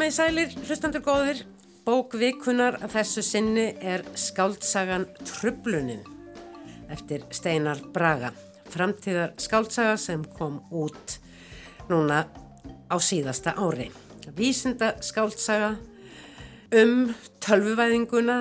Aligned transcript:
Komið 0.00 0.14
sælir, 0.16 0.52
hlustandur 0.64 1.02
góðir, 1.04 1.40
bókvikunar 1.84 2.78
þessu 2.88 3.20
sinni 3.20 3.66
er 3.84 4.00
skáldsagan 4.16 5.02
Trublunin 5.28 6.00
eftir 6.88 7.26
Steinar 7.36 7.82
Braga, 7.92 8.30
framtíðar 8.72 9.34
skáldsaga 9.36 9.98
sem 10.00 10.22
kom 10.38 10.54
út 10.72 11.18
núna 11.90 12.22
á 12.88 12.96
síðasta 12.96 13.52
ári. 13.60 13.90
Vísinda 14.38 14.94
skáldsaga 15.04 15.74
um 16.80 17.10
tölvuvæðinguna 17.44 18.38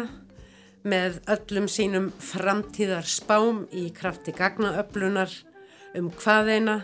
með 0.87 1.19
öllum 1.35 1.67
sínum 1.67 2.07
framtíðar 2.23 3.03
spám 3.03 3.65
í 3.75 3.89
krafti 3.99 4.31
gagnaöflunar 4.31 5.35
um 5.99 6.07
hvaðeina 6.23 6.79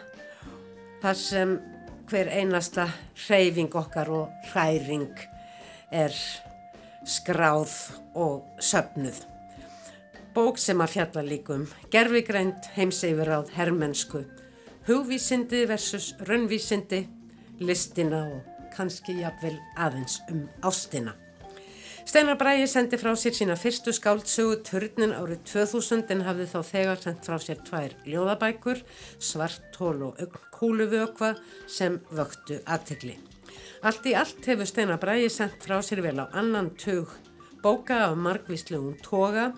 þar 1.00 1.24
sem 1.24 1.56
hver 2.10 2.30
einasta 2.30 2.88
hreyfing 3.26 3.74
okkar 3.76 4.10
og 4.14 4.50
hræring 4.52 5.10
er 5.92 6.14
skráð 7.06 7.74
og 8.14 8.46
söpnuð. 8.60 9.24
Bók 10.36 10.60
sem 10.60 10.82
að 10.84 10.94
fjalla 10.98 11.24
líkum 11.26 11.68
gerfigrænt 11.92 12.70
heimseifir 12.76 13.32
áð 13.38 13.54
herrmennsku, 13.56 14.26
hugvísindi 14.88 15.66
versus 15.70 16.14
raunvísindi, 16.28 17.06
listina 17.60 18.26
og 18.28 18.72
kannski 18.76 19.22
jafnvel 19.22 19.58
aðeins 19.78 20.20
um 20.30 20.50
ástina. 20.62 21.16
Steinar 22.06 22.38
Bræi 22.38 22.68
sendi 22.70 23.00
frá 23.02 23.16
sér 23.18 23.34
sína 23.34 23.56
fyrstu 23.58 23.90
skáldsögu 23.90 24.60
Turnin 24.68 25.16
árið 25.18 25.40
2000 25.50 26.12
en 26.14 26.20
hafði 26.28 26.46
þá 26.52 26.60
þegar 26.68 27.00
sendt 27.02 27.26
frá 27.26 27.40
sér 27.42 27.64
tvær 27.66 27.96
ljóðabækur, 28.06 28.84
svartól 29.18 30.04
og 30.12 30.36
kúluvökva 30.54 31.32
sem 31.66 31.98
vöktu 32.14 32.60
aðtegli. 32.70 33.16
Allt 33.82 34.06
í 34.06 34.14
allt 34.14 34.46
hefur 34.46 34.70
Steinar 34.70 35.02
Bræi 35.02 35.32
sendt 35.34 35.66
frá 35.66 35.80
sér 35.82 36.04
vel 36.06 36.22
á 36.22 36.30
annan 36.30 36.70
tug 36.78 37.10
bóka 37.66 38.04
af 38.12 38.14
margvíslegum 38.22 39.02
toga 39.02 39.50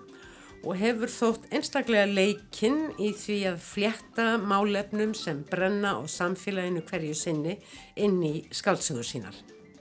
og 0.63 0.79
hefur 0.79 1.11
þótt 1.11 1.51
einstaklega 1.51 2.07
leikinn 2.07 2.93
í 2.95 3.11
því 3.11 3.41
að 3.51 3.59
flétta 3.73 4.29
málefnum 4.39 5.11
sem 5.19 5.43
brenna 5.51 5.97
á 5.99 6.01
samfélaginu 6.07 6.87
hverju 6.87 7.21
sinni 7.25 7.59
inn 7.99 8.23
í 8.23 8.35
skáldsögur 8.55 9.03
sínar. 9.03 9.35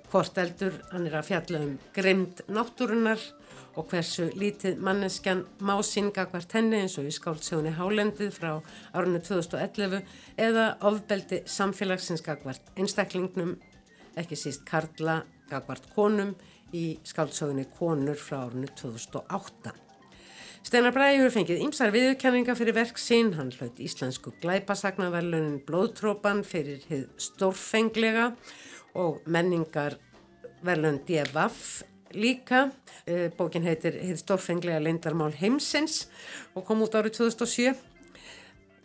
Hvort 0.07 0.39
eldur 0.39 0.77
hann 0.93 1.07
er 1.09 1.17
að 1.19 1.27
fjalla 1.33 1.61
um 1.67 1.73
grimd 1.95 2.45
náttúrunar 2.47 3.23
og 3.77 3.89
hversu 3.91 4.29
lítið 4.39 4.79
manneskjan 4.81 5.43
má 5.67 5.75
sínga 5.85 6.29
hvert 6.31 6.53
henni 6.55 6.79
eins 6.85 6.95
og 7.01 7.09
í 7.09 7.15
skáldsögunni 7.15 7.75
Hálendið 7.77 8.31
frá 8.37 8.53
árunni 8.95 9.19
2011 9.27 10.05
eða 10.47 10.67
ofbeldi 10.87 11.43
samfélagsins 11.51 12.23
einstaklingnum, 12.25 13.57
ekki 14.17 14.39
síst 14.39 14.63
Karla 14.69 15.25
gagvart 15.51 15.91
konum 15.95 16.37
í 16.73 17.01
skáldsögunni 17.05 17.67
Konur 17.75 18.17
frá 18.21 18.45
árunni 18.45 18.71
2008. 18.79 19.75
Steinar 20.67 20.95
Bræði 20.95 21.19
hefur 21.21 21.35
fengið 21.35 21.61
ymsar 21.67 21.93
viðurkenninga 21.95 22.57
fyrir 22.59 22.75
verk 22.75 22.97
sín, 22.99 23.35
hann 23.37 23.53
hlaut 23.59 23.77
íslensku 23.83 24.33
glæpasagnaverlunin 24.43 25.61
Blóðtrópan 25.67 26.41
fyrir 26.47 26.81
hið 26.89 27.05
stórfenglega 27.23 28.33
og 28.33 28.66
menningar 29.27 29.99
velun 30.67 31.01
D.V.A.F. 31.07 31.85
líka. 32.17 32.71
Eh, 33.07 33.29
bókin 33.37 33.67
heitir 33.67 33.99
Hið 34.01 34.23
stórfenglega 34.23 34.81
leindarmál 34.81 35.35
heimsins 35.37 36.07
og 36.55 36.65
kom 36.67 36.83
út 36.87 36.95
árið 36.97 37.19
2007 37.19 37.75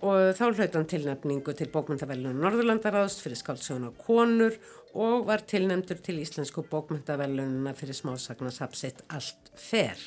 og 0.02 0.32
þá 0.34 0.46
hlaut 0.50 0.76
hann 0.76 0.88
tilnefningu 0.90 1.54
til 1.58 1.70
bókmyndavelun 1.72 2.40
Norðurlandaráðst 2.42 3.22
fyrir 3.22 3.38
skáldsöguna 3.38 3.92
Konur 4.02 4.58
og 4.98 5.28
var 5.30 5.46
tilnefndur 5.48 6.02
til 6.02 6.18
Íslensku 6.24 6.66
bókmyndavelununa 6.72 7.76
fyrir 7.78 7.96
smásagnasapsitt 7.96 9.06
Allt 9.14 9.54
fer. 9.56 10.02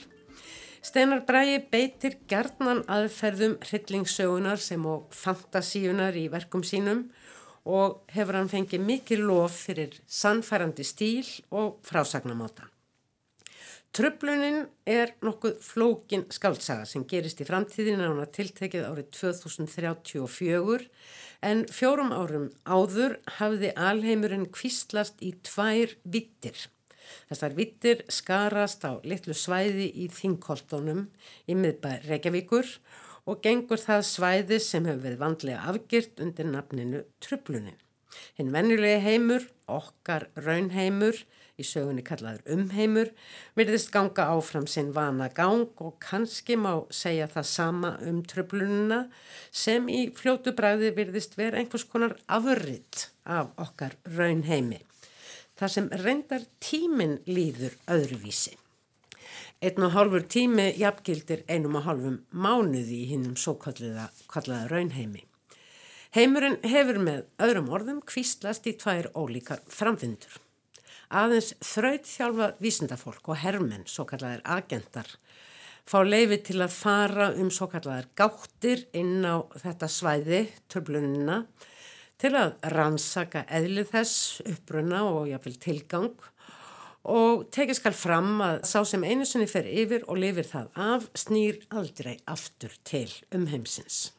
Steinar 0.85 1.23
Bræi 1.25 1.63
beitir 1.73 2.19
gerðnan 2.29 2.83
aðferðum 2.93 3.55
hryllingssögunar 3.63 4.61
sem 4.61 4.83
og 4.85 5.15
fantasíunar 5.17 6.19
í 6.19 6.27
verkum 6.33 6.67
sínum 6.67 7.07
og 7.07 7.23
hefur 7.65 8.37
hann 8.37 8.51
fengið 8.53 8.85
mikið 8.85 9.25
lof 9.25 9.57
fyrir 9.67 9.97
sannfærandi 10.07 10.85
stíl 10.85 11.29
og 11.51 11.79
frásagnamáta. 11.87 12.69
Tröflunin 13.95 14.65
er 14.91 15.13
nokkuð 15.23 15.61
flókin 15.63 16.25
skáltsaga 16.35 16.83
sem 16.91 17.05
gerist 17.07 17.39
í 17.39 17.47
framtíðin 17.47 18.03
á 18.03 18.11
hana 18.11 18.27
tiltekið 18.27 18.89
árið 18.89 19.13
2034 19.15 20.89
en 21.47 21.63
fjórum 21.71 22.11
árum 22.11 22.49
áður 22.67 23.21
hafði 23.39 23.71
alheimurinn 23.79 24.49
kvistlast 24.51 25.23
í 25.23 25.31
tvær 25.47 25.95
vittir. 26.11 26.59
Þessar 27.31 27.55
vittir 27.55 28.03
skarast 28.11 28.83
á 28.83 28.99
litlu 29.07 29.37
svæði 29.37 29.87
í 30.03 30.09
Þingkoltónum 30.11 31.07
í 31.47 31.55
miðbæð 31.55 32.09
Reykjavíkur 32.11 32.67
og 32.67 33.04
gengur 33.45 33.81
það 33.81 34.03
svæði 34.09 34.59
sem 34.61 34.85
hefur 34.89 35.05
verið 35.07 35.23
vandlega 35.23 35.71
afgyrt 35.71 36.21
undir 36.21 36.51
nafninu 36.51 37.05
trublunin. 37.25 37.79
Hinn 38.39 38.53
vennulegi 38.55 39.01
heimur, 39.03 39.47
okkar 39.71 40.29
raunheimur, 40.37 41.17
í 41.59 41.65
sögunni 41.67 42.03
kallaður 42.07 42.43
umheimur, 42.55 43.11
verðist 43.59 43.93
ganga 43.95 44.27
áfram 44.35 44.67
sinn 44.71 44.91
vana 44.95 45.29
gang 45.35 45.71
og 45.83 45.97
kannski 46.03 46.57
má 46.59 46.73
segja 46.95 47.29
það 47.31 47.47
sama 47.51 47.93
um 48.07 48.23
tröflununa 48.27 49.05
sem 49.51 49.87
í 49.89 50.09
fljótu 50.19 50.55
bræði 50.59 50.91
verðist 50.99 51.39
vera 51.39 51.63
einhvers 51.63 51.87
konar 51.91 52.17
afriðt 52.27 53.09
af 53.25 53.55
okkar 53.63 53.97
raunheimi. 54.19 54.83
Það 55.55 55.75
sem 55.77 55.89
reyndar 56.03 56.47
tímin 56.59 57.21
líður 57.31 57.79
öðruvísi. 57.87 58.59
Einn 59.65 59.81
og 59.87 59.95
hálfur 59.95 60.27
tími 60.29 60.65
jafngildir 60.77 61.47
einum 61.49 61.79
og 61.79 61.87
hálfum 61.87 62.17
mánuði 62.37 62.99
í 63.01 63.07
hinnum 63.15 63.37
svo 63.41 63.55
kallaða 63.57 64.67
raunheimi. 64.69 65.23
Heimurinn 66.13 66.59
hefur 66.69 66.99
með 67.01 67.23
öðrum 67.41 67.71
orðum 67.73 68.03
kvíslast 68.05 68.69
í 68.69 68.75
tvær 68.77 69.09
ólíkar 69.17 69.63
framfindur. 69.73 70.37
Aðeins 71.09 71.55
þraut 71.65 72.05
þjálfa 72.11 72.51
vísindafólk 72.61 73.31
og 73.33 73.41
hermenn, 73.41 73.87
svo 73.89 74.05
kallaðir 74.11 74.45
agentar, 74.45 75.09
fá 75.89 75.97
leifi 76.05 76.43
til 76.51 76.61
að 76.61 76.77
fara 76.77 77.31
um 77.33 77.49
svo 77.49 77.71
kallaðir 77.73 78.11
gáttir 78.21 78.85
inn 78.93 79.25
á 79.25 79.49
þetta 79.65 79.89
svæði, 79.89 80.43
törblunina, 80.69 81.41
til 82.21 82.35
að 82.37 82.59
rannsaka 82.77 83.47
eðlið 83.49 83.97
þess, 83.97 84.45
uppbrunna 84.45 85.07
og 85.09 85.33
jáfnveil 85.33 85.59
tilgang 85.65 86.31
og 87.05 87.47
tekið 87.53 87.79
skal 87.79 87.97
fram 87.97 88.41
að 88.45 88.59
sá 88.69 88.81
sem 88.89 89.05
einu 89.05 89.27
sinni 89.29 89.47
fer 89.51 89.69
yfir 89.69 90.07
og 90.09 90.21
lifir 90.23 90.49
það 90.49 90.69
af 90.81 91.09
snýr 91.21 91.61
aldrei 91.77 92.17
aftur 92.31 92.73
til 92.89 93.11
umheimsins. 93.35 94.13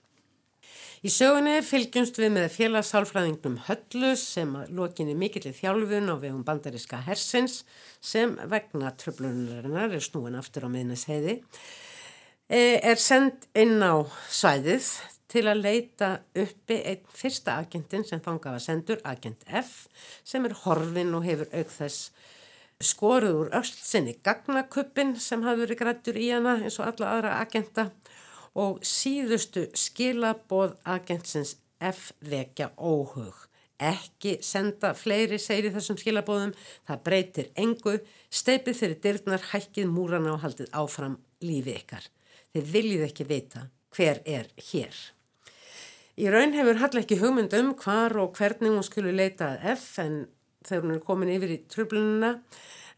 Í 1.06 1.10
sögunni 1.14 1.60
fylgjumst 1.62 2.18
við 2.18 2.32
með 2.34 2.46
félagssálfræðingnum 2.56 3.60
Höllus 3.68 4.24
sem 4.38 4.54
að 4.58 4.72
lokinni 4.78 5.14
mikill 5.18 5.44
í 5.52 5.54
þjálfun 5.54 6.10
á 6.10 6.16
vegum 6.18 6.46
bandariska 6.48 7.02
hersins 7.06 7.60
sem 8.02 8.34
vegna 8.50 8.94
tröflunarinnar 8.98 9.94
er 9.94 10.02
snúin 10.02 10.38
aftur 10.40 10.66
á 10.66 10.70
miðnesheiði 10.74 11.36
e, 12.50 12.80
er 12.82 12.98
sendt 13.02 13.46
inn 13.54 13.78
á 13.86 14.02
svæðið 14.34 14.90
til 15.30 15.46
að 15.52 15.62
leita 15.68 16.10
uppi 16.42 16.80
einn 16.90 17.06
fyrsta 17.14 17.60
agentin 17.62 18.06
sem 18.08 18.22
fangað 18.24 18.58
að 18.58 18.66
sendur, 18.66 19.02
agent 19.06 19.46
F, 19.46 19.86
sem 20.24 20.46
er 20.48 20.58
horfin 20.64 21.14
og 21.18 21.26
hefur 21.28 21.50
auk 21.54 21.74
þess 21.76 22.10
skoruð 22.84 23.40
úr 23.40 23.52
öll 23.56 23.72
sinni 23.72 24.16
gagnakuppin 24.26 25.16
sem 25.22 25.44
hafði 25.46 25.66
verið 25.66 25.82
grættur 25.82 26.20
í 26.20 26.30
hana 26.34 26.58
eins 26.62 26.80
og 26.82 26.90
alla 26.90 27.12
aðra 27.16 27.36
agenta 27.40 27.90
og 28.56 28.82
síðustu 28.86 29.68
skilaboð 29.76 30.76
agentsins 30.84 31.56
F 31.84 32.12
vekja 32.24 32.72
óhug. 32.78 33.36
Ekki 33.76 34.38
senda 34.46 34.94
fleiri 34.96 35.36
segri 35.42 35.72
þessum 35.74 35.98
skilabóðum, 36.00 36.54
það 36.88 37.02
breytir 37.04 37.50
engu, 37.60 37.98
steipið 38.32 38.78
fyrir 38.80 39.02
dyrnar, 39.04 39.44
hækkið 39.52 39.90
múrana 39.92 40.32
og 40.32 40.46
haldið 40.46 40.72
áfram 40.72 41.18
lífi 41.44 41.76
ykkar. 41.82 42.08
Þið 42.56 42.72
viljið 42.72 43.04
ekki 43.10 43.28
vita 43.28 43.66
hver 43.96 44.22
er 44.24 44.48
hér. 44.72 44.96
Í 46.16 46.30
raun 46.32 46.56
hefur 46.56 46.80
Hall 46.80 47.02
ekki 47.02 47.20
hugmynd 47.20 47.52
um 47.58 47.74
hvar 47.76 48.16
og 48.22 48.38
hvernig 48.40 48.72
hún 48.72 48.88
skulle 48.88 49.12
leita 49.12 49.52
að 49.52 49.66
F 49.76 49.88
en 50.00 50.22
þegar 50.68 50.86
hún 50.86 50.96
er 50.96 51.04
komin 51.06 51.34
yfir 51.36 51.54
í 51.56 51.60
tröflununa 51.72 52.32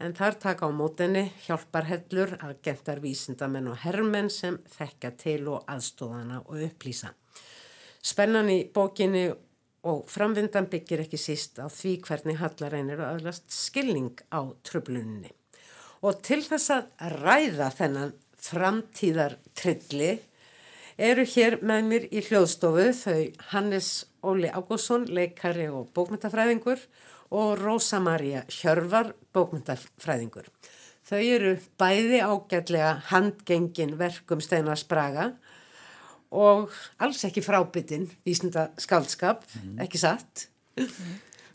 en 0.03 0.13
þar 0.17 0.37
taka 0.41 0.69
á 0.69 0.71
mótenni 0.73 1.23
hjálparhellur 1.45 2.35
að 2.37 2.59
gentar 2.65 3.01
vísindamenn 3.01 3.71
og 3.71 3.81
herrmenn 3.81 4.29
sem 4.33 4.59
þekka 4.77 5.13
til 5.17 5.41
og 5.53 5.65
aðstóðana 5.69 6.43
og 6.45 6.61
upplýsa. 6.69 7.13
Spennan 8.01 8.51
í 8.53 8.59
bókinni 8.73 9.25
og 9.87 10.05
framvindan 10.11 10.69
byggir 10.71 11.03
ekki 11.05 11.19
síst 11.21 11.59
á 11.61 11.67
því 11.71 11.97
hvernig 12.05 12.39
hallareinir 12.41 13.01
og 13.01 13.17
aðlast 13.17 13.49
skilning 13.53 14.13
á 14.29 14.41
tröflunni. 14.67 15.33
Og 16.05 16.21
til 16.21 16.43
þess 16.45 16.71
að 16.75 17.19
ræða 17.23 17.69
þennan 17.73 18.15
framtíðar 18.47 19.37
trilli 19.57 20.11
eru 20.97 21.25
hér 21.29 21.59
með 21.65 21.89
mér 21.89 22.07
í 22.09 22.21
hljóðstofu 22.25 22.87
þau 22.99 23.21
Hannes 23.51 23.91
Óli 24.25 24.49
Ágússon, 24.49 25.05
leikari 25.09 25.67
og 25.69 25.91
bókmyndafræðingur 25.95 26.79
og 26.81 27.16
Rósa 27.59 27.99
Maria 28.03 28.43
Hjörvar, 28.51 29.13
bókmyndafræðingur. 29.35 30.47
Þau 31.07 31.19
eru 31.23 31.53
bæði 31.79 32.19
ágætlega 32.23 32.91
handgengin 33.11 33.95
verkum 33.99 34.41
Steinar 34.43 34.79
Spraga 34.79 35.29
og 36.35 36.73
alls 36.99 37.23
ekki 37.27 37.43
frábyttin 37.45 38.09
vísnda 38.27 38.67
skaldskap, 38.81 39.45
mm. 39.55 39.77
ekki 39.85 40.01
satt. 40.01 40.47
Mm. 40.75 41.13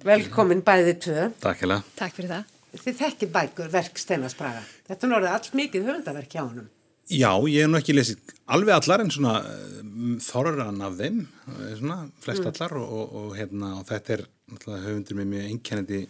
Velkomin 0.09 0.63
bæði 0.65 0.97
tvö. 1.05 1.27
Takk 1.43 1.67
hella. 1.67 1.83
Takk 1.99 2.17
fyrir 2.17 2.33
það. 2.33 2.55
Þið 2.73 3.01
þekkir 3.03 3.33
bækur 3.35 3.73
verk 3.73 4.01
Steinar 4.01 4.33
Spraga. 4.33 4.63
Þetta 4.89 5.07
er 5.07 5.13
náttúrulega 5.13 5.37
alls 5.37 5.53
mikið 5.57 5.91
höfundaverk 5.91 6.33
hjá 6.33 6.43
honum. 6.47 6.71
Já, 7.13 7.33
ég 7.51 7.61
hef 7.65 7.71
nú 7.71 7.79
ekki 7.79 7.95
lesið 7.97 8.33
alveg 8.53 8.75
allar 8.77 9.05
en 9.05 9.13
svona 9.13 9.35
um, 9.83 10.17
þorran 10.23 10.81
af 10.85 10.97
þeim, 10.99 11.21
eh, 11.53 11.77
svona 11.79 11.99
flest 12.25 12.43
mm. 12.43 12.51
allar 12.51 12.75
og, 12.81 12.89
og, 12.97 13.15
og, 13.21 13.31
hérna, 13.37 13.77
og 13.81 13.87
þetta 13.91 14.17
er 14.17 14.27
höfundur 14.87 15.19
með 15.21 15.31
mjög 15.35 15.49
einkennandi 15.51 16.03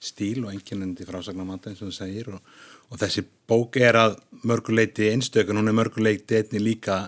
stíl 0.00 0.46
og 0.46 0.52
einkennandi 0.54 1.06
frásagnamata 1.08 1.70
eins 1.70 1.82
og 1.84 1.90
það 1.90 1.98
segir 1.98 2.32
og 2.32 2.98
þessi 3.00 3.24
bók 3.50 3.76
er 3.80 3.98
að 4.00 4.16
mörguleiti 4.48 5.10
einstökun, 5.12 5.60
hún 5.60 5.70
er 5.70 5.76
mörguleiti 5.76 6.40
einni 6.40 6.62
líka 6.62 7.02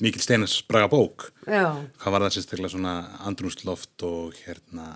mikil 0.00 0.24
Steinars 0.24 0.56
Braga 0.64 0.88
bók. 0.88 1.28
Já. 1.44 1.76
Hvað 2.00 2.14
var 2.14 2.24
það 2.24 2.34
sérstaklega 2.38 2.72
svona 2.72 2.94
andrústloft 3.28 4.04
og 4.08 4.36
hérna, 4.46 4.94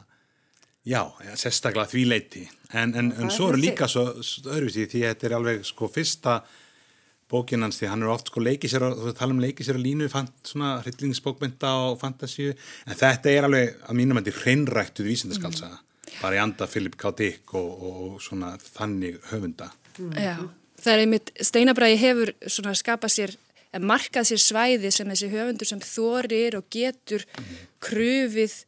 já, 0.89 1.03
sérstaklega 1.37 1.91
því 1.93 2.05
leiti 2.09 2.47
en, 2.73 2.95
en, 2.97 3.13
en 3.13 3.33
svo 3.33 3.51
eru 3.53 3.61
líka 3.61 3.89
svo 3.91 4.09
öðruvísi 4.17 4.89
því 4.91 5.05
þetta 5.09 5.29
er 5.29 5.37
alveg 5.39 5.67
sko 5.69 5.89
fyrsta 5.93 6.41
bókin 7.35 7.67
hans 7.67 7.81
því 7.81 7.91
hann 7.91 8.05
er 8.05 8.13
oft 8.15 8.31
sko 8.31 8.43
leikið 8.45 8.73
sér 8.73 8.87
þú 8.95 9.15
tala 9.19 9.35
um 9.37 9.43
leikið 9.43 9.69
sér 9.69 9.81
á 9.81 9.87
línu 9.87 10.11
svona 10.11 10.73
hryllingsbókmynda 10.85 11.73
og 11.89 12.01
fantasíu 12.03 12.55
en 12.55 12.99
þetta 13.01 13.33
er 13.33 13.49
alveg 13.49 13.79
að 13.85 13.99
mínum 14.01 14.21
að 14.21 14.29
þetta 14.29 14.35
er 14.35 14.43
hreinræktuð 14.45 15.11
vísindaskálsa 15.11 15.71
mm. 15.71 16.19
bara 16.21 16.39
í 16.39 16.43
anda 16.43 16.69
Philip 16.71 16.99
K. 17.01 17.15
Dick 17.19 17.57
og, 17.59 17.89
og 17.91 18.21
svona 18.25 18.55
þannig 18.63 19.19
höfunda 19.33 19.71
mm. 19.99 20.13
Já, 20.17 20.37
það 20.83 20.93
er 20.95 21.07
einmitt 21.07 21.35
Steinabræði 21.51 22.01
hefur 22.05 22.35
svona 22.47 22.77
skapað 22.79 23.17
sér 23.19 23.37
markað 23.83 24.29
sér 24.31 24.43
svæði 24.43 24.91
sem 24.95 25.09
þessi 25.11 25.31
höfundur 25.33 25.69
sem 25.69 25.81
þorir 25.83 26.59
og 26.61 26.67
getur 26.71 27.25
krufið 27.83 28.61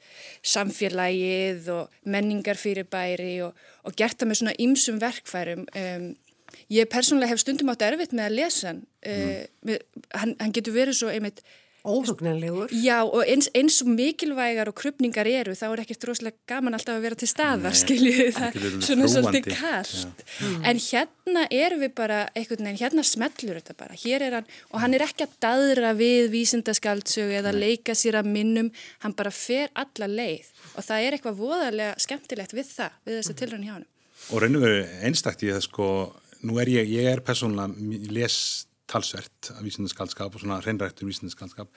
samfélagið 0.42 1.70
og 1.74 2.06
menningar 2.10 2.58
fyrir 2.58 2.88
bæri 2.90 3.38
og, 3.46 3.54
og 3.86 3.94
gert 3.98 4.18
það 4.18 4.30
með 4.30 4.40
svona 4.40 4.56
ymsum 4.66 5.02
verkfærum 5.02 5.66
um 5.70 6.08
Ég 6.72 6.88
persónulega 6.90 7.34
hef 7.34 7.44
stundum 7.44 7.70
átt 7.70 7.84
erfitt 7.86 8.16
með 8.16 8.30
að 8.30 8.40
lesa 8.40 8.72
hann. 8.72 8.82
Mm. 9.06 9.46
Uh, 9.70 9.78
hann, 10.18 10.34
hann 10.40 10.56
getur 10.56 10.76
verið 10.76 11.00
svo 11.02 11.12
einmitt... 11.12 11.44
Óhugnanlegur. 11.86 12.72
Já 12.82 13.04
og 13.04 13.20
eins, 13.30 13.46
eins 13.54 13.76
og 13.84 13.92
mikilvægar 13.94 14.66
og 14.66 14.74
krupningar 14.74 15.28
eru 15.30 15.52
þá 15.54 15.68
er 15.68 15.82
ekkert 15.84 16.06
rosalega 16.08 16.50
gaman 16.50 16.74
alltaf 16.74 16.96
að 16.96 17.04
vera 17.06 17.18
til 17.20 17.28
staðar, 17.30 17.76
skiljuðu 17.78 18.32
það. 18.34 18.58
Svona 18.82 19.10
svolítið 19.12 19.46
kallt. 19.52 20.24
Mm. 20.40 20.56
En 20.66 20.82
hérna 20.82 21.44
erum 21.54 21.84
við 21.84 21.94
bara 22.02 22.18
einhvern 22.32 22.66
veginn, 22.66 22.80
hérna 22.80 23.06
smellur 23.06 23.60
þetta 23.60 23.78
bara. 23.78 24.00
Hér 24.02 24.26
er 24.26 24.38
hann 24.40 24.50
og 24.72 24.82
hann 24.82 24.98
er 24.98 25.06
ekki 25.06 25.28
að 25.28 25.38
dadra 25.46 25.94
við 25.94 26.32
vísindaskaldsögu 26.34 27.38
eða 27.38 27.54
leika 27.54 27.94
sér 27.94 28.18
að 28.18 28.34
minnum. 28.34 28.74
Hann 29.06 29.14
bara 29.14 29.30
fer 29.30 29.70
alla 29.78 30.10
leið 30.10 30.50
og 30.74 30.82
það 30.90 31.06
er 31.06 31.20
eitthvað 31.20 31.38
voðarlega 31.44 31.94
skemmtilegt 32.02 32.58
við 32.58 32.72
það, 32.74 33.02
við 33.06 33.20
þess 33.20 33.36
að 33.36 33.42
tilrönd 33.44 33.70
hjá 33.70 33.76
hann. 33.76 33.90
Og 34.34 34.42
reynum 34.42 34.66
við 34.66 35.02
einstakti 35.06 35.54
að 35.54 35.68
sko 35.68 35.88
nú 36.44 36.58
er 36.62 36.70
ég, 36.72 36.90
ég 36.98 37.10
er 37.10 37.22
persónulega 37.24 38.10
les 38.12 38.38
talsvert 38.90 39.52
af 39.56 39.62
vísindaskaldskap 39.66 40.34
og 40.34 40.42
svona 40.42 40.60
hreinrættur 40.62 41.08
vísindaskaldskap 41.08 41.70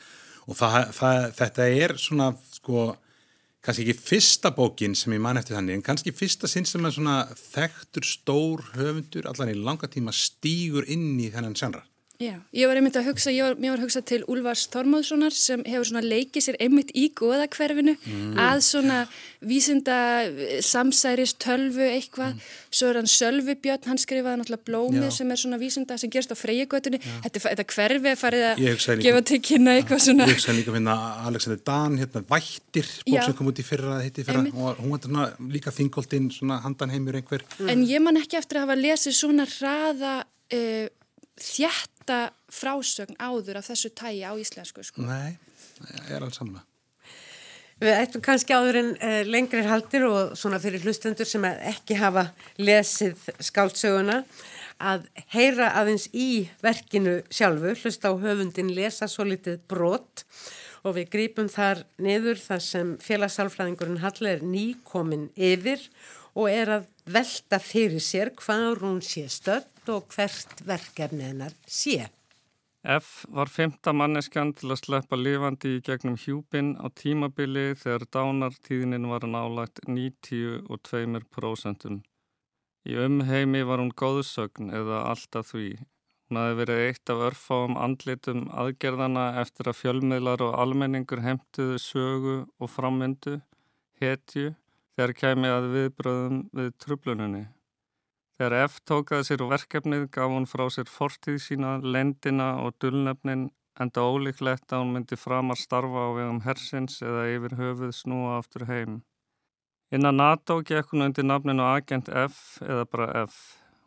og 0.50 0.58
það, 0.58 0.80
það, 0.98 1.22
þetta 1.40 1.70
er 1.84 1.96
svona 2.02 2.32
sko 2.54 2.90
kannski 3.66 3.86
ekki 3.86 3.98
fyrsta 4.00 4.52
bókin 4.56 4.96
sem 4.96 5.14
ég 5.16 5.24
man 5.24 5.40
eftir 5.40 5.58
þannig 5.58 5.80
en 5.80 5.86
kannski 5.86 6.14
fyrsta 6.16 6.48
sinn 6.48 6.68
sem 6.70 6.86
er 6.86 6.96
svona 6.96 7.18
þekktur 7.36 8.08
stór 8.08 8.64
höfundur 8.76 9.28
allan 9.30 9.52
í 9.52 9.58
langa 9.58 9.90
tíma 9.92 10.14
stýgur 10.16 10.88
inn 10.88 11.18
í 11.20 11.28
þennan 11.34 11.58
sjanra 11.60 11.84
Já, 12.20 12.34
ég 12.52 12.68
var 12.68 12.76
einmitt 12.76 12.98
að 13.00 13.06
hugsa, 13.14 13.32
ég 13.32 13.46
var, 13.46 13.54
ég 13.64 13.72
var 13.72 13.80
að 13.80 13.86
hugsa 13.86 14.02
til 14.04 14.18
Úlfars 14.28 14.66
Þormáðssonar 14.74 15.32
sem 15.32 15.62
hefur 15.64 15.88
svona 15.88 16.02
leikið 16.04 16.44
sér 16.44 16.58
einmitt 16.60 16.90
í 16.92 17.06
goðakverfinu 17.16 17.94
mm. 17.96 18.34
að 18.44 18.60
svona 18.66 18.98
vísinda 19.48 20.00
samsæris 20.68 21.38
tölvu 21.40 21.86
eitthvað, 21.88 22.34
mm. 22.36 22.50
svo 22.76 22.90
er 22.90 23.00
hann 23.00 23.08
Sölvi 23.08 23.56
Björn, 23.64 23.88
hann 23.88 24.04
skrifaði 24.04 24.42
náttúrulega 24.42 24.68
blómið 24.68 25.08
Já. 25.08 25.14
sem 25.16 25.32
er 25.32 25.42
svona 25.46 25.62
vísinda 25.64 26.00
sem 26.04 26.12
gerst 26.12 26.36
á 26.36 26.38
freyjagötunni, 26.42 27.00
þetta, 27.24 27.44
þetta 27.46 27.68
hverfi 27.72 28.16
farið 28.26 28.46
að 28.50 29.02
gefa 29.08 29.24
til 29.32 29.42
kynna 29.48 29.80
eitthvað 29.80 30.06
svona. 30.10 30.28
Ég 30.28 30.42
hugsaði 30.42 30.60
líka 30.60 30.76
að 30.76 30.80
finna 30.82 31.00
Alexander 31.32 31.64
Dan, 31.72 31.98
hérna 32.04 32.26
Vættir, 32.36 32.94
bók 33.08 33.28
sem 33.30 33.40
kom 33.40 33.54
út 33.56 33.64
í 33.64 33.70
fyrra, 33.72 34.04
í 34.04 34.12
fyrra 34.20 34.44
einmitt. 34.44 34.60
og 34.60 34.84
hún 34.84 34.98
var 34.98 35.08
svona 35.08 35.32
líka 35.56 35.72
þingoltinn, 35.72 36.28
svona 36.36 36.60
handanheimur 36.68 37.24
einhver. 37.24 37.48
Mm. 37.62 37.76
En 37.78 37.90
ég 37.96 38.04
man 38.04 38.20
ekki 38.20 38.44
eftir 38.44 38.60
að 38.60 38.68
hafa 38.68 38.82
lesið 38.84 39.22
svona 39.24 39.48
hraða 39.56 40.18
uh, 40.28 40.88
þjætta 42.10 42.34
frásögn 42.50 43.18
áður 43.22 43.60
af 43.60 43.70
þessu 43.70 43.92
tægi 43.94 44.26
á 44.26 44.34
íslensku 44.34 44.84
sko. 44.84 45.06
Nei, 45.06 45.38
ég 46.10 46.18
er 46.18 46.26
alls 46.26 46.40
samla 46.40 46.66
Við 47.80 47.96
ættum 47.96 48.22
kannski 48.22 48.52
áður 48.52 48.76
en 48.82 48.90
uh, 48.98 49.22
lengri 49.24 49.62
haldir 49.64 50.04
og 50.04 50.34
svona 50.36 50.58
fyrir 50.60 50.84
hlustendur 50.84 51.28
sem 51.30 51.46
ekki 51.48 51.96
hafa 51.96 52.26
lesið 52.60 53.22
skáltsöguna 53.40 54.24
að 54.84 55.06
heyra 55.32 55.70
aðeins 55.80 56.10
í 56.12 56.50
verkinu 56.64 57.22
sjálfu, 57.32 57.72
hlusta 57.80 58.12
á 58.12 58.20
höfundin 58.20 58.74
lesa 58.76 59.08
svo 59.08 59.24
litið 59.30 59.62
brot 59.72 60.26
og 60.84 60.98
við 60.98 61.08
grípum 61.14 61.48
þar 61.52 61.86
niður 62.04 62.40
þar 62.44 62.66
sem 62.68 62.94
félagssálfræðingurinn 63.04 64.04
Hall 64.04 64.28
er 64.28 64.44
nýkomin 64.44 65.30
yfir 65.40 65.84
og 66.40 66.48
er 66.48 66.72
að 66.78 66.88
velta 67.12 67.60
fyrir 67.60 68.04
sér 68.04 68.32
hvað 68.40 68.86
hún 68.86 69.02
sé 69.04 69.26
stödd 69.32 69.92
og 69.92 70.08
hvert 70.14 70.64
verkefni 70.68 71.28
hennar 71.28 71.56
sé. 71.68 72.08
F 72.80 73.26
var 73.36 73.52
femta 73.52 73.92
manneskjan 73.92 74.54
til 74.56 74.72
að 74.72 74.80
sleppa 74.80 75.18
lifandi 75.20 75.74
í 75.76 75.82
gegnum 75.84 76.16
hjúpin 76.16 76.78
á 76.80 76.88
tímabili 76.96 77.76
þegar 77.76 78.06
dánartíðinin 78.16 79.10
var 79.12 79.28
nálagt 79.28 79.82
92%. 79.84 82.00
Í 82.88 82.96
umheimi 83.04 83.66
var 83.68 83.84
hún 83.84 83.92
góðsögn 83.92 84.72
eða 84.72 85.04
alltaf 85.12 85.52
því. 85.52 85.74
Hún 86.30 86.40
hafi 86.40 86.56
verið 86.62 86.86
eitt 86.86 87.12
af 87.12 87.26
örfáum 87.28 87.76
andlitum 87.84 88.48
aðgerðana 88.64 89.26
eftir 89.42 89.68
að 89.68 89.80
fjölmiðlar 89.82 90.46
og 90.48 90.56
almenningur 90.64 91.26
heimtuðu 91.26 91.78
sögu 91.84 92.38
og 92.62 92.72
frammyndu, 92.72 93.42
hetju, 94.00 94.56
þegar 95.00 95.14
kemi 95.16 95.48
að 95.48 95.66
viðbröðum 95.72 96.40
við 96.60 96.74
trubluninni. 96.84 97.46
Þegar 98.36 98.56
F 98.66 98.82
tókaði 98.84 99.28
sér 99.30 99.44
verkefnið 99.48 100.02
gaf 100.12 100.34
hún 100.34 100.48
frá 100.48 100.66
sér 100.76 100.92
fortíð 100.92 101.38
sína, 101.44 101.78
lendina 101.80 102.50
og 102.66 102.76
dullnefnin 102.84 103.46
enda 103.80 104.04
ólíklegt 104.04 104.76
að 104.76 104.84
hún 104.84 104.92
myndi 104.98 105.20
framar 105.20 105.60
starfa 105.60 106.04
á 106.04 106.10
vegum 106.18 106.42
hersins 106.44 107.00
eða 107.00 107.30
yfir 107.32 107.56
höfuð 107.62 107.96
snúa 107.96 108.36
aftur 108.42 108.68
heim. 108.68 109.00
Innan 109.96 110.20
NATO 110.20 110.60
gekk 110.68 110.92
hún 110.92 111.08
undir 111.08 111.28
nafninu 111.32 111.64
Agent 111.64 112.12
F 112.12 112.60
eða 112.68 112.84
bara 112.92 113.10
F. 113.24 113.40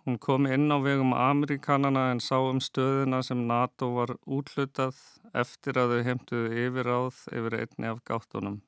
Hún 0.08 0.16
kom 0.18 0.48
inn 0.48 0.72
á 0.72 0.80
vegum 0.80 1.12
Amerikanana 1.12 2.08
en 2.16 2.24
sá 2.24 2.40
um 2.40 2.58
stöðina 2.60 3.20
sem 3.22 3.44
NATO 3.46 3.92
var 4.00 4.16
útlutað 4.24 4.96
eftir 5.44 5.76
að 5.76 5.98
þau 5.98 6.04
heimtuðu 6.08 6.66
yfiráð 6.66 7.24
yfir 7.36 7.60
einni 7.60 7.92
af 7.92 8.00
gáttunum. 8.08 8.62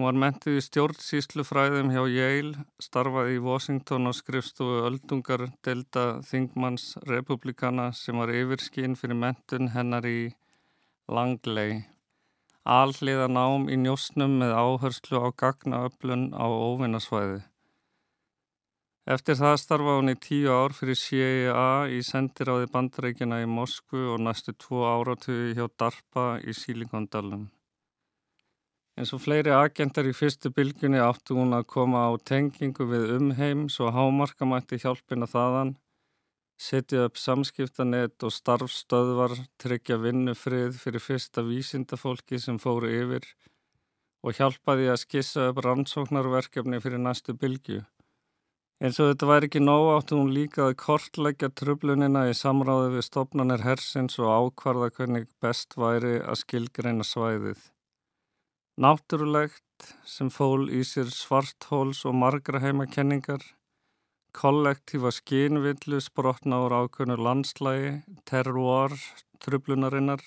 Hún 0.00 0.06
var 0.08 0.16
mentið 0.16 0.54
í 0.56 0.60
stjórnsýslufræðum 0.64 1.90
hjá 1.92 2.00
Yale, 2.08 2.62
starfaði 2.80 3.34
í 3.36 3.42
Washington 3.44 4.08
og 4.08 4.14
skrifstofu 4.16 4.78
öldungar 4.88 5.44
delta 5.66 6.04
Þingmanns 6.24 6.86
republikana 7.10 7.90
sem 7.98 8.16
var 8.16 8.32
yfirskín 8.32 8.96
fyrir 8.96 9.20
mentun 9.20 9.68
hennar 9.74 10.08
í 10.08 10.30
Langley. 11.04 11.82
Alliða 12.78 13.28
nám 13.28 13.68
í 13.68 13.76
njósnum 13.82 14.40
með 14.40 14.56
áherslu 14.62 15.20
á 15.20 15.28
gagnaöflun 15.44 16.26
á 16.32 16.48
óvinnasvæði. 16.48 17.44
Eftir 19.04 19.40
það 19.44 19.60
starfa 19.66 20.00
hún 20.00 20.16
í 20.16 20.18
tíu 20.30 20.48
ár 20.48 20.80
fyrir 20.80 21.02
CIA 21.04 21.70
í 21.92 22.00
sendiráði 22.00 22.72
bandarækjana 22.72 23.44
í 23.44 23.52
Moskvu 23.60 24.14
og 24.16 24.24
næstu 24.24 24.56
tvo 24.56 24.86
áratugi 24.96 25.58
hjá 25.60 25.66
DARPA 25.76 26.30
í 26.40 26.56
Sílikondalum. 26.56 27.50
Eins 29.00 29.14
og 29.16 29.22
fleiri 29.24 29.48
agentar 29.56 30.04
í 30.04 30.10
fyrstu 30.12 30.50
bylgunni 30.52 30.98
áttu 31.00 31.32
hún 31.38 31.56
að 31.56 31.62
koma 31.72 32.02
á 32.04 32.12
tengingu 32.30 32.84
við 32.90 33.14
umheim 33.14 33.62
svo 33.72 33.86
hámarkamætti 33.96 34.76
hjálpina 34.82 35.24
þaðan, 35.30 35.70
setja 36.60 37.06
upp 37.08 37.16
samskiptanett 37.16 38.26
og 38.28 38.34
starfstöðvar, 38.36 39.38
tryggja 39.56 39.96
vinnufrið 40.02 40.76
fyrir 40.82 41.04
fyrsta 41.06 41.46
vísindafólki 41.48 42.42
sem 42.44 42.60
fóru 42.60 42.92
yfir 42.98 43.24
og 44.20 44.36
hjálpaði 44.36 44.92
að 44.92 45.00
skissa 45.06 45.48
upp 45.48 45.64
rannsóknarverkefni 45.64 46.84
fyrir 46.84 47.00
næstu 47.00 47.32
bylgu. 47.32 47.80
Eins 48.84 49.00
og 49.00 49.14
þetta 49.14 49.32
væri 49.32 49.48
ekki 49.48 49.64
nóg 49.64 49.94
áttu 49.96 50.20
hún 50.20 50.36
líka 50.36 50.68
að 50.68 50.76
kortleggja 50.84 51.54
trublunina 51.56 52.28
í 52.28 52.36
samráði 52.36 52.92
við 52.98 53.08
stopnarnir 53.08 53.64
hersins 53.64 54.20
og 54.20 54.28
ákvarða 54.28 54.92
hvernig 54.92 55.30
best 55.40 55.80
væri 55.80 56.18
að 56.20 56.42
skilgreina 56.44 57.12
svæðið. 57.16 57.70
Náttúrulegt 58.78 59.94
sem 60.06 60.30
fól 60.30 60.68
í 60.70 60.84
sér 60.86 61.10
svarthóls 61.10 62.04
og 62.06 62.14
margra 62.14 62.60
heimakenningar, 62.62 63.42
kollektífa 64.36 65.10
skínvillu 65.10 65.98
sprotna 66.00 66.60
úr 66.64 66.76
ákveðnu 66.84 67.16
landslægi, 67.18 67.92
terroir, 68.28 68.94
trublunarinnar, 69.42 70.22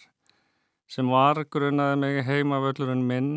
sem 0.89 1.07
var 1.07 1.45
grunaði 1.49 1.99
mig 2.01 2.19
heimavöllurinn 2.27 3.05
minn, 3.07 3.31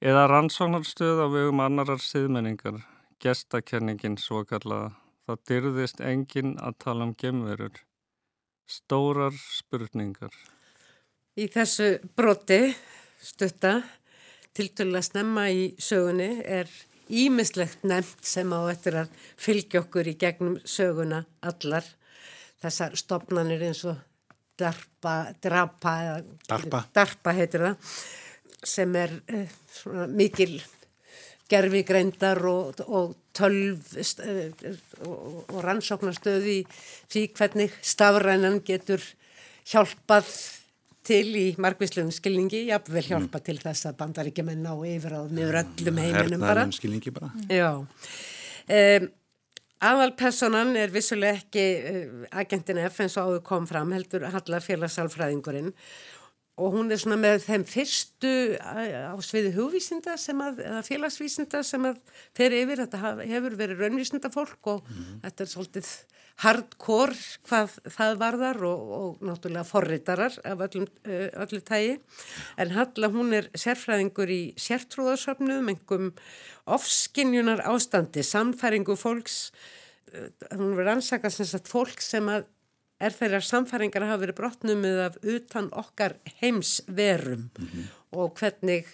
eða 0.00 0.26
rannsóknarstöð 0.32 1.20
á 1.22 1.26
vegum 1.28 1.60
annarar 1.60 2.00
siðmenningar, 2.02 2.80
gestakenningin 3.20 4.16
svo 4.18 4.44
kallaða. 4.48 4.94
Það 5.28 5.42
dyrðist 5.50 5.98
enginn 6.00 6.54
að 6.64 6.78
tala 6.80 7.04
um 7.04 7.12
gemverur. 7.12 7.74
Stórar 8.64 9.34
spurningar. 9.36 10.32
Í 11.36 11.46
þessu 11.52 11.98
broti 12.16 12.72
stutta 13.20 13.82
tiltölu 14.56 14.98
að 14.98 15.08
snemma 15.10 15.48
í 15.50 15.64
sögunni 15.82 16.42
er 16.44 16.70
ímislegt 17.08 17.84
nefnt 17.88 18.26
sem 18.28 18.50
á 18.52 18.60
eftir 18.68 18.98
að 19.02 19.12
fylgja 19.40 19.82
okkur 19.84 20.10
í 20.10 20.16
gegnum 20.20 20.58
söguna 20.64 21.24
allar. 21.40 21.86
Þessar 22.62 22.96
stopnarnir 22.98 23.62
eins 23.68 23.84
og 23.88 24.00
darpa, 24.58 25.34
drapa, 25.42 25.94
darpa. 26.48 26.82
darpa 26.94 27.34
heitir 27.36 27.68
það, 27.68 27.92
sem 28.66 28.96
er 28.98 29.14
eh, 29.30 29.52
mikil 30.10 30.58
gerfi 31.48 31.84
greindar 31.86 32.40
og, 32.50 32.82
og 32.88 33.14
tölv 33.36 33.94
eh, 33.96 34.50
og, 35.06 35.44
og 35.46 35.62
rannsóknarstöði 35.64 36.58
í 36.58 36.66
því 37.12 37.24
hvernig 37.38 37.76
stafrænan 37.80 38.60
getur 38.66 39.04
hjálpað 39.68 40.28
til 41.08 41.28
í 41.38 41.44
margvíslegum 41.60 42.10
skilningi, 42.14 42.66
jáfnvel 42.68 43.02
mm. 43.02 43.08
hjálpa 43.12 43.40
mm. 43.40 43.46
til 43.46 43.56
þess 43.62 43.88
að 43.90 43.96
bandaríkjumenn 44.02 44.66
ná 44.66 44.74
yfir 44.88 45.16
á 45.16 45.22
meður 45.26 45.62
öllum 45.62 46.02
heiminum 46.02 46.44
bara. 46.44 46.66
Hernaðum 46.66 46.76
skilningi 46.76 47.14
bara. 47.16 47.30
Já. 47.48 47.70
Um, 48.68 49.08
aðalpersonan 49.88 50.74
er 50.76 50.92
vissuleg 50.92 51.40
ekki 51.40 51.66
uh, 51.78 52.28
agentin 52.42 52.82
F 52.84 53.00
eins 53.04 53.16
og 53.16 53.32
áður 53.32 53.42
kom 53.48 53.68
fram, 53.70 53.94
heldur 53.96 54.28
Halla 54.34 54.60
félagsalfræðingurinn 54.64 55.72
og 56.58 56.74
hún 56.74 56.90
er 56.90 57.00
svona 57.00 57.18
með 57.20 57.44
þeim 57.46 57.64
fyrstu 57.68 58.34
á 58.58 59.14
sviði 59.22 59.54
hugvísinda 59.54 60.16
sem 60.18 60.38
að, 60.42 60.62
eða 60.66 60.84
félagsvísinda 60.86 61.62
sem 61.66 61.86
að 61.86 62.00
fer 62.36 62.54
yfir, 62.58 62.82
þetta 62.84 63.16
hefur 63.22 63.58
verið 63.58 63.82
raunvísinda 63.84 64.30
fólk 64.34 64.72
og 64.74 64.86
mm. 64.88 65.20
þetta 65.26 65.44
er 65.44 65.52
svolítið 65.52 65.92
hardcore 66.38 67.16
hvað 67.48 67.78
það 67.90 68.18
varðar 68.20 68.60
og, 68.68 68.90
og 68.98 69.24
náttúrulega 69.26 69.66
forritarar 69.66 70.36
af 70.46 70.60
öllum, 70.68 70.86
öllu 71.06 71.62
tægi 71.66 71.96
en 72.62 72.74
Halla 72.76 73.10
hún 73.14 73.34
er 73.38 73.48
sérfræðingur 73.58 74.30
í 74.30 74.42
sértrúðarsöfnum, 74.60 75.72
engum 75.72 76.12
ofskinjunar 76.70 77.64
ástandi, 77.66 78.22
samfæringu 78.22 78.94
fólks, 78.98 79.48
hún 80.52 80.76
verður 80.78 80.94
ansakast 80.98 81.42
þess 81.42 81.58
að 81.58 81.72
fólk 81.72 82.04
sem 82.04 82.30
að 82.30 82.46
er 82.98 83.14
þeirra 83.14 83.40
samfæringar 83.44 84.04
að 84.04 84.12
hafa 84.12 84.22
verið 84.24 84.38
brotnumið 84.40 85.00
af 85.04 85.18
utan 85.22 85.68
okkar 85.72 86.16
heimsverum 86.40 87.48
mm 87.48 87.66
-hmm. 87.66 87.84
og 88.18 88.34
hvernig 88.40 88.86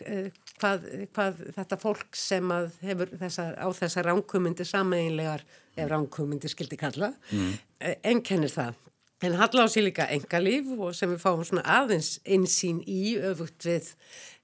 hvað, 0.61 0.89
hvað 1.15 1.43
þetta 1.57 1.79
fólk 1.81 2.19
sem 2.19 2.55
hefur 2.85 3.13
þessa, 3.21 3.51
á 3.59 3.69
þessa 3.75 4.05
ránkumindi 4.07 4.67
sameinlegar, 4.69 5.45
ef 5.77 5.91
ránkumindi 5.91 6.51
skildi 6.51 6.79
kalla, 6.81 7.13
mm. 7.33 7.55
enkennir 8.03 8.53
það. 8.53 8.75
En 9.25 9.37
halla 9.41 9.65
á 9.65 9.69
sér 9.73 9.87
líka 9.87 10.05
engalíf 10.13 10.69
og 10.77 10.93
sem 10.97 11.11
við 11.15 11.23
fáum 11.23 11.45
svona 11.47 11.65
aðeins 11.81 12.19
einsýn 12.29 12.83
í 12.85 13.15
öfugt 13.31 13.65
við 13.65 13.91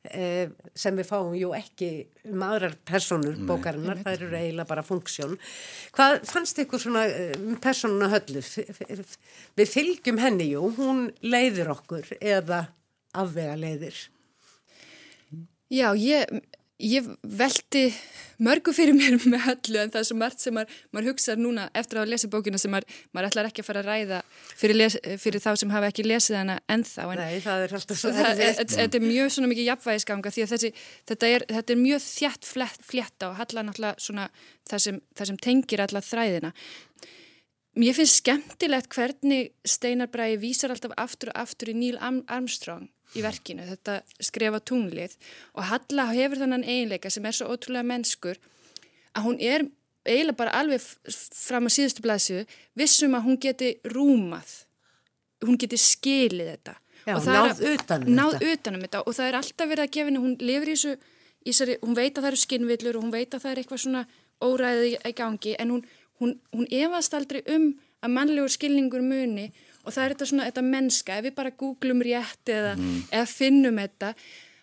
eh, 0.09 0.53
sem 0.73 0.97
við 0.97 1.09
fáum 1.11 1.35
jú 1.37 1.51
ekki 1.57 1.91
um 2.31 2.45
aðrar 2.47 2.77
personur 2.89 3.37
Nei. 3.37 3.47
bókarinnar, 3.51 4.01
það 4.05 4.17
eru 4.17 4.31
eiginlega 4.39 4.71
bara 4.71 4.87
funksjón. 4.87 5.37
Hvað 5.97 6.17
fannst 6.31 6.63
ykkur 6.65 6.81
svona 6.81 7.05
um 7.37 7.59
personuna 7.61 8.09
höllu? 8.15 8.45
Við 9.59 9.75
fylgjum 9.75 10.23
henni 10.23 10.49
jú, 10.55 10.71
hún 10.79 11.11
leiðir 11.21 11.73
okkur 11.75 12.15
eða 12.21 12.65
afvega 13.13 13.59
leiðir. 13.61 14.01
Já, 15.71 15.93
ég, 15.95 16.27
ég 16.81 17.07
veldi 17.23 17.85
mörgu 18.41 18.73
fyrir 18.75 18.97
mér 18.97 19.17
með 19.31 19.45
höllu 19.47 19.81
en 19.83 19.93
það 19.93 20.01
er 20.01 20.07
svo 20.09 20.17
margt 20.21 20.43
sem 20.43 20.55
maður, 20.57 20.77
maður 20.95 21.11
hugsa 21.13 21.37
núna 21.39 21.67
eftir 21.77 22.01
að 22.01 22.13
lesa 22.13 22.31
bókina 22.33 22.61
sem 22.61 22.73
maður, 22.73 22.99
maður 23.15 23.29
ætlar 23.31 23.49
ekki 23.51 23.65
að 23.65 23.69
fara 23.69 23.83
að 23.83 23.91
ræða 23.91 24.21
fyrir, 24.49 24.79
les, 24.79 24.97
fyrir 25.21 25.45
þá 25.45 25.51
sem 25.61 25.75
hafa 25.75 25.91
ekki 25.93 26.07
lesið 26.07 26.39
hana 26.41 26.59
ennþá. 26.73 27.07
En 27.07 27.21
Nei, 27.21 27.41
það 27.45 27.65
er 27.67 27.77
alltaf 27.79 28.01
svo 28.01 28.13
erfitt. 28.15 28.77
Þetta 28.77 29.01
er 29.01 29.07
mjög 29.07 29.33
svona 29.37 29.51
mikið 29.53 29.71
jafnvægisganga 29.71 30.35
því 30.35 30.45
að 30.45 30.55
þessi, 30.55 30.73
þetta, 31.13 31.33
er, 31.37 31.47
þetta 31.57 31.75
er 31.75 31.83
mjög 31.83 32.05
þjætt 32.07 32.53
flétta 32.91 33.31
og 33.31 33.41
halla 33.41 33.67
náttúrulega 33.67 34.07
svona 34.07 34.29
það 34.71 34.87
sem, 34.87 35.03
það 35.19 35.33
sem 35.33 35.43
tengir 35.49 35.85
alla 35.85 36.05
þræðina. 36.05 36.55
Mér 37.81 37.95
finnst 37.95 38.19
skemmtilegt 38.19 38.89
hvernig 38.97 39.53
Steinar 39.69 40.11
Bræði 40.11 40.41
vísar 40.43 40.73
alltaf 40.75 40.97
aftur 40.99 41.31
og 41.31 41.45
aftur 41.45 41.71
í 41.71 41.77
Neil 41.77 42.01
Armstrong 42.01 42.89
í 43.17 43.25
verkinu, 43.25 43.67
þetta 43.67 44.01
skrefa 44.23 44.61
tunglið. 44.63 45.17
Og 45.57 45.67
Halla 45.71 46.09
hefur 46.15 46.45
þannan 46.45 46.67
eiginleika 46.67 47.11
sem 47.11 47.27
er 47.27 47.37
svo 47.37 47.51
ótrúlega 47.51 47.87
mennskur 47.87 48.41
að 49.17 49.27
hún 49.27 49.39
er 49.43 49.67
eiginlega 50.07 50.39
bara 50.39 50.57
alveg 50.63 50.83
fram 51.37 51.67
á 51.67 51.71
síðustu 51.71 52.05
blæsu 52.05 52.45
vissum 52.79 53.17
að 53.19 53.27
hún 53.27 53.41
geti 53.43 53.75
rúmað 53.91 54.61
hún 55.47 55.59
geti 55.61 55.79
skilið 55.81 56.53
þetta. 56.55 56.77
Já, 57.07 57.15
og 57.17 57.27
náð 57.27 57.63
utanum 57.71 58.13
náð 58.13 58.35
þetta. 58.35 58.53
utanum 58.55 58.85
þetta. 58.85 59.03
Og 59.07 59.17
það 59.17 59.31
er 59.31 59.39
alltaf 59.41 59.71
verið 59.71 59.87
að 59.87 59.95
gefa 59.95 60.11
henni 60.11 60.23
hún 60.25 60.37
lifir 60.41 60.69
í 60.69 60.75
þessu, 60.77 60.93
í 61.41 61.53
þessu 61.53 61.77
hún 61.85 61.97
veit 61.97 62.13
að 62.13 62.21
það 62.21 62.31
eru 62.31 62.43
skinnvillur 62.43 62.99
og 62.99 63.07
hún 63.07 63.15
veit 63.15 63.35
að 63.35 63.45
það 63.45 63.53
er 63.53 63.63
eitthvað 63.63 63.83
svona 63.85 64.03
óræðið 64.41 64.97
í 65.09 65.15
gangi 65.17 65.55
en 65.61 65.75
hún, 65.75 65.83
hún, 66.21 66.37
hún 66.53 66.69
efast 66.81 67.17
aldrei 67.17 67.41
um 67.55 67.67
að 68.01 68.15
mannlegur 68.17 68.53
skilningur 68.53 69.05
muni 69.05 69.51
og 69.85 69.95
það 69.95 70.05
er 70.05 70.15
þetta 70.15 70.29
svona, 70.31 70.47
þetta 70.51 70.67
mennska, 70.67 71.17
ef 71.19 71.27
við 71.29 71.35
bara 71.39 71.55
googlum 71.63 72.05
rétt 72.05 72.53
eða, 72.53 72.77
mm. 72.77 73.03
eða 73.09 73.27
finnum 73.31 73.81
þetta, 73.83 74.13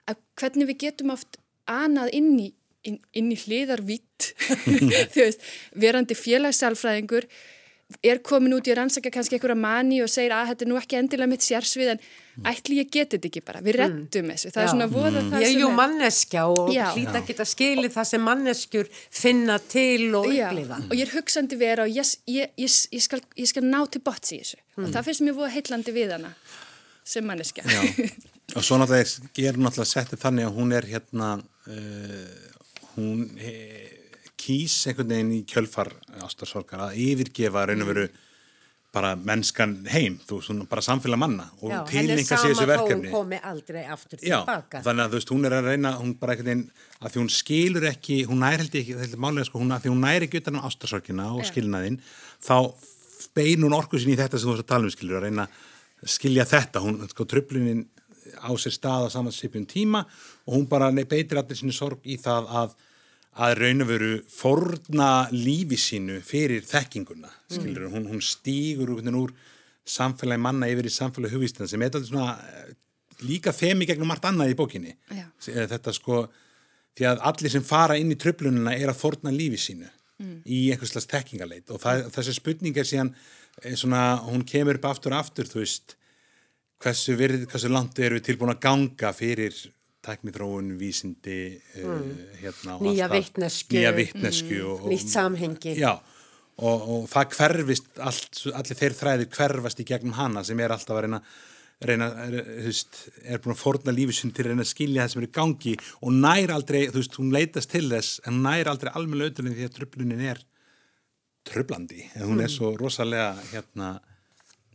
að 0.08 0.24
hvernig 0.42 0.72
við 0.72 0.80
getum 0.86 1.14
oft 1.16 1.40
anað 1.68 2.14
inn 2.18 2.32
í, 2.40 2.48
inn, 2.88 3.00
inn 3.18 3.32
í 3.34 3.40
hliðarvitt, 3.44 4.32
þú 5.14 5.24
veist, 5.24 5.46
verandi 5.76 6.18
félagsalfræðingur, 6.18 7.28
er 8.04 8.20
komin 8.26 8.56
út 8.58 8.68
í 8.68 8.74
að 8.74 8.82
rannsaka 8.82 9.12
kannski 9.14 9.38
einhverja 9.38 9.60
mani 9.60 10.02
og 10.04 10.12
segir 10.12 10.36
að 10.36 10.52
þetta 10.52 10.66
er 10.66 10.72
nú 10.74 10.80
ekki 10.80 10.98
endilega 11.00 11.32
mitt 11.32 11.46
sérsvið 11.46 11.94
en 11.94 12.02
ætli 12.46 12.78
ég 12.78 12.90
geti 12.94 13.18
þetta 13.18 13.30
ekki 13.32 13.42
bara, 13.48 13.62
við 13.66 13.78
mm. 13.78 13.82
rettum 13.82 14.26
mm. 14.28 14.34
þessu, 14.34 14.52
það 14.54 14.62
Já. 14.62 14.66
er 14.66 14.72
svona 14.74 14.88
voða 14.92 15.10
mm. 15.10 15.16
það 15.18 15.32
sem 15.32 15.38
er. 15.38 15.46
Ég 15.48 15.56
er 15.56 15.62
jú 15.64 15.72
manneskja 15.78 16.46
og 16.54 16.72
hlýta 16.74 17.22
ekki 17.22 17.36
að 17.38 17.50
skilja 17.52 17.92
það 17.96 18.08
sem 18.12 18.26
manneskjur 18.28 18.92
finna 19.22 19.58
til 19.74 20.08
og 20.20 20.30
upplifa. 20.30 20.80
Og 20.86 20.96
ég 20.98 21.04
er 21.08 21.14
hugsandi 21.16 21.60
vera 21.60 21.88
og 21.88 21.98
ég, 21.98 22.14
ég, 22.30 22.54
ég, 22.62 23.04
skal, 23.04 23.22
ég 23.40 23.50
skal 23.50 23.66
ná 23.66 23.80
til 23.92 24.04
bots 24.06 24.34
í 24.36 24.42
þessu 24.44 24.60
mm. 24.60 24.86
og 24.86 24.96
það 24.96 25.10
finnst 25.10 25.26
mér 25.26 25.38
voða 25.40 25.54
heitlandi 25.56 25.96
við 25.96 26.16
hana 26.18 26.34
sem 27.08 27.28
manneskja. 27.28 27.66
og 28.58 28.64
svo 28.64 28.80
náttúrulega 28.82 29.32
gerum 29.38 29.66
náttúrulega 29.66 29.94
settið 29.94 30.24
þannig 30.24 30.50
að 30.50 30.58
hún 30.60 30.78
er 30.78 30.90
hérna, 30.92 31.34
uh, 31.72 32.72
hún 32.96 33.28
er 33.40 33.96
kýs 34.38 34.78
einhvern 34.88 35.12
veginn 35.12 35.36
í 35.40 35.44
kjölfar 35.50 35.92
ástarsorgar 36.24 36.88
að 36.88 37.00
yfirgefa 37.08 37.66
raun 37.68 37.84
og 37.84 37.90
veru 37.92 38.08
bara 38.96 39.14
mennskan 39.20 39.74
heim, 39.92 40.16
þú 40.26 40.40
veist, 40.40 40.52
hún 40.52 40.62
bara 40.70 40.82
samfélag 40.86 41.20
manna 41.20 41.48
og 41.60 41.74
tilninga 41.90 42.24
sér 42.24 42.54
þessu 42.54 42.68
verkefni. 42.70 43.10
Já, 43.12 43.12
henni 43.12 43.12
sama 43.12 43.12
þó 43.12 43.12
hún 43.12 43.16
komi 43.16 43.40
aldrei 43.52 43.82
aftur 43.84 44.22
tilbaka. 44.22 44.80
Já, 44.80 44.86
þannig 44.86 45.04
að 45.04 45.12
þú 45.12 45.20
veist, 45.20 45.34
hún 45.36 45.50
er 45.50 45.56
að 45.58 45.68
reyna, 45.68 45.92
hún 46.00 46.14
bara 46.22 46.36
einhvern 46.36 46.50
veginn, 46.50 46.64
að 47.02 47.14
því 47.14 47.22
hún 47.22 47.34
skilur 47.36 47.88
ekki, 47.92 48.18
hún 48.30 48.42
næri 48.46 48.68
ekki, 48.70 48.96
þetta 48.96 49.20
er 49.20 49.24
málega 49.28 49.50
sko, 49.50 49.62
hún, 49.62 49.76
að 49.76 49.86
því 49.86 49.94
hún 49.94 50.06
næri 50.08 50.30
ekki 50.30 50.42
utan 50.42 50.60
á 50.64 50.66
ástarsorgina 50.72 51.28
og 51.36 51.46
skilnaðinn, 51.52 52.00
þá 52.48 52.58
bein 53.38 53.68
hún 53.68 53.78
orkuð 53.78 54.06
sín 54.06 54.16
í 54.16 54.18
þetta 54.18 54.40
sem 54.40 54.48
þú 54.48 54.56
veist 54.56 54.66
að 54.66 54.72
tala 54.72 54.88
um, 54.90 54.96
skilur, 54.96 55.20
að 55.20 55.28
reyna 55.28 55.48
að 55.52 56.14
skilja 56.16 56.48
þetta, 56.48 56.86
hún, 56.88 57.00
sko, 57.12 57.28
tröflunin 57.28 57.86
á 58.40 58.52
sér 58.60 58.76
stað 58.76 59.08
á 59.08 59.14
samansipjum 59.14 59.68
tíma 59.70 60.04
og 60.48 60.56
hún 60.56 60.68
bara 60.70 60.90
beitir 60.92 61.40
allir 61.40 61.58
sínu 61.60 61.76
sorg 61.76 62.04
í 62.04 62.18
það 62.22 62.50
að 62.62 62.76
að 63.38 63.54
raun 63.62 63.84
og 63.86 63.90
veru 63.92 64.14
forna 64.32 65.12
lífi 65.34 65.78
sínu 65.80 66.18
fyrir 66.26 66.66
þekkinguna 66.66 67.30
skilur, 67.52 67.88
mm. 67.88 67.94
hún, 67.94 68.08
hún 68.14 68.24
stýgur 68.24 68.96
úr, 68.98 69.34
samfélagi 69.88 70.42
manna 70.42 70.70
yfir 70.72 70.90
í 70.90 70.94
samfélagi 70.94 71.36
hugvístina 71.36 71.70
sem 71.70 71.82
er 71.82 71.92
þetta 71.94 72.10
svona 72.10 72.34
eh, 72.36 72.74
líka 73.28 73.54
þemi 73.56 73.88
gegnum 73.90 74.10
margt 74.12 74.26
annað 74.28 74.54
í 74.54 74.58
bókinni 74.58 74.96
Já. 75.14 75.28
Eh, 75.54 75.68
þetta 75.70 75.94
sko 75.96 76.26
því 76.98 77.08
að 77.12 77.24
allir 77.30 77.54
sem 77.54 77.66
fara 77.66 78.00
inn 78.00 78.12
í 78.14 78.18
tröflununa 78.20 78.74
er 78.76 78.92
að 78.92 79.00
forna 79.04 79.34
lífi 79.34 79.62
sínu 79.68 79.88
mm. 79.88 80.42
í 80.44 80.64
einhvers 80.74 80.96
slags 80.96 81.10
tekkingaleit 81.14 81.72
og 81.72 81.82
það, 81.84 82.08
þessi 82.18 82.36
spurning 82.40 82.78
er 82.78 82.90
síðan 82.90 83.14
eh, 83.64 83.78
svona, 83.78 84.04
hún 84.26 84.46
kemur 84.48 84.82
upp 84.82 84.92
aftur 84.92 85.16
og 85.16 85.22
aftur 85.22 85.50
þú 85.50 85.62
veist 85.62 85.98
hversu, 86.84 87.16
virð, 87.18 87.48
hversu 87.52 87.72
langt 87.72 88.00
eru 88.02 88.20
við 88.20 88.32
tilbúin 88.32 88.54
að 88.54 88.64
ganga 88.66 89.14
fyrir 89.16 89.56
tæknithróun, 90.08 90.72
vísindi 90.80 91.40
mm. 91.56 91.84
uh, 91.84 92.38
hérna, 92.42 92.78
nýja 92.84 93.10
vittnesku, 93.12 93.76
nýja 93.76 93.92
vittnesku 93.98 94.56
mm. 94.64 94.88
nýtt 94.94 95.12
samhengi 95.14 95.76
já, 95.78 95.94
og, 96.58 96.88
og 96.96 97.12
það 97.12 97.38
hverfist 97.38 98.02
allt, 98.02 98.42
allir 98.54 98.82
þeir 98.82 98.98
þræðir 99.02 99.32
hverfast 99.38 99.84
í 99.84 99.88
gegnum 99.92 100.18
hana 100.18 100.44
sem 100.48 100.60
er 100.64 100.76
alltaf 100.76 100.98
að 100.98 101.08
reyna 101.08 101.22
reyna, 101.86 102.08
er, 102.26 102.38
veist, 102.66 103.04
er 103.22 103.42
búin 103.44 103.54
að 103.54 103.62
forna 103.62 103.94
lífisinn 103.94 104.34
til 104.34 104.48
að 104.48 104.54
reyna 104.54 104.66
að 104.66 104.72
skilja 104.72 105.04
það 105.04 105.14
sem 105.14 105.22
er 105.22 105.28
í 105.28 105.34
gangi 105.38 105.74
og 106.02 106.16
nær 106.16 106.54
aldrei, 106.56 106.80
þú 106.90 107.02
veist, 107.04 107.18
hún 107.22 107.34
leitast 107.36 107.74
til 107.74 107.86
þess 107.92 108.22
en 108.26 108.40
nær 108.46 108.72
aldrei 108.72 108.94
almenna 108.94 109.28
auðvitað 109.28 109.58
því 109.60 109.68
að 109.68 109.76
tröflunin 109.76 110.24
er 110.32 110.42
tröflandi 111.48 112.08
en 112.16 112.26
hún 112.32 112.42
er 112.44 112.52
svo 112.52 112.74
rosalega 112.80 113.36
hérna 113.52 113.98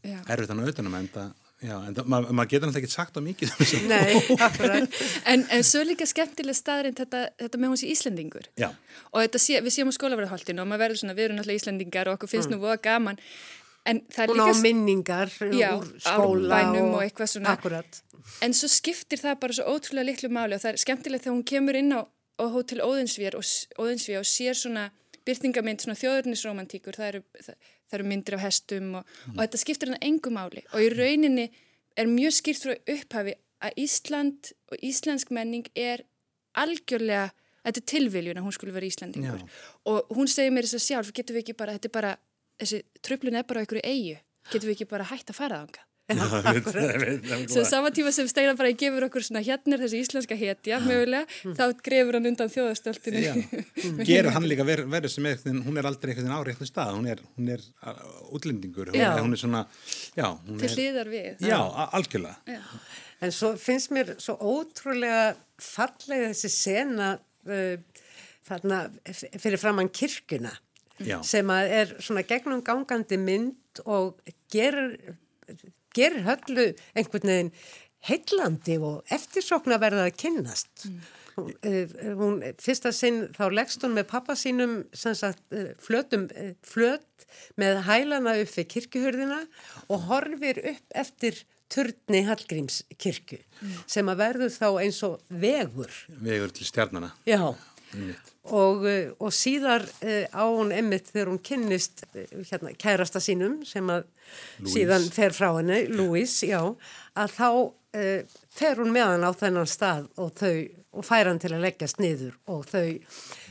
erfitt 0.02 0.52
hann 0.52 0.62
auðvitaðnum 0.62 0.98
en 0.98 1.10
það 1.12 1.32
Já, 1.62 1.76
en 1.86 1.94
maður 2.10 2.34
mað 2.34 2.48
getur 2.50 2.68
náttúrulega 2.68 2.88
ekki 2.88 2.92
sagt 2.92 3.18
á 3.18 3.20
mikið 3.22 3.52
Nei, 3.92 4.18
akkurat 4.34 4.96
en, 5.30 5.44
en 5.46 5.64
svo 5.66 5.84
líka 5.86 6.06
skemmtileg 6.10 6.56
staðrind 6.58 6.98
þetta, 6.98 7.20
þetta 7.38 7.60
með 7.62 7.72
hún 7.72 7.78
sé 7.78 7.90
Íslendingur 7.92 8.48
Já. 8.58 8.68
og 9.14 9.38
sé, 9.38 9.60
við 9.62 9.76
séum 9.76 9.92
á 9.92 9.94
skólaverðarhaldinu 9.94 10.64
og 10.64 10.70
maður 10.70 10.82
verður 10.86 11.02
svona, 11.02 11.14
við 11.18 11.28
erum 11.28 11.38
náttúrulega 11.38 11.62
Íslendingar 11.62 12.10
og 12.10 12.18
okkur 12.18 12.32
finnst 12.32 12.50
mm. 12.50 12.56
nú 12.56 12.64
voða 12.64 12.80
gaman 12.82 13.20
en 13.86 14.00
það 14.10 14.24
er 14.24 14.32
líka... 14.32 14.46
Hún 14.48 14.58
á 14.58 14.64
minningar 14.66 15.34
já, 15.54 15.68
úr 15.76 15.92
skóla 16.02 16.62
og, 16.72 16.80
og 16.88 17.04
eitthvað 17.04 17.30
svona 17.36 17.54
akkurat. 17.54 18.02
en 18.42 18.56
svo 18.58 18.70
skiptir 18.72 19.22
það 19.22 19.38
bara 19.44 19.58
svo 19.58 19.76
ótrúlega 19.76 20.08
litlu 20.10 20.32
máli 20.34 20.58
og 20.58 20.64
það 20.64 20.74
er 20.74 20.82
skemmtilegt 20.82 21.26
þegar 21.28 21.36
hún 21.36 21.46
kemur 21.52 21.78
inn 21.78 21.94
á, 21.94 22.02
á 22.02 22.44
hótel 22.50 22.82
Óðinsvér 22.82 23.38
og, 23.38 23.46
og 23.78 24.26
sér 24.26 24.58
svona 24.58 24.88
byrtingamind, 25.26 25.82
svona 25.82 25.98
þjóðurnisromantíkur 25.98 26.98
það 26.98 27.08
eru, 27.12 27.22
það, 27.38 27.72
það 27.92 27.98
eru 28.00 28.08
myndir 28.08 28.38
af 28.38 28.44
hestum 28.46 28.96
og, 29.00 29.04
mm. 29.04 29.36
og 29.36 29.44
þetta 29.44 29.60
skiptir 29.60 29.92
hann 29.92 30.02
engum 30.08 30.38
máli 30.38 30.64
og 30.72 30.80
í 30.80 30.88
rauninni 30.94 31.46
er 32.00 32.08
mjög 32.08 32.38
skýrt 32.38 32.64
frá 32.64 32.74
upphafi 32.96 33.36
að 33.62 33.78
Ísland 33.84 34.52
og 34.72 34.82
íslensk 34.82 35.30
menning 35.30 35.68
er 35.78 36.02
algjörlega, 36.58 37.30
þetta 37.62 37.82
er 37.82 37.88
tilviljun 37.92 38.40
að 38.40 38.48
hún 38.48 38.56
skulle 38.56 38.74
vera 38.74 38.88
Íslandingur 38.88 39.44
Já. 39.44 39.62
og 39.92 40.12
hún 40.16 40.30
segir 40.30 40.54
mér 40.56 40.66
þess 40.66 40.80
að 40.80 40.86
sjálf, 40.88 41.12
getur 41.14 41.36
við 41.36 41.44
ekki 41.44 41.58
bara, 41.60 41.76
þetta 41.76 41.90
er 41.90 41.96
bara 42.00 42.12
þessi 42.62 42.82
tröflun 43.04 43.38
er 43.38 43.46
bara 43.48 43.60
á 43.60 43.64
einhverju 43.64 43.84
eigu 43.86 44.18
getur 44.50 44.68
við 44.68 44.76
ekki 44.76 44.90
bara 44.90 45.08
hægt 45.12 45.30
að 45.30 45.38
fara 45.38 45.60
á 45.60 45.62
hanga 45.62 45.86
Svo 47.52 47.62
saman 47.64 47.94
tíma 47.94 48.10
sem 48.12 48.26
Steinar 48.28 48.56
bara 48.58 48.72
gefur 48.76 49.06
okkur 49.06 49.24
svona 49.24 49.42
hérna 49.44 49.78
þessi 49.80 50.00
íslenska 50.02 50.36
hetja 50.36 50.80
mögulega, 50.82 51.28
mm. 51.46 51.54
þá 51.58 51.82
grefur 51.86 52.18
hann 52.18 52.28
undan 52.32 52.50
þjóðastöltinu 52.52 53.22
Gerur 54.08 54.34
hann 54.34 54.48
líka 54.50 54.66
ver 54.66 55.08
sem 55.12 55.28
er, 55.30 55.38
hún 55.46 55.78
er 55.78 55.88
aldrei 55.88 56.12
einhvern 56.12 56.26
veginn 56.26 56.36
áreitnum 56.40 56.68
stað, 56.68 56.96
hún 56.98 57.08
er, 57.14 57.22
hún 57.38 57.52
er 57.54 57.64
útlendingur, 58.34 58.92
hún, 58.92 59.22
hún 59.28 59.38
er 59.38 59.42
svona 59.44 59.62
já, 60.18 60.26
hún 60.26 60.60
Til 60.60 60.72
hlýðar 60.74 61.12
við. 61.12 61.46
Já, 61.46 61.58
algjörlega. 61.94 62.58
Já. 62.58 62.60
En 63.22 63.30
svo 63.34 63.52
finnst 63.60 63.92
mér 63.94 64.16
svo 64.18 64.34
ótrúlega 64.42 65.32
fallega 65.62 66.32
þessi 66.32 66.50
sena 66.50 67.14
uh, 67.14 67.76
þarna 68.48 68.84
fyrir 69.38 69.60
framann 69.60 69.92
kirkuna 69.94 70.52
Já. 71.02 71.20
sem 71.26 71.48
að 71.50 71.74
er 71.78 71.92
svona 72.02 72.24
gegnum 72.26 72.62
gangandi 72.66 73.18
mynd 73.18 73.82
og 73.86 74.18
gerur 74.52 74.96
gerir 75.96 76.26
höllu 76.26 76.68
einhvern 76.96 77.32
veginn 77.32 77.52
heillandi 78.08 78.78
og 78.82 79.14
eftirsokna 79.14 79.78
verða 79.82 80.08
að 80.08 80.16
kynnast. 80.24 80.86
Mm. 80.88 81.02
Hún, 82.18 82.42
fyrsta 82.60 82.90
sinn 82.92 83.22
þá 83.32 83.46
leggst 83.54 83.84
hún 83.86 83.94
með 83.96 84.10
pappa 84.10 84.34
sínum 84.36 84.82
sagt, 84.92 85.40
eh, 85.54 85.72
flötum, 85.80 86.26
eh, 86.36 86.52
flöt 86.60 87.24
með 87.56 87.80
hælana 87.86 88.34
upp 88.42 88.52
við 88.52 88.68
kirkjuhörðina 88.74 89.40
og 89.88 90.08
horfir 90.10 90.60
upp 90.74 90.98
eftir 91.04 91.40
turni 91.72 92.20
Hallgrímskirkju 92.26 93.38
mm. 93.40 93.76
sem 93.88 94.10
að 94.12 94.20
verður 94.20 94.52
þá 94.52 94.68
eins 94.82 95.00
og 95.06 95.22
vegur. 95.28 95.92
Vegur 96.20 96.52
til 96.52 96.68
stjarnana. 96.68 97.14
Já. 97.24 97.54
Og, 98.42 98.86
eh, 98.90 99.10
og 99.22 99.30
síðar 99.34 99.84
uh, 100.02 100.24
á 100.34 100.44
hún 100.48 100.72
emmitt 100.74 101.12
þegar 101.12 101.30
hún 101.30 101.42
kynnist 101.46 102.02
uh, 102.10 102.24
hérna, 102.48 102.72
kærasta 102.74 103.20
sínum 103.22 103.60
sem 103.68 103.86
að 103.92 104.02
Louise. 104.58 104.72
síðan 104.74 105.04
fer 105.14 105.36
frá 105.36 105.52
henni, 105.60 105.84
Louise, 105.92 106.48
já, 106.48 106.58
að 107.14 107.36
þá 107.36 107.48
uh, 107.52 108.38
fer 108.50 108.80
hún 108.82 108.90
með 108.94 109.12
hann 109.12 109.28
á 109.28 109.32
þennan 109.38 109.70
stað 109.70 110.08
og 110.18 110.32
þau, 110.40 110.56
og 110.98 111.06
fær 111.06 111.30
hann 111.30 111.38
til 111.42 111.52
að 111.52 111.62
leggjast 111.68 112.02
niður 112.02 112.34
og 112.50 112.64
þau, 112.72 112.88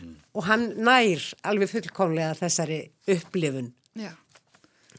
mm. 0.01 0.17
og 0.36 0.49
hann 0.49 0.67
nær 0.82 1.30
alveg 1.47 1.71
fullkomlega 1.71 2.36
þessari 2.41 2.82
upplifun. 3.15 3.71
Já. 3.95 4.12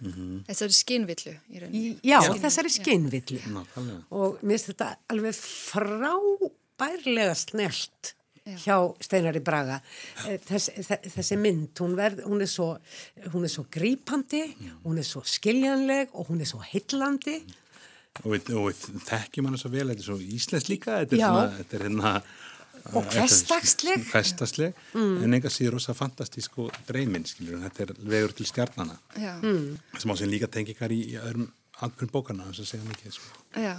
Mm 0.02 0.12
-hmm. 0.12 0.38
Þessari 0.48 0.74
skinnvillu 0.74 1.32
í 1.48 1.60
rauninni. 1.60 1.98
Já, 2.02 2.18
já 2.26 2.32
þessari 2.42 2.70
skinnvillu. 2.74 3.38
Og 4.10 4.40
mér 4.42 4.56
finnst 4.56 4.72
þetta 4.72 4.88
alveg 5.08 5.34
frábærlega 5.36 7.34
snelt. 7.38 8.14
Hjá 8.42 8.76
Steinari 9.02 9.40
Braga. 9.44 9.78
Eh, 10.26 10.38
Þess, 10.42 10.70
þessi 11.14 11.38
mynd 11.40 11.78
hún, 11.82 11.96
verð, 11.98 12.24
hún, 12.26 12.42
er 12.42 12.50
svo, 12.50 12.72
hún 13.32 13.46
er 13.46 13.52
svo 13.52 13.66
grípandi 13.70 14.44
hún 14.84 14.98
er 14.98 15.06
svo 15.06 15.22
skiljanleg 15.26 16.14
og 16.18 16.32
hún 16.32 16.42
er 16.42 16.50
svo 16.50 16.62
hillandi 16.66 17.38
og 18.22 18.34
við, 18.34 18.50
þekkjum 19.06 19.48
hann 19.48 19.60
svo 19.60 19.70
vel 19.72 19.88
þetta 19.92 20.02
er 20.02 20.08
svo 20.08 20.18
íslensk 20.20 20.72
líka 20.72 20.98
þetta 21.04 21.16
er, 21.16 21.62
er 21.78 21.86
hérna 21.86 22.14
og 22.92 23.06
hverstagsleg 23.14 24.74
mm. 24.92 25.22
en 25.22 25.38
enga 25.38 25.52
síður 25.52 25.78
ósað 25.78 26.00
fantastísk 26.00 26.58
og 26.64 26.74
dreyminn 26.88 27.24
þetta 27.28 27.86
er 27.86 27.94
vegur 28.02 28.34
til 28.36 28.48
stjarnana 28.48 28.98
mm. 29.14 29.96
sem 30.02 30.12
á 30.12 30.14
sig 30.18 30.32
líka 30.32 30.50
tengingar 30.50 30.92
í, 30.92 31.14
öðrum 31.20 31.48
andrum 31.82 32.10
bókarna 32.12 32.50
þess 32.50 32.62
að 32.62 32.70
segja 32.74 32.90
mikið 32.90 33.16
sko. 33.16 33.42
Já 33.58 33.74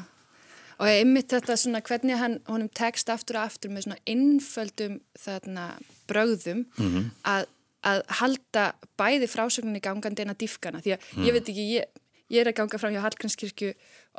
og 0.79 0.89
einmitt 0.89 1.33
þetta 1.33 1.57
svona 1.59 1.81
hvernig 1.85 2.19
hann 2.19 2.37
honum 2.49 2.69
tekst 2.69 3.11
aftur 3.13 3.39
og 3.39 3.49
aftur 3.49 3.73
með 3.73 3.87
svona 3.87 3.99
innföldum 4.09 4.99
þarna 5.19 5.67
bröðum 6.09 6.65
mm 6.65 6.87
-hmm. 6.93 7.09
að, 7.33 7.49
að 7.83 8.05
halda 8.21 8.69
bæði 8.97 9.27
frásögninni 9.31 9.83
gangandi 9.83 10.25
en 10.25 10.33
að 10.35 10.41
diffkana 10.45 10.81
því 10.81 10.95
að 10.95 11.11
mm. 11.15 11.27
ég 11.27 11.37
veit 11.37 11.49
ekki, 11.49 11.67
ég, 11.77 12.01
ég 12.33 12.41
er 12.41 12.49
að 12.49 12.57
ganga 12.57 12.79
fram 12.81 12.93
hjá 12.93 13.01
Hallgrænskirkju 13.03 13.73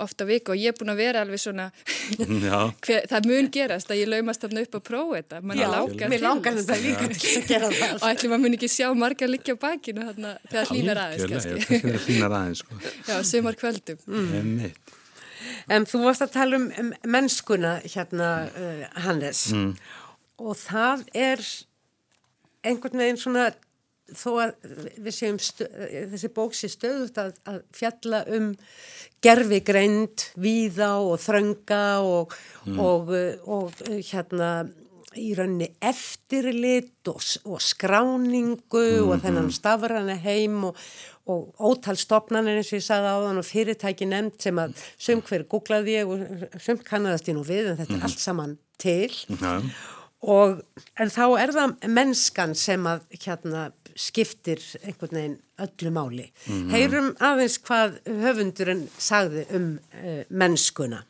ofta 0.04 0.26
viku 0.26 0.52
og 0.54 0.58
ég 0.58 0.72
er 0.72 0.78
búin 0.78 0.90
að 0.90 1.00
vera 1.02 1.20
alveg 1.22 1.40
svona 1.40 1.68
hver, 2.84 3.06
það 3.10 3.28
mun 3.30 3.50
gerast 3.54 3.90
að 3.90 4.00
ég 4.02 4.10
laumast 4.10 4.42
þarna 4.42 4.64
upp 4.66 4.74
að 4.78 4.84
prófa 4.88 5.20
þetta 5.20 5.40
Já, 5.60 6.08
mér 6.10 6.24
langar 6.24 6.58
þetta 6.58 6.80
líka 6.82 7.06
til 7.14 7.36
að 7.38 7.46
gera 7.52 7.70
það 7.70 7.94
og 8.00 8.08
ætlum 8.10 8.36
að 8.36 8.44
mun 8.44 8.58
ekki 8.58 8.72
sjá 8.74 8.88
marga 9.04 9.30
liggja 9.30 9.54
á 9.54 9.58
bakinu 9.66 10.08
þarna, 10.10 10.34
þegar 10.50 10.72
hlýnar 10.72 11.02
aðeins 11.04 11.46
Já, 11.46 11.62
hlýnar 12.08 12.36
aðeins 12.40 12.64
sko. 12.64 12.82
Já, 13.08 13.16
sömur 13.30 13.58
kvöldum 13.60 14.02
mm. 14.06 14.74
En 15.72 15.86
þú 15.88 16.04
varst 16.06 16.24
að 16.24 16.34
tala 16.36 16.60
um 16.60 16.94
mennskuna 17.08 17.76
hérna, 17.84 18.30
uh, 18.48 18.82
Hannes, 19.06 19.46
mm. 19.52 19.70
og 20.44 20.58
það 20.60 21.06
er 21.14 21.44
einhvern 22.64 23.02
veginn 23.04 23.20
svona, 23.20 23.50
þó 24.14 24.30
að 24.44 24.54
við 25.00 25.16
séum 25.16 25.40
þessi 25.40 26.30
bóksi 26.36 26.68
stöðut 26.68 27.18
að, 27.20 27.34
að 27.48 27.60
fjalla 27.74 28.22
um 28.36 28.52
gerfigreind, 29.24 30.26
víða 30.36 30.90
og 31.00 31.16
þrönga 31.24 31.84
og, 32.04 32.34
mm. 32.68 32.80
og, 32.84 33.12
og, 33.14 33.84
og 33.88 34.02
hérna 34.10 34.50
í 35.20 35.32
rauninni 35.38 35.70
eftirlit 35.84 37.10
og 37.10 37.58
skráningu 37.62 38.84
mm. 38.84 39.10
og 39.10 39.24
þennan 39.24 39.52
stafrana 39.54 40.16
heim 40.24 40.62
og 40.70 40.78
og 41.24 41.54
ótalstofnanir 41.56 42.58
eins 42.60 42.70
og 42.72 42.76
ég 42.76 42.84
sagði 42.84 43.12
á 43.16 43.18
þann 43.24 43.40
og 43.40 43.46
fyrirtæki 43.48 44.08
nefnd 44.10 44.42
sem 44.44 44.58
að 44.60 44.74
söm 45.00 45.22
hver 45.24 45.46
googlaði 45.48 45.94
ég 45.96 46.10
og 46.12 46.60
söm 46.60 46.82
kannadast 46.84 47.30
ég 47.30 47.38
nú 47.38 47.44
við 47.48 47.70
en 47.70 47.78
þetta 47.78 47.94
er 47.94 48.00
mm. 48.00 48.04
allt 48.08 48.20
saman 48.20 48.52
til 48.82 49.14
mm. 49.32 49.70
og 50.34 50.60
en 51.00 51.14
þá 51.14 51.24
er 51.40 51.54
það 51.56 51.88
mennskan 51.96 52.52
sem 52.58 52.84
að 52.90 53.08
hérna 53.16 53.64
skiptir 53.94 54.60
einhvern 54.82 55.16
veginn 55.16 55.40
öllu 55.64 55.90
máli. 55.94 56.28
Mm. 56.50 56.70
Heyrum 56.74 57.10
aðeins 57.22 57.60
hvað 57.62 58.00
höfundurinn 58.04 58.86
sagði 58.98 59.44
um 59.54 59.68
uh, 59.94 60.22
mennskuna. 60.28 61.04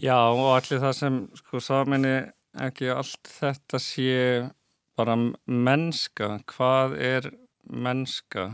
Já 0.00 0.16
og 0.16 0.54
allir 0.56 0.80
það 0.80 0.94
sem 0.96 1.18
sko 1.36 1.60
saminni 1.60 2.16
ekki 2.60 2.90
allt 2.92 3.30
þetta 3.40 3.78
sé 3.80 4.50
bara 4.98 5.16
mennska, 5.46 6.38
hvað 6.52 6.98
er 7.00 7.30
mennska? 7.64 8.50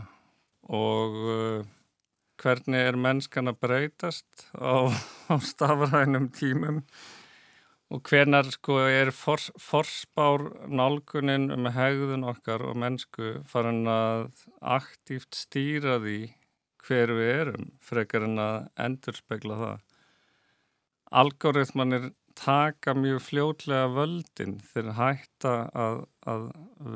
og 0.69 1.15
uh, 1.25 1.69
hvernig 2.39 2.89
er 2.91 2.97
mennskan 2.99 3.49
að 3.51 3.61
breytast 3.65 4.45
á, 4.53 4.87
á 5.33 5.35
stafrænum 5.41 6.29
tímum 6.35 6.83
og 7.89 8.03
hvernar 8.05 8.45
sko 8.53 8.77
er 8.85 9.09
for, 9.15 9.41
forspár 9.57 10.45
nálgunin 10.69 11.49
um 11.55 11.71
hegðun 11.73 12.27
okkar 12.29 12.61
og 12.69 12.77
mennsku 12.77 13.39
farin 13.49 13.87
að 13.89 14.27
aktíft 14.61 15.33
stýra 15.33 15.97
því 16.03 16.19
hver 16.85 17.15
við 17.17 17.31
erum 17.33 17.71
frekar 17.81 18.27
en 18.27 18.37
að 18.41 18.59
endurspegla 18.85 19.57
það. 19.57 19.81
Algoritmanir 21.19 22.11
taka 22.37 22.93
mjög 22.97 23.21
fljótlega 23.25 23.89
völdin 23.93 24.57
þegar 24.71 24.97
hætta 24.99 25.53
að, 25.73 26.03
að 26.29 26.45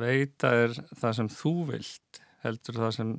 veita 0.01 0.53
er 0.65 0.75
það 0.99 1.17
sem 1.19 1.31
þú 1.33 1.53
vilt 1.71 2.21
heldur 2.43 2.79
það 2.81 2.95
sem 2.97 3.13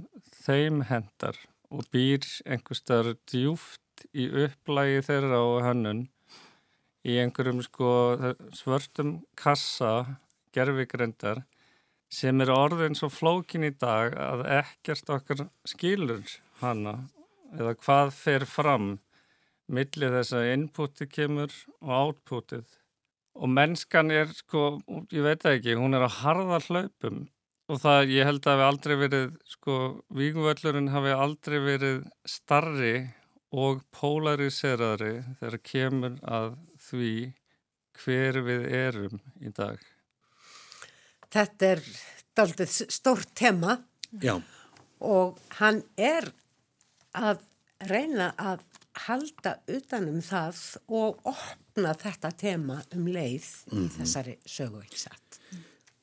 þeim 0.44 0.82
hendar 0.90 1.38
og 1.74 1.86
býr 1.94 2.26
einhverstaður 2.44 3.16
djúft 3.30 4.04
í 4.12 4.26
upplægi 4.44 5.00
þeirra 5.06 5.40
og 5.42 5.62
hannun 5.64 6.04
í 7.04 7.16
einhverjum 7.20 7.62
sko 7.64 7.90
svörtum 8.56 9.16
kassa 9.38 9.94
gerfigrendar 10.54 11.42
sem 12.14 12.40
er 12.44 12.52
orðin 12.54 12.96
svo 12.98 13.10
flókin 13.10 13.66
í 13.66 13.72
dag 13.74 14.14
að 14.20 14.44
ekkert 14.60 15.10
okkar 15.16 15.46
skilur 15.66 16.22
hana 16.60 16.98
eða 17.54 17.74
hvað 17.80 18.12
fer 18.16 18.46
fram 18.48 18.94
millið 19.72 20.18
þess 20.18 20.36
að 20.36 20.50
inputið 20.54 21.12
kemur 21.12 21.54
og 21.80 21.94
outputið 21.98 22.66
og 23.34 23.50
mennskan 23.50 24.12
er 24.14 24.30
sko, 24.34 24.78
ég 25.10 25.24
veit 25.24 25.44
ekki, 25.48 25.74
hún 25.78 25.96
er 25.96 26.04
að 26.06 26.18
harða 26.20 26.60
hlaupum 26.68 27.24
og 27.72 27.80
það 27.80 28.12
ég 28.12 28.28
held 28.28 28.46
að 28.46 28.60
við 28.60 28.66
aldrei 28.68 28.94
verið, 29.00 29.28
sko, 29.48 29.76
víguvöllurinn 30.14 30.90
hafi 30.92 31.14
aldrei 31.16 31.58
verið 31.64 32.02
starri 32.28 32.94
og 33.54 33.80
polariseraðri 33.94 35.14
þegar 35.40 35.62
kemur 35.64 36.18
að 36.26 36.54
því 36.88 37.14
hver 38.04 38.40
við 38.44 38.66
erum 38.74 39.20
í 39.40 39.52
dag. 39.54 39.78
Þetta 41.34 41.70
er 41.72 41.82
daldið 42.34 42.76
stórt 42.92 43.30
tema 43.38 43.78
Já. 44.22 44.36
og 45.00 45.38
hann 45.58 45.82
er 45.96 46.28
að 47.14 47.42
reyna 47.86 48.32
að 48.38 48.62
halda 49.06 49.56
utanum 49.70 50.20
það 50.24 50.60
og 50.88 51.20
opna 51.30 51.94
þetta 51.98 52.30
tema 52.38 52.80
um 52.94 53.06
leið 53.06 53.46
í 53.46 53.74
mm 53.74 53.78
-hmm. 53.78 53.90
þessari 53.98 54.36
sögu 54.46 54.82
ekki 54.82 54.98
satt. 54.98 55.40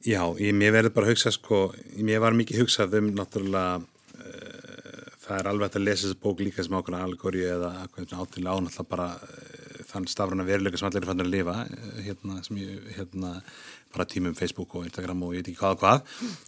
Já, 0.01 0.23
ég, 0.39 0.53
mér 0.53 0.71
verður 0.73 0.93
bara 0.95 1.05
að 1.05 1.13
hugsa 1.13 1.31
sko, 1.31 1.73
mér 2.01 2.19
var 2.19 2.33
mikið 2.33 2.63
hugsað 2.63 2.95
um 2.97 3.11
náttúrulega 3.13 3.81
uh, 3.81 5.01
það 5.21 5.39
er 5.39 5.49
alveg 5.51 5.75
að 5.75 5.85
lesa 5.85 6.07
þessu 6.07 6.21
bók 6.23 6.39
líka 6.41 6.63
sem 6.63 6.73
ákveðna 6.73 7.03
algóri 7.05 7.43
eða 7.45 7.85
átilega 7.85 8.17
ánáttúrulega 8.17 8.89
bara 8.89 9.07
uh, 9.13 9.83
þann 9.91 10.07
stafrana 10.07 10.47
veruleika 10.47 10.77
sem 10.77 10.87
allir 10.87 11.03
er 11.03 11.05
fannir 11.11 11.27
að 11.29 11.35
lifa 11.35 11.55
uh, 11.67 12.01
hérna, 12.01 12.41
sem 12.43 12.57
ég, 12.57 12.89
hérna 12.97 13.41
bara 13.93 14.05
tímum 14.05 14.33
Facebook 14.33 14.75
og 14.75 14.87
Instagram 14.87 15.21
og 15.23 15.35
ég 15.35 15.43
veit 15.43 15.51
ekki 15.51 15.61
hvað 15.61 15.75
og 15.75 15.81
hvað 15.83 16.01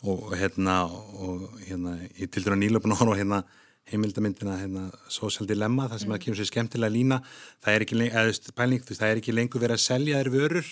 og 0.10 0.36
hérna, 0.39 0.77
og, 0.89 1.45
hérna 1.67 1.97
ég 2.17 2.32
til 2.32 2.43
dæru 2.43 2.58
nýla 2.58 2.82
búin 2.82 2.95
að 2.95 3.03
horfa 3.03 3.19
hérna 3.21 3.43
heimildamindina 3.91 4.56
hérna, 4.62 4.84
Social 5.12 5.48
Dilemma 5.50 5.89
það 5.91 6.04
sem 6.04 6.10
mm. 6.10 6.15
að 6.15 6.24
kemur 6.24 6.39
sér 6.39 6.50
skemmtilega 6.50 6.93
lína 6.93 7.19
það 7.63 7.74
er 7.74 7.86
ekki, 7.86 7.98
eða, 8.06 8.54
pæling, 8.56 8.86
veist, 8.88 9.02
það 9.02 9.10
er 9.10 9.22
ekki 9.22 9.36
lengur 9.36 9.63
verið 9.63 9.76
að 9.76 9.84
selja 9.84 10.22
þér 10.22 10.32
vörur 10.38 10.72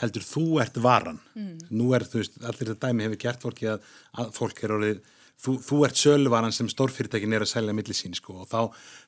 heldur 0.00 0.24
þú 0.24 0.46
ert 0.64 0.80
varan 0.88 1.20
mm. 1.34 1.52
nú 1.76 1.92
er 1.96 2.06
þú 2.08 2.22
veist, 2.22 2.40
allir 2.40 2.72
þetta 2.72 2.88
dæmi 2.88 3.06
hefur 3.06 3.22
gert 3.26 3.44
fólki 3.44 3.68
að, 3.74 3.92
að 4.16 4.32
fólk 4.38 4.64
er 4.64 4.74
orðið 4.78 5.02
þú, 5.44 5.58
þú 5.68 5.82
ert 5.88 6.00
söluvaran 6.00 6.56
sem 6.56 6.70
stórfyrirtækin 6.72 7.36
er 7.36 7.44
að 7.44 7.52
selja 7.52 7.76
millisín 7.76 8.16
sko 8.16 8.40
og 8.42 8.50
þá 8.50 8.60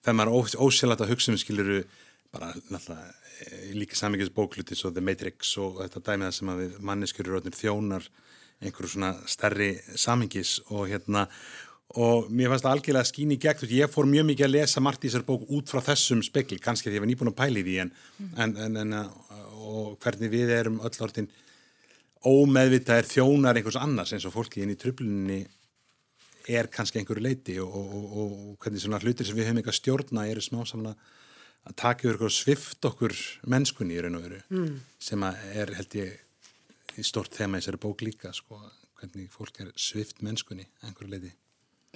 þegar 0.04 0.18
maður 0.20 0.60
ósélagt 0.66 1.04
að 1.06 1.14
hugsa 1.14 1.32
um 1.32 1.40
skiluru 1.40 1.80
bara 2.30 2.52
náttúrulega 2.68 3.08
líka 3.72 3.96
samíkjast 3.96 4.34
bóklutis 4.36 4.84
og 4.84 4.92
The 4.94 5.02
Matrix 5.02 5.56
og 5.58 5.80
þetta 5.80 6.04
dæmi 6.10 6.28
það 6.28 6.36
sem 6.36 6.52
að 6.52 6.60
við 6.60 6.76
manneskjur 6.90 7.30
eru 7.32 7.54
þjónar 7.56 8.10
einhverju 8.60 8.92
svona 8.92 9.14
stærri 9.30 9.70
samíkis 9.96 10.58
og 10.68 10.90
hérna 10.90 11.26
og 11.98 12.28
mér 12.30 12.52
fannst 12.52 12.66
það 12.66 12.74
algjörlega 12.76 13.08
skín 13.08 13.34
í 13.34 13.38
gegn 13.42 13.70
ég 13.74 13.90
fór 13.90 14.06
mjög 14.06 14.28
mikið 14.28 14.46
að 14.46 14.54
lesa 14.54 14.82
Martísar 14.84 15.24
bók 15.26 15.48
út 15.50 15.70
frá 15.70 15.82
þessum 15.82 16.20
spekli, 16.22 16.60
kannski 16.62 16.86
því 16.86 16.92
að 16.92 16.98
ég 16.98 17.04
var 17.04 17.10
nýbúin 17.10 17.30
að 17.32 17.38
pæli 17.40 17.64
því 17.66 17.78
en, 17.82 17.94
mm. 18.18 18.34
en, 18.44 18.76
en, 18.84 18.98
og 19.66 19.96
hvernig 20.02 20.30
við 20.30 20.52
erum 20.54 20.78
öll 20.86 21.06
orðin 21.06 21.30
ómeðvitað 22.20 23.00
er 23.00 23.08
þjónar 23.08 23.58
einhvers 23.58 23.80
annars 23.80 24.12
eins 24.14 24.28
og 24.28 24.36
fólki 24.36 24.62
inn 24.62 24.74
í 24.74 24.78
tröflunni 24.78 25.40
er 26.50 26.70
kannski 26.72 27.00
einhverju 27.00 27.24
leiti 27.24 27.58
og, 27.62 27.74
og, 27.74 27.90
og, 27.94 28.14
og 28.20 28.62
hvernig 28.62 28.84
svona 28.84 29.00
hlutir 29.02 29.26
sem 29.26 29.38
við 29.38 29.48
hefum 29.48 29.60
eitthvað 29.60 29.78
stjórna 29.80 30.26
eru 30.30 30.44
smá 30.44 30.62
samla 30.68 30.94
að 31.68 31.76
taka 31.80 32.08
yfir 32.08 32.26
og 32.28 32.34
svift 32.34 32.86
okkur 32.86 33.14
mennskunni 33.50 33.98
í 33.98 34.02
raun 34.04 34.18
og 34.20 34.26
veru 34.28 34.40
mm. 34.48 34.74
sem 35.02 35.26
er 35.26 35.74
held 35.76 35.98
ég 35.98 37.04
stort 37.06 37.34
þema 37.34 37.58
í 37.58 37.64
þessari 37.64 37.80
bók 37.80 38.02
líka 38.04 38.32
sko, 38.36 38.58
hvernig 39.00 39.30
fólk 39.32 39.62
er 39.64 39.70
svift 39.80 40.22
mennskunni 40.24 40.66
einhverju 40.84 41.12
leiti 41.12 41.32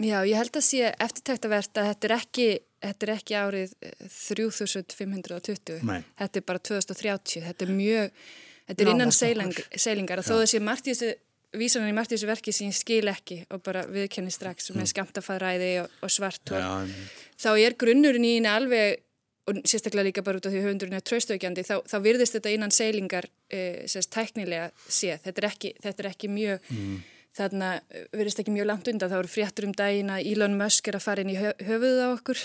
Já, 0.03 0.25
ég 0.27 0.35
held 0.35 0.57
að 0.59 0.65
sé 0.67 0.89
eftirtæktavert 0.91 1.79
að 1.79 1.93
þetta 1.93 2.09
er 2.09 2.15
ekki, 2.17 2.47
þetta 2.83 3.07
er 3.07 3.13
ekki 3.15 3.37
árið 3.39 3.75
3520, 4.11 5.77
eh, 5.77 5.85
Nei. 5.87 6.01
þetta 6.19 6.41
er 6.41 6.47
bara 6.49 6.63
2030, 6.71 7.45
þetta 7.45 7.65
er 7.67 7.71
mjög, 7.77 8.25
þetta 8.71 8.85
er 8.85 8.91
innan 8.91 9.15
seiling, 9.15 9.55
seilingar. 9.71 10.25
Og 10.25 10.27
þó 10.27 10.35
þessi 10.41 10.63
margtíðsu, 10.67 11.13
vísanan 11.55 11.93
í 11.93 11.95
margtíðsu 11.95 12.27
verki 12.27 12.57
sem 12.57 12.73
ég 12.73 12.79
skil 12.81 13.07
ekki 13.13 13.45
og 13.55 13.63
bara 13.63 13.87
viðkenni 13.87 14.35
strax 14.35 14.73
mm. 14.73 14.83
með 14.83 14.91
skamtafæðræði 14.97 15.73
og, 15.85 15.97
og 16.03 16.11
svart 16.11 16.51
og 16.51 16.91
þá 17.39 17.51
er 17.55 17.79
grunnurinn 17.79 18.27
í 18.27 18.37
einu 18.41 18.51
alveg 18.51 18.99
og 19.47 19.61
sérstaklega 19.63 20.09
líka 20.09 20.25
bara 20.27 20.41
út 20.41 20.49
af 20.49 20.55
því 20.57 20.65
höfundurinn 20.65 20.99
er 20.99 21.05
tröstaukjandi, 21.07 21.63
þá, 21.69 21.77
þá 21.87 21.99
virðist 22.03 22.35
þetta 22.35 22.51
innan 22.57 22.75
seilingar 22.75 23.29
eh, 23.53 23.85
sérst 23.87 24.11
tæknilega 24.11 24.73
séð, 24.89 25.21
þetta 25.29 25.45
er 25.45 25.49
ekki, 25.53 25.75
þetta 25.85 26.03
er 26.03 26.11
ekki 26.11 26.33
mjög 26.33 26.73
mm 26.73 27.03
þarna 27.35 27.71
eh, 27.91 28.07
verðist 28.15 28.41
ekki 28.43 28.55
mjög 28.55 28.69
langt 28.71 28.91
undan 28.93 29.11
þá 29.11 29.17
eru 29.19 29.31
fréttur 29.31 29.69
um 29.69 29.75
daginn 29.77 30.13
að 30.15 30.29
Elon 30.31 30.57
Musk 30.59 30.89
er 30.89 30.99
að 30.99 31.07
fara 31.07 31.25
inn 31.25 31.33
í 31.33 31.39
höfuð 31.39 32.01
á 32.01 32.09
okkur. 32.13 32.43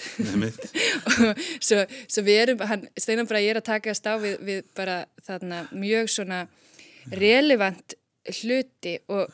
Svo, 1.67 1.83
svo 2.07 2.25
við 2.25 2.41
erum 2.43 2.63
Steinar 2.97 3.27
bara 3.29 3.43
ég 3.43 3.53
er 3.53 3.61
að 3.61 3.69
taka 3.69 3.93
að 3.93 3.99
stá 3.99 4.11
við, 4.21 4.37
við 4.45 4.61
bara 4.77 5.01
þarna 5.25 5.63
mjög 5.75 6.11
svona 6.13 6.43
relevant 7.15 7.95
hluti 8.39 8.95
og, 9.09 9.31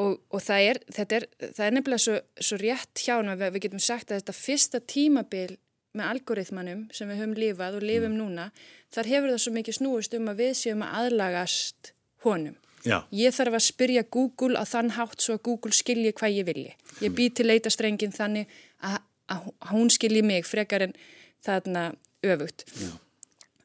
og, 0.00 0.16
og 0.30 0.42
það 0.42 0.68
er 0.70 0.80
er, 1.04 1.26
það 1.40 1.66
er 1.66 1.76
nefnilega 1.76 2.04
svo, 2.04 2.16
svo 2.40 2.58
rétt 2.60 3.04
hjá 3.04 3.16
við, 3.20 3.44
við 3.54 3.62
getum 3.66 3.82
sagt 3.82 4.10
að 4.10 4.22
þetta 4.22 4.36
fyrsta 4.36 4.80
tímabil 4.80 5.56
með 5.94 6.10
algoritmanum 6.10 6.86
sem 6.94 7.08
við 7.10 7.22
höfum 7.22 7.38
lifað 7.38 7.78
og 7.78 7.86
lifum 7.86 8.12
mm. 8.12 8.18
núna 8.18 8.48
þar 8.94 9.10
hefur 9.12 9.32
það 9.34 9.42
svo 9.44 9.54
mikið 9.54 9.78
snúist 9.78 10.16
um 10.18 10.30
að 10.32 10.42
við 10.42 10.54
séum 10.58 10.84
að 10.84 10.96
aðlagast 11.00 11.92
honum 12.26 12.58
Já. 12.84 12.98
Ég 13.16 13.32
þarf 13.32 13.58
að 13.58 13.64
spyrja 13.64 14.04
Google 14.12 14.60
á 14.60 14.64
þann 14.68 14.92
hátt 14.98 15.22
svo 15.24 15.38
að 15.38 15.44
Google 15.48 15.72
skilji 15.72 16.12
hvað 16.16 16.38
ég 16.38 16.48
vilji. 16.50 16.74
Ég 17.00 17.14
bý 17.16 17.30
til 17.32 17.48
leitastrengin 17.48 18.12
þannig 18.12 18.50
að, 18.84 18.98
að 19.32 19.48
hún 19.72 19.92
skilji 19.92 20.24
mig 20.26 20.44
frekar 20.48 20.84
en 20.88 20.92
þarna 21.44 21.92
öfugt. 22.24 22.66
Já. 22.76 22.92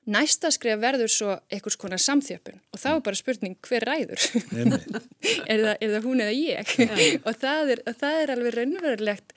Næsta 0.09 0.49
skref 0.49 0.79
verður 0.81 1.11
svo 1.11 1.33
einhvers 1.53 1.75
konar 1.77 2.01
samþjöppun 2.01 2.57
og 2.73 2.79
þá 2.81 2.87
er 2.91 3.01
bara 3.05 3.17
spurning 3.19 3.57
hver 3.67 3.83
ræður? 3.85 4.23
er, 5.51 5.59
það, 5.61 5.73
er 5.75 5.91
það 5.91 6.07
hún 6.07 6.23
eða 6.23 6.33
ég? 6.33 6.71
og, 7.27 7.35
það 7.37 7.73
er, 7.75 7.81
og 7.83 7.99
það 7.99 8.21
er 8.21 8.33
alveg 8.33 8.55
raunverulegt 8.55 9.35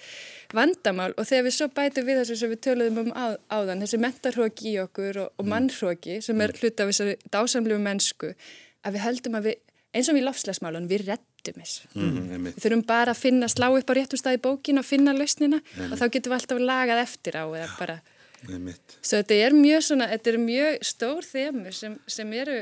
vandamál 0.57 1.11
og 1.13 1.29
þegar 1.29 1.47
við 1.49 1.57
svo 1.59 1.69
bætum 1.77 2.09
við 2.09 2.23
þessu 2.23 2.39
sem 2.41 2.55
við 2.55 2.63
töluðum 2.69 3.03
um 3.03 3.13
á, 3.13 3.37
áðan, 3.53 3.85
þessi 3.85 4.01
mentarhóki 4.01 4.71
í 4.71 4.79
okkur 4.87 5.21
og, 5.27 5.35
og 5.37 5.45
mm. 5.45 5.53
mannhóki 5.53 6.19
sem 6.25 6.41
er 6.41 6.55
mm. 6.55 6.63
hluta 6.63 6.87
af 6.87 6.93
þessari 6.93 7.19
dásamlegu 7.37 7.83
mennsku, 7.83 8.33
að 8.81 8.97
við 8.97 9.07
höldum 9.09 9.39
að 9.43 9.51
við 9.51 9.61
eins 9.93 10.09
og 10.09 10.17
við 10.17 10.27
lofslagsmálun, 10.27 10.89
við 10.91 11.07
rettum 11.11 11.59
þessu. 11.61 11.91
Mm, 11.97 12.49
við 12.49 12.59
þurfum 12.65 12.85
bara 12.89 13.13
að 13.13 13.21
finna, 13.21 13.49
slá 13.53 13.69
upp 13.69 13.93
á 13.93 13.95
réttum 13.99 14.21
stað 14.21 14.39
í 14.39 14.43
bókin 14.47 14.81
og 14.81 14.89
finna 14.89 15.15
lausnina 15.17 15.61
og 15.91 15.97
þá 16.01 16.07
getum 16.09 16.33
við 16.33 16.39
alltaf 16.39 16.63
lagað 16.63 17.03
eftir 17.05 17.39
á 17.39 17.45
eða 17.45 17.69
bara. 17.79 17.99
Svo 18.43 19.21
þetta 19.21 19.39
er 19.39 19.55
mjög 19.55 19.85
svona, 19.87 20.09
þetta 20.11 20.33
er 20.33 20.41
mjög 20.43 20.87
stór 20.87 21.29
þemur 21.29 21.77
sem, 21.77 21.99
sem 22.11 22.33
eru 22.35 22.57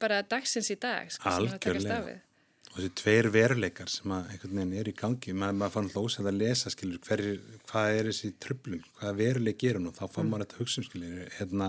bara 0.00 0.20
dagsins 0.26 0.70
í 0.70 0.78
dag. 0.80 1.10
Sko, 1.12 1.32
Algjörlega. 1.32 2.20
Og 2.74 2.80
þessi 2.80 2.94
tveir 2.98 3.28
veruleikar 3.30 3.90
sem 3.90 4.10
að 4.10 4.30
einhvern 4.34 4.58
veginn 4.58 4.78
er 4.80 4.88
í 4.90 4.94
gangi, 4.98 5.34
maður, 5.38 5.58
maður 5.60 5.74
fann 5.76 5.90
ósætt 5.94 6.26
að 6.26 6.40
lesa, 6.40 6.72
skilur, 6.74 6.98
hver, 7.06 7.20
hvað 7.70 7.98
er 7.98 8.08
þessi 8.10 8.30
tröflun, 8.42 8.80
hvað 8.98 9.20
veruleik 9.20 9.62
er 9.62 9.78
hún 9.78 9.90
og 9.92 9.94
þá 9.94 10.02
fann 10.08 10.24
mm. 10.26 10.32
maður 10.32 10.48
þetta 10.48 10.58
hugsa 10.62 10.80
um, 10.80 10.86
skilur, 10.88 11.28
hérna, 11.36 11.68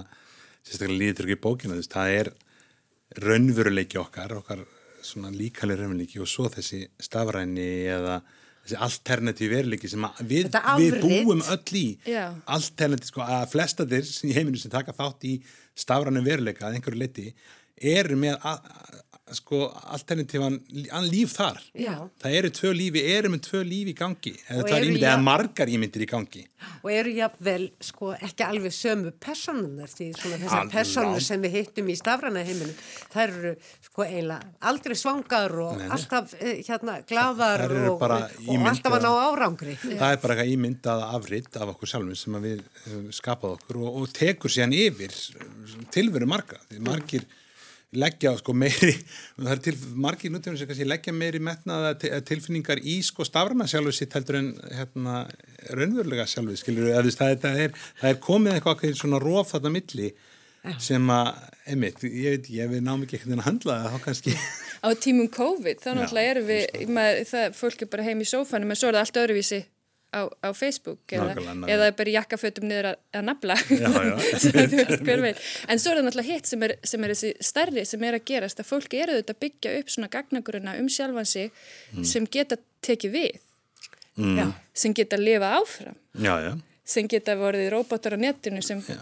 sérstaklega 0.66 1.02
líður 1.04 1.28
ekki 1.28 1.38
í 1.38 1.44
bókina, 1.44 1.78
þess, 1.78 1.92
það 1.94 2.16
er 2.16 2.32
raunveruleiki 3.22 4.00
okkar, 4.02 4.34
okkar 4.42 4.64
svona 5.06 5.32
líkalega 5.34 5.84
raunveruleiki 5.84 6.22
og 6.24 6.30
svo 6.30 6.50
þessi 6.52 6.86
stafræni 7.02 7.70
eða 7.94 8.20
þessi 8.66 8.80
alternatív 8.88 9.52
veruleiki 9.54 9.90
sem 9.92 10.08
við, 10.26 10.50
við 10.80 10.98
búum 11.04 11.44
öll 11.54 11.78
í. 11.78 11.86
Alternatív, 12.58 13.12
sko, 13.12 13.22
að 13.22 13.46
flestatir 13.54 14.10
í 14.26 14.34
heiminu 14.34 14.62
sem 14.62 14.74
taka 14.74 14.96
þátt 14.98 15.28
í 15.30 15.36
stafræni 15.78 16.24
veruleika 16.26 16.70
að 16.70 16.80
einhverju 16.80 17.02
leti 17.04 17.28
eru 17.76 18.18
með 18.18 18.40
sko 19.34 19.72
alternatívan 19.90 20.60
líf 21.10 21.32
þar. 21.34 21.58
Já. 21.74 21.94
það 22.22 22.36
eru 22.40 22.50
tvö 22.54 22.74
lífi, 22.78 23.02
eru 23.16 23.32
með 23.34 23.40
tvö 23.48 23.62
lífi 23.66 23.94
í 23.94 23.98
gangi. 23.98 24.34
Eða 24.46 24.66
það 24.68 24.76
er 24.76 24.86
ímyndið 24.86 25.06
eða 25.10 25.22
margar 25.26 25.72
ímyndir 25.74 26.04
í 26.06 26.08
gangi. 26.10 26.44
Og 26.86 26.92
eru 26.94 27.14
jáfnvel 27.14 27.64
sko 27.84 28.12
ekki 28.14 28.46
alveg 28.46 28.74
sömu 28.74 29.14
personunar 29.22 29.90
því 29.90 30.10
svona 30.20 30.38
þessar 30.44 30.70
personur 30.74 31.26
sem 31.26 31.42
við 31.42 31.58
hittum 31.58 31.90
í 31.90 31.96
stafrana 31.98 32.44
heiminu 32.46 32.74
það 33.14 33.24
eru 33.24 33.54
sko 33.88 34.06
eiginlega 34.06 34.52
aldrei 34.72 34.96
svangar 34.98 35.56
og 35.64 35.80
Nei, 35.80 35.88
alltaf 35.98 36.36
eh, 36.38 36.62
hérna 36.66 37.00
gladar 37.10 37.66
og, 37.66 38.06
og 38.06 38.68
alltaf 38.70 38.98
að 39.00 39.08
ná 39.08 39.12
árangri. 39.26 39.78
Það 39.86 40.06
er 40.12 40.22
bara 40.22 40.38
eitthvað 40.38 40.54
ímyndað 40.54 41.08
afrið 41.10 41.50
af 41.62 41.74
okkur 41.74 41.94
sjálfum 41.96 42.20
sem 42.20 42.38
við 42.46 42.62
skapað 43.16 43.58
okkur 43.58 43.82
og, 43.82 43.90
og 44.04 44.14
tekur 44.14 44.54
síðan 44.54 44.78
yfir 44.78 45.18
tilveru 45.94 46.30
marga. 46.30 46.62
Því 46.70 46.86
margir 46.86 47.26
leggja 48.00 48.36
sko 48.40 48.56
meiri, 48.58 48.94
það 49.40 49.52
er 49.56 49.64
til 49.68 49.76
margir 50.06 50.34
nútíðum 50.34 50.60
sem 50.60 50.70
kannski 50.70 50.88
leggja 50.88 51.16
meiri 51.16 51.42
metnaða 51.44 51.96
tilfinningar 52.28 52.82
í 52.84 53.00
sko 53.06 53.26
stafrana 53.28 53.68
sjálfu 53.70 53.96
sitt 53.96 54.16
heldur 54.18 54.40
en 54.42 54.54
hérna 54.76 55.26
raunverulega 55.72 56.28
sjálfu, 56.30 56.58
skilur 56.60 56.90
við, 56.92 57.12
það, 57.18 57.36
það, 57.44 57.60
er, 57.66 57.84
það 58.02 58.14
er 58.14 58.24
komið 58.28 58.58
eitthvað 58.58 58.88
svona 59.00 59.22
róf 59.24 59.54
þarna 59.56 59.76
milli 59.76 60.14
sem 60.82 61.12
að, 61.14 61.28
einmitt, 61.70 62.02
ég 62.10 62.36
veit 62.36 62.48
ef 62.50 62.72
við 62.72 62.84
náum 62.86 63.04
ekki 63.06 63.20
eitthvað 63.20 63.38
að 63.38 63.46
handla 63.46 63.76
það, 63.84 63.92
þá 63.92 64.06
kannski. 64.08 64.36
Á 64.82 64.90
tímum 65.02 65.30
COVID, 65.34 65.82
þá 65.82 65.90
náttúrulega 65.94 66.32
erum 66.34 66.48
við 66.50 66.92
maður, 66.96 67.22
það, 67.30 67.46
fólk 67.60 67.86
er 67.86 67.92
bara 67.94 68.06
heim 68.08 68.24
í 68.24 68.28
sófanum 68.30 68.74
en 68.74 68.80
svo 68.80 68.90
er 68.90 68.98
það 68.98 69.04
allt 69.04 69.20
öðruvísi 69.22 69.62
á, 70.16 70.22
á 70.32 70.50
Facebook 70.56 71.12
eða, 71.12 71.36
eða 71.68 71.90
bara 71.98 72.14
jakkafötum 72.16 72.68
niður 72.70 72.92
að, 72.94 73.00
að 73.20 73.26
nafla. 73.30 73.58
En 75.72 75.82
svo 75.82 75.92
er 75.92 76.00
það 76.00 76.06
náttúrulega 76.08 76.30
hitt 76.30 76.50
sem 76.50 76.64
er, 76.66 76.76
sem 76.88 77.04
er 77.04 77.14
þessi 77.14 77.32
starri 77.44 77.84
sem 77.88 78.06
er 78.08 78.20
að 78.20 78.28
gerast 78.30 78.62
að 78.62 78.70
fólk 78.70 78.96
eru 78.96 79.16
auðvitað 79.16 79.36
að 79.36 79.42
byggja 79.46 79.74
upp 79.80 79.92
svona 79.94 80.12
gagnaguruna 80.14 80.78
um 80.82 80.88
sjálfansi 80.92 81.50
mm. 81.50 82.06
sem 82.08 82.30
geta 82.32 82.60
tekið 82.86 83.18
við. 83.18 83.42
Mm. 84.16 84.54
sem 84.72 84.94
geta 84.96 85.18
að 85.18 85.26
lifa 85.28 85.50
áfram. 85.58 85.98
Já, 86.24 86.34
já. 86.40 86.54
Sem 86.86 87.08
geta 87.10 87.34
vorið 87.36 87.72
robotar 87.74 88.14
á 88.14 88.18
netinu 88.22 88.62
sem 88.62 88.78
Já. 88.86 89.00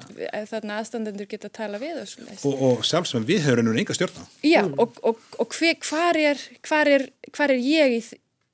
þarna 0.48 0.78
aðstandendur 0.80 1.28
geta 1.28 1.50
að 1.50 1.56
tala 1.58 1.80
við 1.82 1.98
og, 2.00 2.14
og, 2.48 2.62
og 2.64 2.86
sjálfsveg 2.88 3.26
við 3.28 3.42
hefur 3.44 3.60
ennur 3.60 3.80
enga 3.82 3.96
stjórna 3.98 4.24
Já 4.40 4.62
mm. 4.64 4.78
og, 4.80 5.02
og 5.12 5.52
hver, 5.52 5.76
hvar, 5.84 6.16
er, 6.32 6.40
hvar, 6.64 6.88
er, 6.88 7.04
hvar 7.36 7.52
er 7.52 7.60
ég 7.60 7.98
í, 7.98 8.00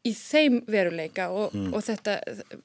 í 0.07 0.13
þeim 0.15 0.61
veruleika 0.71 1.27
mm. 1.27 1.71
og 1.75 1.83
þetta 1.83 2.17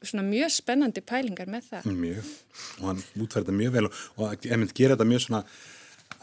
svona 0.05 0.25
mjög 0.27 0.53
spennandi 0.55 1.03
pælingar 1.03 1.51
með 1.51 1.71
það. 1.73 1.89
Mjög, 1.99 2.35
og 2.81 2.91
hann 2.93 3.01
útferða 3.25 3.55
mjög 3.57 3.79
vel 3.79 3.87
og 3.89 4.45
ég 4.47 4.61
myndi 4.61 4.77
gera 4.79 4.95
þetta 4.95 5.09
mjög 5.11 5.25
svona 5.27 5.43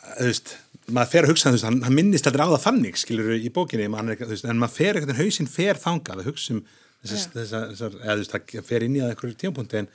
þú 0.01 0.27
veist, 0.29 0.53
maður 0.91 1.11
fer 1.11 1.25
að 1.25 1.33
hugsa 1.33 1.51
veist, 1.53 1.67
hann, 1.67 1.81
hann 1.85 1.97
minnist 1.97 2.29
aldrei 2.29 2.45
á 2.47 2.53
það 2.55 2.63
fannig, 2.65 2.99
skilur 2.99 3.33
í 3.35 3.51
bókinni 3.53 3.87
er, 3.87 4.23
veist, 4.23 4.47
en 4.47 4.61
maður 4.61 4.77
fer 4.77 4.99
eitthvað, 4.99 5.19
hausinn 5.21 5.51
fer 5.51 5.81
þangað 5.81 6.23
að 6.23 6.31
hugsa 6.31 6.55
um 6.55 6.63
þessar, 7.01 7.35
þessar, 7.35 7.99
eða 7.99 8.15
þú 8.15 8.23
veist, 8.23 8.37
það 8.37 8.71
fer 8.71 8.87
inn 8.87 8.97
í 8.97 9.03
það 9.03 9.13
eitthvað 9.13 9.37
tímpunkti 9.43 9.81
en 9.81 9.91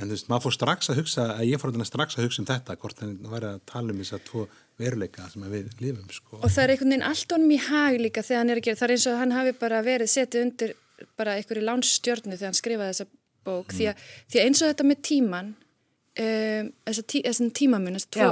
en 0.00 0.08
þú 0.08 0.16
veist, 0.16 0.28
maður 0.30 0.44
fór 0.46 0.56
strax 0.56 0.90
að 0.90 1.00
hugsa 1.02 1.24
að 1.36 1.48
ég 1.50 1.60
fór 1.60 1.74
strax 1.86 2.16
að 2.16 2.26
hugsa 2.26 2.42
um 2.42 2.48
þetta 2.48 2.76
hvort 2.80 3.00
það 3.00 3.32
væri 3.32 3.48
að 3.50 3.64
tala 3.68 3.92
um 3.92 4.02
þess 4.02 4.16
að 4.16 4.22
tvo 4.28 4.44
veruleika 4.80 5.26
sem 5.32 5.48
við 5.52 5.72
lifum 5.82 6.12
sko. 6.12 6.38
og 6.40 6.48
það 6.48 6.62
er 6.64 6.74
einhvern 6.74 6.94
veginn 6.94 7.08
allt 7.10 7.34
honum 7.36 7.52
í 7.52 7.58
hag 7.60 7.98
líka 8.00 8.24
þegar 8.24 8.40
hann 8.42 8.52
er 8.54 8.60
að 8.60 8.68
gera, 8.68 8.80
það 8.80 8.88
er 8.88 8.94
eins 8.96 9.08
og 9.10 9.18
hann 9.20 9.34
hafi 9.36 9.56
bara 9.60 9.82
verið 9.84 10.12
setið 10.12 10.46
undir 10.46 10.76
bara 11.18 11.36
einhverju 11.38 11.66
lánsstjörnu 11.66 12.38
þegar 12.38 12.50
hann 12.50 12.60
skrifaði 12.60 12.94
þessa 12.94 13.10
bók 13.42 13.68
mm. 13.68 13.76
því, 13.76 13.90
að, 13.90 14.06
því 14.30 14.40
að 14.40 14.48
eins 14.48 14.62
og 14.62 14.72
þetta 14.72 14.88
með 14.88 15.02
tíman 15.08 15.52
um, 15.52 16.70
þessa 16.88 17.04
tí, 17.12 17.22
tímamun 17.60 18.00
tvo, 18.08 18.30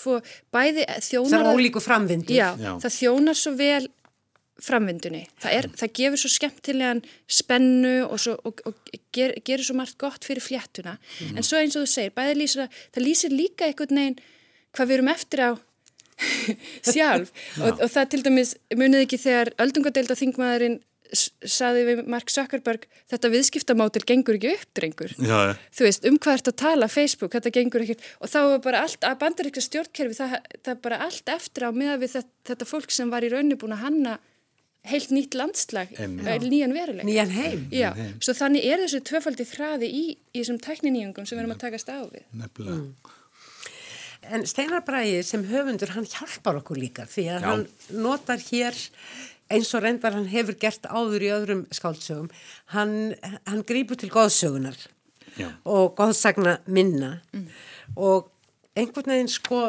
tvo, 0.00 0.18
bæði 0.54 0.86
þjónar 1.06 1.34
það 1.34 1.52
er 1.52 1.60
ólíku 1.60 1.84
framvindu 1.84 2.36
já, 2.36 2.48
já. 2.58 2.72
það 2.82 2.96
þjónar 2.98 3.38
svo 3.38 3.54
vel 3.58 3.84
framvindunni. 4.62 5.24
Það, 5.42 5.54
er, 5.58 5.68
það 5.78 5.92
gefur 6.00 6.22
svo 6.22 6.30
skemmtilegan 6.32 7.02
spennu 7.30 7.94
og, 8.08 8.16
svo, 8.22 8.34
og, 8.48 8.62
og 8.66 8.98
ger, 9.14 9.36
gerir 9.46 9.66
svo 9.66 9.76
margt 9.78 9.98
gott 10.00 10.26
fyrir 10.26 10.44
fléttuna. 10.44 10.96
Mm. 11.22 11.38
En 11.38 11.46
svo 11.46 11.60
eins 11.60 11.78
og 11.78 11.86
þú 11.86 11.92
segir, 11.92 12.16
bæði 12.16 12.40
lýsir 12.40 12.64
að 12.66 12.82
það 12.96 13.06
lýsir 13.06 13.34
líka 13.34 13.68
einhvern 13.68 14.02
veginn 14.02 14.20
hvað 14.74 14.90
við 14.90 14.98
erum 14.98 15.12
eftir 15.14 15.44
á 15.46 15.50
sjálf 16.92 17.30
og, 17.62 17.78
og 17.78 17.88
það 17.92 18.10
til 18.12 18.22
dæmis 18.26 18.56
munið 18.74 19.04
ekki 19.06 19.20
þegar 19.22 19.52
öldungadeilda 19.62 20.18
þingmaðurinn 20.18 20.80
saði 21.08 21.84
við 21.86 22.00
Mark 22.10 22.28
Zuckerberg 22.32 22.84
þetta 23.08 23.30
viðskiptamótil 23.32 24.02
gengur 24.06 24.36
ekki 24.36 24.50
upp, 24.52 24.66
drengur 24.76 25.14
Já, 25.16 25.54
þú 25.72 25.86
veist, 25.86 26.08
um 26.08 26.18
hvað 26.20 26.40
ert 26.40 26.50
að 26.52 26.58
tala 26.62 26.88
Facebook, 26.92 27.32
þetta 27.32 27.52
gengur 27.54 27.84
ekki 27.84 27.96
og 27.96 28.32
þá 28.32 28.38
er 28.42 28.64
bara 28.64 28.82
allt, 28.84 28.98
að 29.06 29.20
bandaríkja 29.22 29.64
stjórnkerfi 29.64 30.18
það, 30.18 30.34
það 30.58 30.72
er 30.74 30.82
bara 30.84 31.00
allt 31.06 31.32
eftir 31.32 31.68
á 31.68 31.70
með 31.72 31.94
við 32.02 32.14
þetta, 32.18 32.34
þetta 32.50 32.68
fólk 32.68 32.92
sem 32.94 33.14
var 33.14 33.24
í 33.24 33.32
raunni 33.32 33.56
búin 33.60 33.76
að 33.78 33.86
hanna 33.86 34.18
heilt 34.88 35.12
nýtt 35.14 35.36
landslag, 35.38 35.92
nýjan 35.94 36.74
veruleik. 36.76 37.06
Nýjan 37.08 37.32
heim. 37.34 37.68
Já, 37.74 37.92
heim. 37.96 38.16
svo 38.24 38.34
þannig 38.38 38.66
er 38.68 38.82
þessu 38.84 39.00
tvöfaldi 39.08 39.46
þraði 39.48 39.88
í, 39.92 40.02
í 40.32 40.40
þessum 40.40 40.60
tækninýjungum 40.64 41.28
sem 41.28 41.38
við 41.38 41.44
erum 41.44 41.56
að 41.56 41.62
takast 41.64 41.92
á 41.92 41.98
við. 42.04 42.26
Nefnilega. 42.32 42.82
Mm. 42.82 43.16
En 44.28 44.44
Steinar 44.50 44.84
Bræði 44.84 45.22
sem 45.24 45.44
höfundur, 45.48 45.94
hann 45.94 46.06
hjálpar 46.08 46.58
okkur 46.60 46.80
líka 46.80 47.06
því 47.08 47.26
að 47.32 47.44
Já. 47.44 47.48
hann 47.48 47.66
notar 48.04 48.42
hér 48.50 48.76
eins 49.48 49.72
og 49.76 49.84
reyndar 49.84 50.16
hann 50.16 50.28
hefur 50.28 50.56
gert 50.60 50.88
áður 50.90 51.24
í 51.24 51.30
öðrum 51.32 51.64
skáldsögum, 51.72 52.28
hann, 52.74 53.14
hann 53.48 53.64
grýpur 53.68 53.96
til 54.00 54.10
góðsögunar 54.12 54.76
Já. 55.38 55.48
og 55.64 55.94
góðsagna 55.98 56.58
minna 56.66 57.20
mm. 57.32 57.46
og 57.96 58.28
einhvern 58.76 59.14
veginn 59.14 59.32
sko 59.32 59.62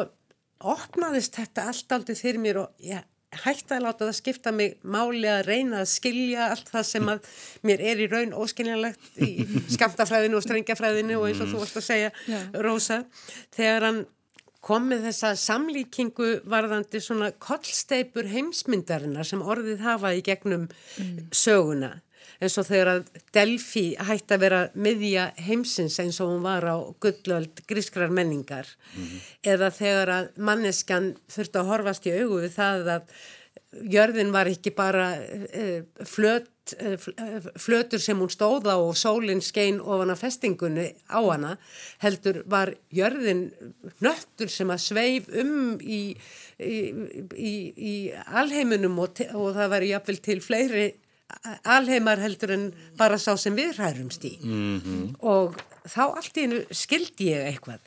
opnaðist 0.60 1.38
þetta 1.38 1.70
allt 1.70 1.96
aldrei 1.96 2.18
fyrir 2.18 2.42
mér 2.42 2.64
og 2.66 2.84
ég 2.84 3.06
hægt 3.44 3.70
að 3.70 3.84
láta 3.84 4.06
það 4.08 4.16
skipta 4.18 4.52
mig 4.54 4.72
máli 4.82 5.28
að 5.30 5.44
reyna 5.46 5.82
að 5.84 5.90
skilja 5.92 6.48
allt 6.50 6.70
það 6.72 6.86
sem 6.88 7.10
að 7.12 7.28
mér 7.66 7.84
er 7.92 8.02
í 8.02 8.08
raun 8.10 8.32
óskiljanlegt 8.34 9.20
í 9.22 9.30
skamtafræðinu 9.76 10.40
og 10.40 10.46
strengjafræðinu 10.46 11.18
og 11.20 11.28
eins 11.28 11.42
og 11.44 11.52
þú 11.52 11.60
varst 11.62 11.78
að 11.78 11.86
segja 11.86 12.10
yeah. 12.26 12.48
Rósa, 12.66 13.04
þegar 13.54 13.86
hann 13.86 14.02
kom 14.60 14.90
með 14.90 15.06
þessa 15.08 15.32
samlíkingu 15.40 16.30
varðandi 16.50 17.00
svona 17.00 17.30
kollsteipur 17.40 18.28
heimsmyndarinnar 18.28 19.28
sem 19.28 19.40
orðið 19.40 19.86
hafa 19.86 20.12
í 20.18 20.24
gegnum 20.26 20.66
mm. 20.66 21.30
söguna 21.32 21.94
eins 22.40 22.56
og 22.60 22.68
þegar 22.68 22.92
að 22.92 23.10
Delfi 23.36 23.84
hætti 24.00 24.36
að 24.36 24.44
vera 24.44 24.60
miðja 24.74 25.26
heimsins 25.46 25.98
eins 26.02 26.20
og 26.24 26.32
hún 26.32 26.46
var 26.46 26.64
á 26.64 26.76
gullöld 27.02 27.64
grískrar 27.68 28.10
menningar 28.10 28.66
mm 28.94 29.02
-hmm. 29.02 29.18
eða 29.54 29.70
þegar 29.70 30.08
að 30.18 30.30
manneskan 30.36 31.16
þurfti 31.28 31.58
að 31.58 31.70
horfast 31.72 32.06
í 32.06 32.16
augu 32.16 32.40
við 32.40 32.56
það 32.56 32.88
að 32.96 33.02
jörðin 33.70 34.32
var 34.34 34.48
ekki 34.50 34.72
bara 34.74 35.12
uh, 35.20 35.82
flöt, 36.06 36.74
uh, 36.82 37.50
flötur 37.60 38.02
sem 38.02 38.18
hún 38.18 38.32
stóða 38.32 38.76
og 38.82 38.96
sólinn 38.98 39.42
skein 39.44 39.80
ofan 39.80 40.10
að 40.10 40.22
festingunni 40.24 40.88
á 41.06 41.20
hana 41.22 41.56
heldur 42.02 42.42
var 42.50 42.74
jörðin 42.90 43.50
nöttur 44.02 44.50
sem 44.50 44.70
að 44.70 44.82
sveif 44.86 45.28
um 45.28 45.78
í, 45.80 46.16
í, 46.58 46.78
í, 47.36 47.54
í 47.76 47.94
alheiminum 48.26 48.98
og, 48.98 49.22
og 49.34 49.54
það 49.54 49.72
var 49.76 49.88
jáfnvel 49.92 50.20
til 50.24 50.40
fleiri 50.42 50.88
alheimar 51.64 52.20
heldur 52.22 52.54
en 52.54 52.68
bara 52.98 53.18
sá 53.18 53.36
sem 53.38 53.56
við 53.56 53.78
hærumst 53.78 54.24
í. 54.24 54.36
Mm 54.42 54.80
-hmm. 54.80 55.10
og 55.20 55.56
þá 55.88 56.04
allt 56.06 56.36
í 56.36 56.46
hennu 56.46 56.62
skildi 56.70 57.32
ég 57.32 57.46
eitthvað. 57.50 57.80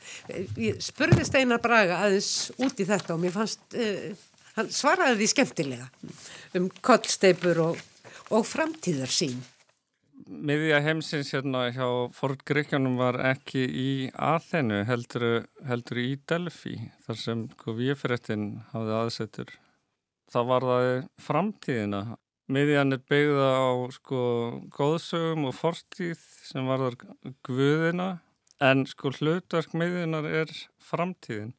Ég 0.56 0.80
spurði 0.82 1.24
Steinar 1.24 1.60
Braga 1.62 2.02
aðeins 2.04 2.52
út 2.58 2.80
í 2.80 2.84
þetta 2.84 3.14
og 3.14 3.20
mér 3.20 3.32
fannst 3.32 3.60
uh, 3.74 4.14
hann 4.58 4.70
svaraði 4.72 5.18
því 5.22 5.30
skemmtilega 5.32 5.88
um 6.58 6.70
kollsteipur 6.84 7.60
og, 7.70 7.82
og 8.34 8.46
framtíðar 8.48 9.12
sín 9.12 9.42
Miðja 10.24 10.78
heimsins 10.80 11.34
hérna 11.34 11.66
hjá 11.74 11.86
Ford 12.16 12.40
Gríkjanum 12.48 12.94
var 12.96 13.18
ekki 13.28 13.60
í 13.60 13.90
aðhennu 14.14 14.80
heldur, 14.88 15.44
heldur 15.68 16.00
í 16.00 16.14
Delfi 16.30 16.78
þar 17.04 17.20
sem 17.20 17.42
Vífréttin 17.66 18.46
hafði 18.70 18.96
aðsettur 19.00 19.52
það 20.32 20.48
var 20.52 20.68
það 20.70 20.88
framtíðina 21.26 22.02
Miðjan 22.52 22.92
er 22.92 23.00
byggða 23.08 23.46
á 23.56 23.72
sko 23.94 24.22
góðsögum 24.74 25.46
og 25.48 25.54
fortíð 25.56 26.20
sem 26.44 26.66
varðar 26.68 26.98
guðina 27.46 28.08
en 28.60 28.84
sko 28.84 29.14
hlutverk 29.16 29.72
miðjunar 29.72 30.28
er 30.28 30.52
framtíðin. 30.76 31.54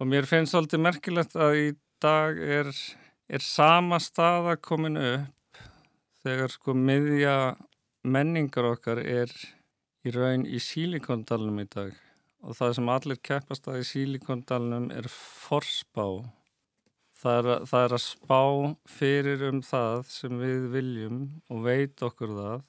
Og 0.00 0.08
mér 0.08 0.28
finnst 0.30 0.54
svolítið 0.54 0.84
merkilegt 0.86 1.36
að 1.36 1.58
í 1.60 1.68
dag 2.00 2.40
er, 2.40 2.72
er 3.28 3.44
sama 3.44 3.98
staða 4.00 4.56
komin 4.56 4.96
upp 4.96 5.62
þegar 6.24 6.54
sko 6.54 6.72
miðja 6.72 7.36
menningar 8.08 8.70
okkar 8.72 9.02
er 9.04 9.32
í 10.06 10.14
raun 10.16 10.46
í 10.48 10.62
sílikondalunum 10.64 11.60
í 11.60 11.68
dag. 11.68 11.92
Og 12.40 12.56
það 12.56 12.76
sem 12.78 12.88
allir 12.94 13.20
keppast 13.20 13.68
að 13.68 13.82
í 13.82 13.88
sílikondalunum 13.92 14.88
er 14.96 15.12
forspá 15.12 16.06
Það 17.18 17.36
er, 17.38 17.46
að, 17.50 17.62
það 17.66 17.84
er 17.84 17.94
að 17.96 18.02
spá 18.04 18.42
fyrir 18.94 19.44
um 19.48 19.60
það 19.66 20.02
sem 20.12 20.38
við 20.38 20.66
viljum 20.70 21.20
og 21.50 21.64
veit 21.64 22.04
okkur 22.06 22.34
það. 22.36 22.64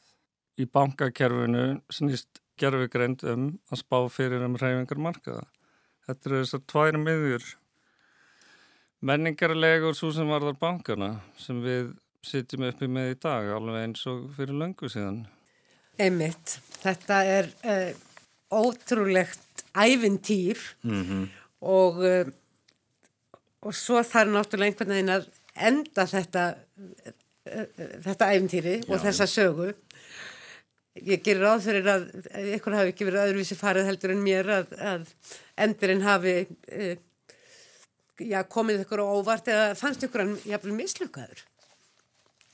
Í 0.60 0.66
bankakerfinu 0.74 1.66
snýst 1.94 2.42
gerfugreind 2.60 3.24
um 3.30 3.46
að 3.70 3.82
spá 3.84 4.00
fyrir 4.12 4.44
um 4.46 4.58
reyfingar 4.60 5.02
markaða. 5.06 5.46
Þetta 6.08 6.30
eru 6.30 6.42
þessar 6.42 6.64
tvær 6.74 6.98
miðjur. 6.98 7.46
Menningarlegur 9.06 9.96
svo 9.96 10.10
sem 10.16 10.28
varðar 10.28 10.58
bankana 10.60 11.12
sem 11.40 11.62
við 11.64 11.94
sitjum 12.26 12.66
uppi 12.68 12.90
með 12.92 13.14
í 13.14 13.20
dag 13.22 13.54
alveg 13.56 13.86
eins 13.86 14.02
og 14.10 14.26
fyrir 14.36 14.58
löngu 14.60 14.90
síðan. 14.92 15.22
Einmitt. 16.00 16.58
Þetta 16.82 17.22
er 17.28 17.54
uh, 17.70 17.94
ótrúlegt 18.50 19.64
ævintýr 19.78 20.58
mm 20.82 21.04
-hmm. 21.04 21.26
og 21.62 22.02
uh, 22.02 22.32
og 23.66 23.76
svo 23.76 24.04
þarf 24.06 24.32
náttúrulega 24.34 24.72
einhvern 24.72 24.94
veginn 24.96 25.16
að 25.16 25.28
enda 25.70 26.06
þetta 26.08 26.44
þetta 28.06 28.32
æfntýri 28.36 28.76
og 28.88 29.02
þessa 29.04 29.28
sögu. 29.30 29.74
Ég 31.00 31.22
gerir 31.24 31.46
ráð 31.46 31.68
fyrir 31.68 31.90
að 31.92 32.08
ykkur 32.58 32.76
hafi 32.76 32.94
ekki 32.94 33.08
verið 33.08 33.28
öðruvísi 33.28 33.58
farið 33.60 33.88
heldur 33.88 34.14
en 34.16 34.24
mér 34.24 34.50
að, 34.58 34.74
að 34.92 35.14
endurinn 35.66 36.04
hafi 36.04 36.34
e, 36.68 36.90
já, 38.20 38.42
komið 38.52 38.84
ykkur 38.84 39.04
á 39.06 39.08
óvart 39.08 39.52
eða 39.54 39.70
fannst 39.80 40.04
ykkur 40.08 40.26
hann 40.26 40.36
jáfnvel 40.50 40.76
mislukkaður 40.76 41.46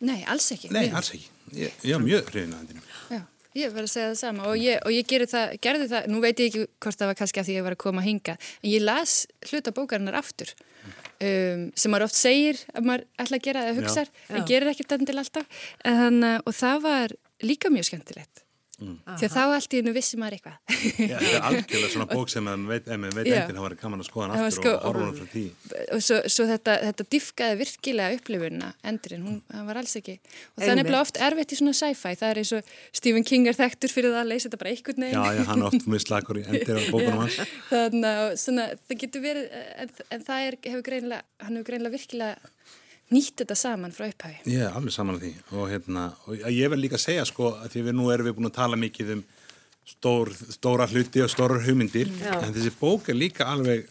Nei, 0.06 0.20
alls 0.30 0.52
ekki. 0.52 0.70
Nei, 0.76 0.90
alls 0.92 1.14
ekki, 1.16 1.32
ég, 1.56 1.80
ég 1.88 1.96
er 1.96 2.04
mjög 2.04 2.28
hrifin 2.30 2.54
að 2.54 2.66
hendinu 2.66 2.86
Já 3.16 3.24
Ég 3.56 3.72
verði 3.72 3.88
að 3.88 3.94
segja 3.94 4.12
það 4.12 4.20
sama 4.20 4.48
og 4.52 4.60
ég, 4.60 4.80
og 4.84 4.92
ég 4.92 5.28
það, 5.32 5.56
gerði 5.64 5.90
það, 5.92 6.08
nú 6.12 6.22
veit 6.24 6.40
ég 6.44 6.50
ekki 6.52 6.66
hvort 6.84 7.00
það 7.02 7.12
var 7.12 7.20
kannski 7.22 7.42
að 7.42 7.48
því 7.48 7.54
að 7.54 7.60
ég 7.60 7.68
var 7.68 7.76
að 7.78 7.84
koma 7.86 8.02
að 8.04 8.10
hinga, 8.10 8.38
en 8.62 8.70
ég 8.72 8.84
las 8.84 9.18
hluta 9.50 9.76
bókarinnar 9.76 10.20
aftur 10.20 10.52
um, 10.56 11.68
sem 11.72 11.94
maður 11.94 12.08
oft 12.10 12.20
segir 12.20 12.64
að 12.76 12.90
maður 12.90 13.06
ætla 13.24 13.40
að 13.40 13.46
gera 13.48 13.66
eða 13.66 13.78
hugsa, 13.80 14.08
en 14.30 14.50
gerir 14.50 14.72
ekkert 14.74 14.98
enn 14.98 15.08
til 15.08 15.20
alltaf, 15.22 15.62
en, 15.88 16.20
og 16.44 16.56
það 16.56 16.84
var 16.90 17.16
líka 17.46 17.72
mjög 17.72 17.92
skemmtilegt 17.92 18.45
Mm. 18.76 18.96
Því 19.08 19.28
að 19.28 19.34
þá 19.36 19.42
allt 19.46 19.74
í 19.74 19.80
hennu 19.80 19.92
vissi 19.96 20.18
maður 20.20 20.36
eitthvað. 20.36 20.56
Já, 20.76 21.16
þetta 21.16 21.30
er 21.30 21.46
algjörlega 21.50 21.92
svona 21.94 22.08
bók 22.10 22.32
sem 22.34 22.50
ef 22.52 22.58
maður 22.60 22.74
veit 22.74 22.90
endin, 22.96 23.56
þá 23.56 23.62
var 23.64 23.76
það 23.76 23.82
gaman 23.86 24.04
að 24.04 24.08
skoða 24.10 24.26
hann 24.26 24.36
aftur 24.36 24.56
sko, 24.58 24.74
og 24.76 24.88
horfa 24.90 25.06
hann 25.06 25.16
frá 25.20 25.30
því. 25.32 25.44
Og 25.96 26.04
svo, 26.04 26.18
svo 26.36 26.48
þetta, 26.50 26.76
þetta 26.90 27.08
diffkaði 27.16 27.60
virkilega 27.62 28.18
upplifuna 28.20 28.72
endurinn, 28.92 29.26
hún 29.30 29.66
var 29.70 29.80
alls 29.82 29.96
ekki. 30.02 30.18
Og 30.56 30.60
það 30.60 30.74
er 30.74 30.80
nefnilega 30.82 31.06
oft 31.08 31.22
erfitt 31.30 31.56
í 31.56 31.60
svona 31.62 31.76
sci-fi, 31.80 32.16
það 32.20 32.34
er 32.34 32.42
eins 32.44 32.54
og 32.60 32.74
Stephen 33.02 33.28
King 33.32 33.52
er 33.52 33.60
þekktur 33.60 33.96
fyrir 33.96 34.12
það 34.12 34.24
að 34.26 34.32
leysa 34.34 34.50
þetta 34.50 34.62
bara 34.64 34.74
einhvern 34.76 35.06
veginn. 35.08 35.20
Já, 35.20 35.40
já, 35.40 35.44
hann 35.52 35.64
er 35.64 35.70
oft 35.72 35.90
mislagur 35.96 36.42
í 36.42 36.46
endir 36.46 36.76
á 36.76 36.84
bókunum 36.92 37.22
hans. 37.24 37.40
Þannig 37.72 38.66
að 38.66 38.76
það 38.90 39.04
getur 39.06 39.24
verið, 39.30 39.48
en, 39.86 39.96
en 40.18 40.26
það 40.28 40.50
er, 40.50 40.60
hefur 40.68 40.90
greinlega, 40.90 41.30
hann 41.46 41.60
hefur 41.60 41.72
greinlega 41.72 41.96
virkilega 41.96 42.54
nýtt 43.14 43.42
þetta 43.44 43.58
saman 43.60 43.94
frá 43.94 44.08
upphæfi. 44.10 44.56
Er 44.56 44.74
alveg 44.74 44.94
saman 44.96 45.18
að 45.20 45.26
því 45.26 45.34
og, 45.52 45.66
hérna, 45.70 46.06
og 46.26 46.46
ég 46.50 46.72
vil 46.74 46.82
líka 46.82 47.02
segja 47.02 47.26
sko 47.26 47.54
að 47.60 47.76
því 47.76 47.84
við 47.90 47.98
nú 48.00 48.12
erum 48.14 48.30
við 48.30 48.38
búin 48.38 48.50
að 48.50 48.58
tala 48.60 48.80
mikið 48.82 49.12
um 49.18 49.26
stór, 49.86 50.32
stóra 50.56 50.88
hluti 50.90 51.22
og 51.22 51.30
stóra 51.30 51.60
hugmyndir 51.62 52.10
Já. 52.18 52.40
en 52.42 52.56
þessi 52.56 52.74
bók 52.80 53.12
er 53.14 53.20
líka 53.20 53.46
alveg 53.54 53.86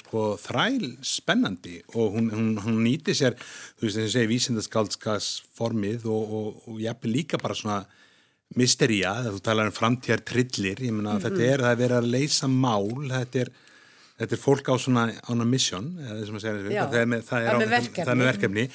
sko 0.00 0.32
þræl 0.40 0.96
spennandi 1.06 1.76
og 1.94 2.16
hún, 2.16 2.32
hún, 2.32 2.48
hún 2.64 2.80
nýti 2.82 3.14
sér 3.14 3.36
þú 3.38 3.84
veist 3.84 3.98
þess 3.98 4.08
að 4.08 4.14
segja 4.16 4.32
vísindaskáldskas 4.32 5.28
formið 5.54 6.08
og, 6.10 6.34
og, 6.38 6.62
og 6.66 6.80
ég 6.82 6.90
eppir 6.90 7.12
líka 7.12 7.40
bara 7.40 7.54
svona 7.58 7.82
misteria, 8.56 9.12
þú 9.28 9.42
talar 9.44 9.68
um 9.68 9.76
framtíðar 9.76 10.24
trillir, 10.24 10.80
ég 10.80 10.92
menna 10.92 11.18
mm 11.18 11.18
-hmm. 11.18 11.24
þetta 11.26 11.52
er 11.52 11.60
að 11.68 11.78
vera 11.82 11.98
að 12.00 12.10
leysa 12.14 12.48
mál, 12.48 12.88
þetta 13.12 13.40
er 13.44 13.50
þetta 14.18 14.34
er 14.34 14.42
fólk 14.42 14.72
á 14.72 14.74
svona 14.80 15.04
on 15.32 15.44
a 15.44 15.46
mission 15.48 15.92
það, 15.98 16.96
er 17.00 17.06
með, 17.10 17.22
það, 17.28 17.46
er 17.52 17.62
verkefni. 17.70 18.02
það 18.02 18.12
er 18.12 18.20
með 18.20 18.30
verkefni 18.32 18.66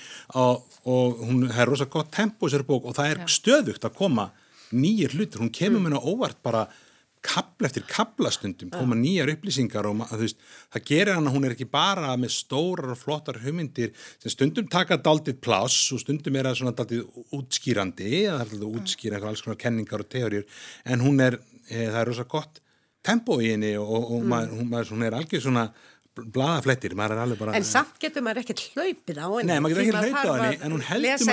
og, 0.43 0.79
og 0.93 1.25
hún 1.27 1.43
er 1.49 1.69
rosa 1.69 1.89
gott 1.91 2.13
tempo 2.15 2.47
í 2.47 2.53
sér 2.53 2.65
bók 2.67 2.87
og 2.89 2.97
það 2.97 3.11
er 3.11 3.21
Já. 3.23 3.27
stöðugt 3.37 3.87
að 3.87 3.99
koma 3.99 4.29
nýjir 4.73 5.13
hlutir, 5.13 5.43
hún 5.43 5.53
kemur 5.53 5.83
mér 5.83 5.97
mm. 5.97 6.01
á 6.01 6.07
óvart 6.09 6.39
bara 6.45 6.65
kabla 7.23 7.69
eftir 7.69 7.85
kablastundum 7.87 8.71
koma 8.73 8.97
nýjar 8.99 9.31
upplýsingar 9.31 9.87
og 9.87 10.01
veist, 10.19 10.41
það 10.73 10.87
gerir 10.89 11.15
hann 11.15 11.29
að 11.29 11.37
hún 11.37 11.47
er 11.47 11.55
ekki 11.55 11.67
bara 11.71 12.11
með 12.19 12.33
stórar 12.35 12.91
og 12.91 12.99
flottar 12.99 13.39
hugmyndir 13.45 13.93
sem 14.19 14.33
stundum 14.33 14.67
taka 14.71 14.97
daldið 14.99 15.39
pláss 15.43 15.93
og 15.95 16.01
stundum 16.03 16.35
er 16.35 16.49
það 16.49 16.59
svona 16.59 16.75
daldið 16.81 17.21
útskýrandi 17.37 18.09
eða 18.25 18.41
það 18.41 18.43
er 18.43 18.51
daldið 18.51 18.81
útskýra 18.81 19.17
eitthvað 19.17 19.31
alls 19.31 19.45
konar 19.45 19.61
kenningar 19.63 20.03
og 20.03 20.11
teóriur 20.11 20.59
en 20.83 21.05
hún 21.05 21.23
er, 21.23 21.39
e, 21.69 21.85
það 21.85 22.01
er 22.01 22.11
rosa 22.11 22.27
gott 22.35 22.62
tempo 23.05 23.39
í 23.43 23.53
henni 23.53 23.73
og, 23.79 23.89
og 23.89 24.21
mm. 24.21 24.29
maður, 24.33 24.53
hún, 24.59 24.69
maður, 24.71 24.93
hún 24.95 25.07
er 25.07 25.17
algjör 25.19 25.43
svona 25.47 25.65
bladaflettir, 26.13 26.93
maður 26.97 27.15
er 27.15 27.23
alveg 27.23 27.39
bara 27.41 27.55
En 27.57 27.65
samt 27.65 27.97
getur 28.01 28.21
maður 28.25 28.43
ekkert 28.43 28.61
hlaupið 28.75 29.17
á 29.17 29.27
henni 29.33 29.49
Nei, 29.49 29.57
maður 29.65 29.81
getur 29.81 29.97
ekkert 29.97 30.05
hlaupið 30.05 30.29
á 30.29 30.35
henni 30.37 30.59
en 30.59 30.75
hún 30.75 30.85
heldur 30.91 31.23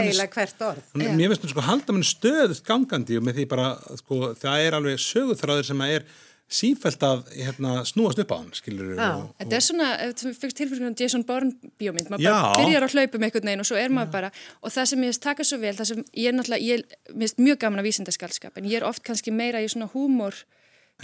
hún, 0.94 1.04
Mér 1.18 1.34
finnst 1.34 1.44
hún 1.44 1.52
sko 1.52 1.66
halda 1.66 1.96
mann 1.96 2.08
stöðust 2.08 2.64
gangandi 2.66 3.20
og 3.20 3.26
með 3.26 3.40
því 3.40 3.46
bara, 3.50 3.68
sko, 4.00 4.32
það 4.40 4.64
er 4.64 4.76
alveg 4.78 5.02
sögurþráður 5.04 5.68
sem 5.68 5.84
að 5.84 5.96
er 5.98 6.10
sífælt 6.50 7.04
að 7.06 7.20
hérna, 7.36 7.74
snúast 7.86 8.18
upp 8.24 8.32
á 8.34 8.36
hann, 8.40 8.48
skilur 8.56 8.96
Já, 8.96 9.10
og, 9.20 9.28
þetta 9.38 9.58
er 9.58 9.64
svona, 9.68 9.90
þú 10.18 10.32
fyrst 10.34 10.58
tilfyrkjum 10.58 10.96
Jason 10.98 11.22
Bourne 11.28 11.70
bíómynd, 11.78 12.08
maður 12.10 12.24
já. 12.26 12.32
bara 12.34 12.64
byrjar 12.64 12.86
að 12.86 12.96
hlaupa 12.96 13.20
með 13.20 13.28
einhvern 13.28 13.50
veginn 13.50 13.62
og 13.62 13.68
svo 13.68 13.78
er 13.78 13.94
maður 13.94 14.08
já. 14.08 14.14
bara 14.16 14.30
og 14.58 14.74
það 14.74 14.88
sem 14.90 15.04
ég 15.04 15.12
veist 15.12 15.22
taka 15.22 15.46
svo 15.46 15.60
vel, 15.62 15.76
það 15.78 15.90
sem 15.92 16.00
ég 16.10 16.32
er 16.32 16.34
náttúrulega 16.34 16.66
ég 16.66 16.82
er 16.82 17.36
mjög 17.38 17.60
gaman 17.62 17.84
að 17.84 17.86
vísindaskaldskap 17.86 18.58
en 18.58 18.66
ég 18.66 18.80
er 18.80 18.88
oft 18.88 19.04
kannski 19.06 19.30
meira 19.30 19.62
í 19.62 19.70
svona 19.70 19.86
húmor 19.94 20.42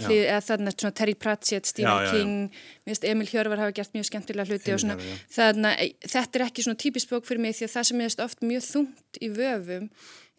hlið, 0.03 0.21
eða 0.27 0.43
þannig 0.47 0.85
að 0.87 0.93
Terry 0.99 1.15
Pratchett, 1.17 1.69
Stephen 1.69 2.05
já, 2.05 2.11
King 2.13 2.33
já, 2.51 2.93
já. 2.93 3.09
Emil 3.11 3.27
Hjörvar 3.31 3.63
hafa 3.63 3.75
gert 3.79 3.95
mjög 3.95 4.07
skemmtilega 4.09 4.51
hluti 4.51 4.75
og 4.75 4.81
svona, 4.83 4.97
þannig 5.33 5.69
að 5.73 5.83
e, 5.83 6.09
þetta 6.13 6.39
er 6.39 6.45
ekki 6.47 6.65
svona 6.65 6.81
típisk 6.83 7.11
bók 7.11 7.27
fyrir 7.27 7.43
mig 7.43 7.57
því 7.57 7.67
að 7.67 7.75
það 7.75 7.89
sem 7.89 8.05
er 8.05 8.17
oft 8.27 8.47
mjög 8.53 8.65
þungt 8.67 9.21
í 9.21 9.29
vöfum 9.33 9.91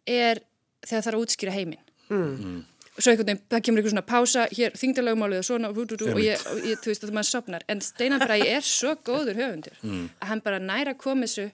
er 0.09 0.43
þegar 0.87 1.05
það 1.05 1.13
er 1.13 1.19
að 1.19 1.25
útskýra 1.25 1.55
heiminn 1.55 1.85
mm. 2.09 2.19
mm. 2.19 2.59
og 2.95 3.03
svo 3.03 3.13
einhvern 3.13 3.31
veginn, 3.31 3.45
það 3.53 3.65
kemur 3.69 3.83
einhvern 3.83 3.95
svona 3.97 4.09
pása 4.09 4.47
hér, 4.55 4.77
þingdalagmálið 4.79 5.43
og 5.43 5.49
svona 5.49 5.73
og, 5.73 5.81
og 6.09 6.23
ég, 6.23 6.45
og 6.53 6.63
ég, 6.67 6.83
þú 6.83 6.93
veist 6.93 7.07
að 7.07 7.15
maður 7.17 7.31
sopnar 7.31 7.67
en 7.69 7.83
Steinar 7.85 8.25
Bræði 8.25 8.53
er 8.57 8.67
svo 8.67 8.95
góður 9.07 9.41
höfundur 9.41 9.81
mm. 9.87 10.07
að 10.21 10.33
hann 10.33 10.45
bara 10.45 10.63
næra 10.63 10.95
að 10.95 11.03
koma 11.03 11.29
þessu 11.29 11.51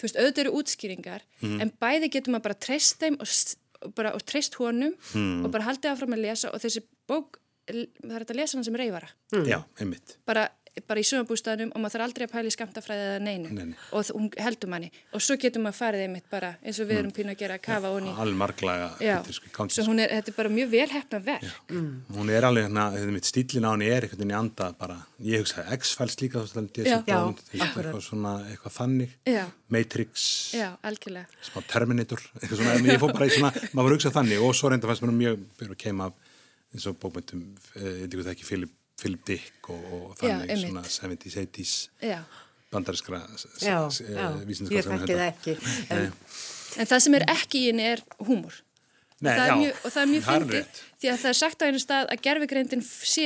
þú 0.00 0.06
veist, 0.06 0.20
auðvitað 0.20 0.44
eru 0.44 0.54
útskýringar 0.60 1.26
mm. 1.42 1.58
en 1.64 1.74
bæði 1.82 2.12
getur 2.14 2.34
maður 2.34 2.48
bara 2.48 2.62
treyst 2.68 3.02
þeim 3.02 3.18
og 3.20 3.34
bara, 3.96 4.14
og 4.16 4.24
treyst 4.28 4.56
honum 4.60 4.94
mm. 5.14 5.44
og 5.44 5.52
bara 5.52 5.68
haldið 5.68 5.94
áfram 5.94 6.16
að 6.16 6.24
lesa 6.26 6.52
og 6.52 6.62
þessi 6.62 6.84
bók, 7.10 7.40
það 7.70 8.14
er 8.14 8.24
þetta 8.24 8.34
að 8.34 8.40
lesa 8.40 8.58
hann 8.58 8.66
sem 8.66 8.80
reyfara 8.80 9.10
mm. 9.34 9.44
Já, 9.48 9.60
einmitt. 9.80 10.16
Bara, 10.28 10.48
bara 10.88 11.02
í 11.02 11.06
sumabústæðinum 11.06 11.72
og 11.74 11.82
maður 11.82 11.96
þarf 11.96 12.04
aldrei 12.06 12.24
að 12.26 12.32
pæli 12.32 12.52
skamtafræðið 12.54 13.08
eða 13.08 13.22
neinu. 13.24 13.50
Neini. 13.54 13.76
og 13.96 14.10
hún 14.14 14.28
heldur 14.38 14.70
manni. 14.70 14.90
Og 15.14 15.24
svo 15.24 15.36
getur 15.40 15.62
maður 15.64 15.78
farið 15.80 16.04
einmitt 16.06 16.28
bara 16.30 16.52
eins 16.62 16.78
og 16.82 16.88
við 16.88 17.00
erum 17.00 17.10
mm. 17.10 17.16
pínu 17.16 17.34
að 17.34 17.40
gera 17.42 17.56
að 17.58 17.64
kafa 17.66 17.90
Svo 19.74 19.86
hún 19.90 20.02
er, 20.02 20.14
þetta 20.16 20.32
er 20.32 20.36
bara 20.38 20.52
mjög 20.54 20.70
velhæfna 20.74 21.20
verk. 21.26 21.58
Mm. 21.70 21.90
Hún 22.16 22.32
er 22.34 22.48
alveg 22.48 22.66
hérna, 22.68 22.86
þetta 22.96 23.16
mitt 23.16 23.30
stílin 23.30 23.66
á 23.66 23.70
henni 23.72 23.90
er 23.90 24.06
einhvern 24.06 24.22
veginn 24.22 24.34
í 24.34 24.38
anda 24.40 24.70
bara, 24.78 24.98
ég 25.26 25.44
hugsaði 25.44 25.78
X-Files 25.80 26.18
líka 26.22 26.44
eitthvað 27.50 28.00
svona, 28.06 28.36
eitthvað 28.50 28.76
þannig. 28.78 29.18
Já. 29.28 29.44
Matrix. 29.70 30.30
Já, 30.56 30.72
smá 31.46 31.60
Terminator 31.70 32.22
eitthvað 32.40 32.62
svona, 32.62 32.80
ég 32.86 33.02
fór 33.02 33.14
bara 33.14 33.30
í 33.30 33.34
svona 33.34 33.52
maður 33.70 33.86
var 33.86 33.96
hugsað 33.96 34.16
þannig 34.18 34.42
og 34.46 34.56
svo 34.58 34.72
reynda 34.72 34.90
fannst 34.90 35.06
mér 35.06 35.18
mjög 35.20 35.46
eins 36.74 36.86
og 36.86 36.98
bókmyndum, 37.02 37.42
eh, 37.76 37.82
veit 37.82 38.14
ekki 38.14 38.22
það 38.22 38.32
ekki 38.34 38.48
Philip, 38.48 38.72
Philip 39.00 39.26
Dick 39.26 39.70
og, 39.72 39.84
og 39.96 40.16
þannig 40.20 40.52
já, 40.52 40.60
svona 40.62 40.84
70's, 40.86 41.36
80's 41.40 41.74
bandariskra 42.70 43.20
vísindarskra 44.46 44.78
ég 44.78 44.90
þekki 44.90 45.14
það 45.18 45.28
ekki. 45.28 45.56
En, 45.96 46.10
en 46.78 46.90
það 46.92 47.04
sem 47.06 47.16
er 47.18 47.26
ekki 47.32 47.64
í 47.64 47.70
henni 47.72 47.86
er 47.90 48.02
húmor. 48.22 48.60
Nei, 49.20 49.32
það 49.34 49.48
já, 49.48 49.54
mjög, 49.60 49.80
og 49.82 49.94
það 49.94 50.02
er 50.02 50.10
mjög 50.14 50.26
fyndið 50.28 50.82
því 51.00 51.10
að 51.10 51.22
það 51.22 51.30
er 51.32 51.38
sagt 51.40 51.62
á 51.62 51.64
einu 51.66 51.80
stað 51.82 52.12
að 52.14 52.22
gerfegreindin 52.26 52.84
sé 52.86 53.24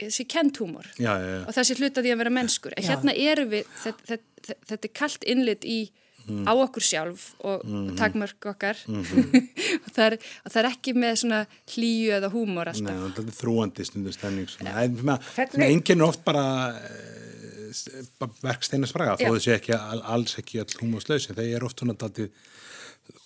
sé 0.00 0.24
kent 0.24 0.56
húmor. 0.60 0.88
Já, 0.96 1.12
og 1.44 1.52
það 1.52 1.66
sé 1.68 1.76
hluta 1.76 2.02
því 2.02 2.12
að 2.14 2.20
vera 2.22 2.32
mennskur. 2.32 2.74
En 2.80 2.86
hérna 2.86 3.12
eru 3.12 3.44
við, 3.50 3.68
þetta, 3.82 4.06
þetta, 4.08 4.54
þetta 4.70 4.88
er 4.88 4.94
kallt 4.96 5.26
innlit 5.28 5.66
í 5.68 5.78
mm. 6.30 6.48
á 6.48 6.52
okkur 6.54 6.86
sjálf 6.86 7.26
og, 7.40 7.64
mm. 7.64 7.86
og 7.90 7.98
takmörk 8.00 8.50
okkar 8.52 8.78
-hmm. 8.86 9.40
og, 9.84 9.90
það 9.94 10.04
er, 10.06 10.18
og 10.44 10.52
það 10.52 10.60
er 10.62 10.70
ekki 10.70 10.94
með 10.96 11.14
svona 11.22 11.40
hlýju 11.74 12.16
eða 12.18 12.32
húmor 12.34 12.72
alltaf. 12.72 12.94
Nei, 12.94 13.12
það 13.16 13.26
er 13.26 13.38
þrúandi 13.40 13.88
stundu 13.88 14.12
stemning 14.12 14.48
enginn 15.70 16.00
er 16.00 16.06
oft 16.06 16.24
bara 16.24 16.46
eh, 16.74 17.20
verk 18.42 18.64
steinaspraga 18.66 19.18
þó 19.20 19.36
þessi 19.36 19.54
ekki 19.56 19.76
alls 19.76 20.38
ekki 20.40 20.62
all 20.62 20.74
húmorslausi 20.80 21.36
þeir 21.36 21.56
eru 21.56 21.70
oft 21.70 21.82
svona 21.82 21.98
datið 21.98 22.30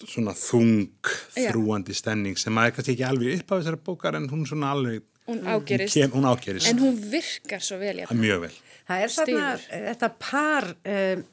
svona 0.05 0.35
þung, 0.37 1.11
þrúandi 1.35 1.97
stemning 1.97 2.39
sem 2.41 2.57
að 2.61 2.71
kannski 2.77 2.95
ekki 2.95 3.09
alveg 3.09 3.41
upp 3.41 3.53
á 3.53 3.55
þessari 3.59 3.81
bókar 3.85 4.19
en 4.19 4.31
hún 4.31 4.47
svona 4.49 4.73
alveg 4.75 5.03
hún 5.29 5.41
ágerist, 5.49 5.97
kem, 5.97 6.13
hún 6.13 6.27
ágerist. 6.29 6.69
en 6.69 6.81
hún 6.83 6.97
virkar 7.11 7.63
svo 7.65 7.79
vel 7.81 8.03
mjög 8.13 8.47
vel 8.47 8.55
það 8.85 9.05
er 9.05 9.13
svona 9.13 9.53
þetta 9.71 10.11
par 10.21 10.69
um, 10.75 11.25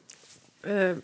Uh, 0.62 1.00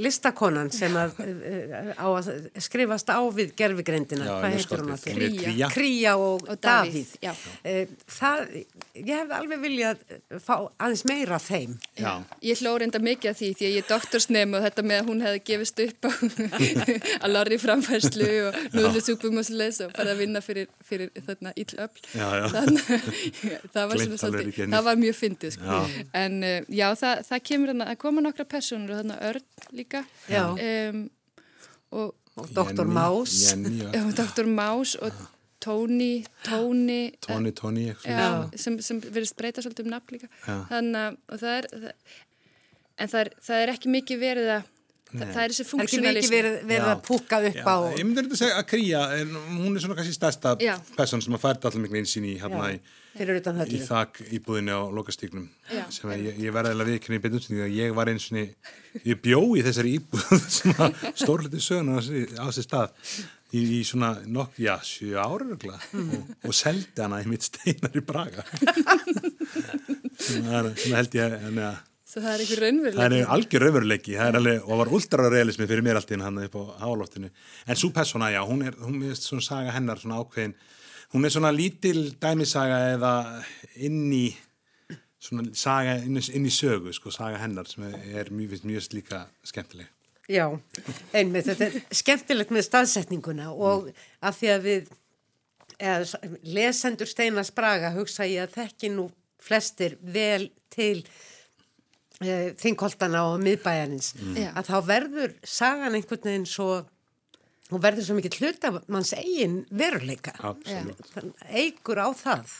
listakonan 0.00 0.70
sem 0.72 0.94
að, 0.96 1.18
uh, 1.20 1.90
að 2.00 2.28
skrifast 2.64 3.10
á 3.12 3.20
við 3.28 3.50
gerfigreindina, 3.58 4.24
hvað 4.24 4.54
heitir 4.56 4.80
hún 4.80 4.94
að 4.94 5.02
Kría. 5.12 5.68
Kría. 5.72 6.14
Og, 6.16 6.46
og 6.48 6.60
Davíð, 6.62 7.10
Davíð. 7.20 7.42
Uh, 7.60 7.92
það, 8.08 8.54
ég 8.96 9.12
hef 9.12 9.34
alveg 9.36 9.60
viljað 9.66 10.00
fá 10.40 10.54
aðeins 10.80 11.04
meira 11.08 11.36
þeim. 11.42 11.76
Já. 12.00 12.22
Ég 12.40 12.62
hlóð 12.62 12.78
reynda 12.82 13.02
mikið 13.04 13.32
af 13.34 13.38
því 13.40 13.50
því 13.58 13.66
að 13.68 13.76
ég 13.76 13.84
er 13.84 13.88
doktorsnefn 13.90 14.56
og 14.56 14.64
þetta 14.66 14.84
með 14.88 15.02
að 15.02 15.10
hún 15.10 15.22
hefði 15.26 15.42
gefist 15.50 15.82
upp 15.84 16.08
að 17.22 17.28
lorri 17.34 17.58
framfærslu 17.60 18.30
og 18.46 18.58
núðlusúpum 18.72 19.40
og 19.42 19.48
sliðis 19.48 19.82
og 19.84 19.94
farið 19.96 20.14
að 20.14 20.22
vinna 20.24 20.42
fyrir, 20.44 20.68
fyrir 20.86 21.12
þarna 21.28 21.52
íllöfl 21.60 22.00
það 23.74 23.92
var, 23.92 24.04
svolítið, 24.16 24.72
það 24.72 24.88
var 24.88 25.00
mjög 25.04 25.18
fyndið 25.20 25.56
sko. 25.58 25.80
en 26.22 26.40
já, 26.72 26.86
það, 26.98 27.24
það 27.28 27.44
kemur 27.50 27.74
að 27.76 27.94
koma 28.02 28.24
nokkra 28.24 28.48
personur 28.48 28.96
og 28.96 29.01
þarna 29.02 29.18
Örn 29.28 29.44
líka. 29.76 30.02
Um, 30.30 31.04
og, 31.92 32.14
og 32.38 32.50
Dr. 32.56 32.88
Más 32.88 33.36
Dr. 34.16 34.48
Más 34.48 34.96
og 35.02 35.22
Tóni 35.62 36.24
Tóni 36.46 37.14
Tóni, 37.26 37.52
Tóni 37.54 37.86
sem, 38.58 38.78
sem 38.82 39.00
verðist 39.02 39.36
breyta 39.38 39.62
svolítið 39.62 39.88
um 39.88 39.94
nafn 39.94 40.16
líka. 40.16 40.30
Þannig 40.46 41.18
að 41.28 41.42
það 41.44 41.56
er 41.56 41.68
það, 41.72 42.14
en 42.96 43.12
það 43.12 43.24
er, 43.24 43.32
það 43.48 43.64
er 43.64 43.74
ekki 43.76 43.96
mikið 43.96 44.22
verið 44.22 44.54
að 44.56 44.70
Þa, 45.12 45.26
það 45.26 45.42
er 45.42 45.52
þessi 45.52 45.68
funksjonalism. 45.68 46.02
Það 46.02 46.08
er 46.08 46.20
ekki 46.22 46.32
verið, 46.32 46.58
verið 46.70 46.88
að 46.88 47.04
púka 47.08 47.40
upp 47.48 47.58
já, 47.58 47.64
á... 47.68 47.76
Ég 47.98 48.06
myndi 48.08 48.24
að 48.24 48.40
segja 48.40 48.56
að 48.56 48.66
Kría, 48.70 49.02
hún 49.52 49.76
er 49.76 49.84
svona 49.84 49.96
kannski 49.98 50.16
stærsta 50.16 50.56
person 50.96 51.24
sem 51.24 51.36
að 51.36 51.42
færta 51.42 51.68
allir 51.68 51.84
miklu 51.84 52.00
einsýn 52.00 52.28
í 52.30 52.38
hérna 52.40 52.70
í 52.72 52.80
í 53.12 53.80
þakk 53.84 54.22
íbúðinu 54.32 54.72
á 54.72 54.82
lokastíknum 54.96 55.44
sem 55.92 56.12
ég, 56.16 56.38
ég 56.46 56.54
verði 56.54 56.72
að 56.72 56.88
viðkynna 56.88 57.18
í 57.18 57.20
beinu 57.20 57.36
útsendingu 57.36 57.66
að 57.66 57.76
ég 57.76 57.92
var 57.98 58.08
eins 58.08 58.30
og 58.32 59.04
ég 59.04 59.20
bjó 59.20 59.40
í 59.52 59.64
þessari 59.66 59.92
íbúð 59.98 60.46
sem 60.56 60.80
að 60.80 61.04
stórliti 61.20 61.60
söguna 61.60 62.00
á 62.00 62.44
þessi 62.48 62.64
stað 62.64 62.94
í, 63.52 63.60
í 63.60 63.82
svona 63.84 64.14
nokk, 64.24 64.56
já, 64.64 64.78
sju 64.80 65.12
ára 65.20 65.44
og, 65.44 66.16
og 66.40 66.56
seldi 66.56 67.04
hana 67.04 67.20
í 67.20 67.28
mitt 67.28 67.44
steinar 67.44 67.92
í 67.92 68.04
Braga. 68.06 68.46
Sem 70.22 70.46
held 70.46 71.16
ég 71.18 71.36
að 71.36 71.91
það 72.20 72.32
er 72.32 72.42
einhver 72.44 72.60
raunveruleiki. 72.60 73.00
Það 73.00 73.14
er 73.16 73.30
algjör 73.36 73.62
raunveruleiki, 73.64 74.14
það 74.18 74.28
er 74.28 74.38
alveg, 74.40 74.66
og 74.66 74.80
var 74.82 74.90
ultrarealismi 74.98 75.68
fyrir 75.70 75.86
mér 75.86 76.00
alltaf 76.00 76.24
hann 76.26 76.40
upp 76.42 76.58
á 76.60 76.62
hálóftinu. 76.82 77.30
En 77.64 77.78
svo 77.80 77.88
persóna, 77.96 78.28
já, 78.34 78.42
hún 78.44 78.66
er, 78.66 78.76
hún 78.84 78.98
er 79.08 79.16
svona 79.16 79.46
saga 79.46 79.72
hennar, 79.72 80.02
svona 80.02 80.18
ákveðin, 80.20 80.52
hún 81.14 81.24
er 81.24 81.32
svona 81.32 81.54
lítil 81.56 82.02
dæmisaga 82.20 82.82
eða 82.98 83.14
inn 83.88 84.12
í, 84.12 84.26
svona 85.22 85.48
saga 85.56 85.96
inn, 86.04 86.20
inn 86.20 86.50
í 86.50 86.52
sögu, 86.52 86.92
sko, 86.92 87.14
saga 87.14 87.40
hennar 87.40 87.70
sem 87.70 87.88
er 87.88 88.28
mjög, 88.28 88.60
mjög 88.68 88.92
líka 88.98 89.24
skemmtileg. 89.48 89.88
Já, 90.30 90.46
einmitt, 91.16 91.48
þetta 91.48 91.70
er 91.70 91.96
skemmtilegt 91.96 92.52
með 92.54 92.68
staðsetninguna 92.68 93.50
og 93.56 93.88
að 94.20 94.36
því 94.38 94.52
að 94.52 94.68
við, 94.68 94.94
eða, 95.80 96.20
lesendur 96.44 97.10
Steinar 97.10 97.48
Spraga 97.48 97.90
hugsa 97.96 98.28
ég 98.28 98.44
að 98.44 98.60
þekki 98.60 98.92
nú 98.94 99.08
flestir 99.42 99.96
vel 100.00 100.52
til 100.70 101.02
þingkoltana 102.62 103.26
og 103.30 103.38
miðbæjarins, 103.44 104.12
mm. 104.18 104.40
að 104.52 104.70
þá 104.70 104.76
verður 104.88 105.36
sagan 105.44 105.98
einhvern 105.98 106.26
veginn 106.28 106.48
svo 106.48 106.82
hún 107.72 107.80
verður 107.80 108.08
svo 108.08 108.18
mikið 108.18 108.38
hlut 108.40 108.68
af 108.68 108.82
manns 108.92 109.14
eigin 109.16 109.62
veruleika. 109.70 110.34
Eigur 111.48 112.02
á 112.04 112.08
það. 112.12 112.56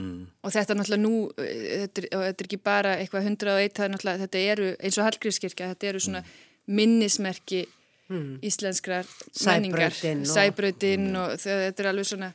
Mm. 0.00 0.20
Og 0.42 0.52
þetta 0.54 0.72
er 0.72 0.78
náttúrulega 0.78 1.02
nú, 1.04 1.16
þetta 1.36 2.02
er, 2.02 2.06
þetta 2.10 2.30
er 2.30 2.46
ekki 2.48 2.58
bara 2.64 2.94
eitthvað 2.98 3.26
hundrað 3.28 3.58
og 3.58 3.64
eitt, 3.64 3.74
það 3.76 3.86
er 3.86 3.92
náttúrulega, 3.94 4.22
þetta 4.24 4.44
eru 4.54 4.70
eins 4.80 4.98
og 4.98 5.06
Hallgrímskirkja, 5.06 5.68
þetta 5.74 5.90
eru 5.90 6.00
svona 6.06 6.22
mm 6.24 6.38
minnismerki 6.70 7.64
mm. 8.08 8.38
íslenskrar 8.46 9.08
menningar, 9.46 9.94
sæbröðin 10.28 11.08
og, 11.16 11.34
og 11.34 11.40
þetta 11.42 11.82
er 11.82 11.90
alveg 11.90 12.10
svona, 12.10 12.30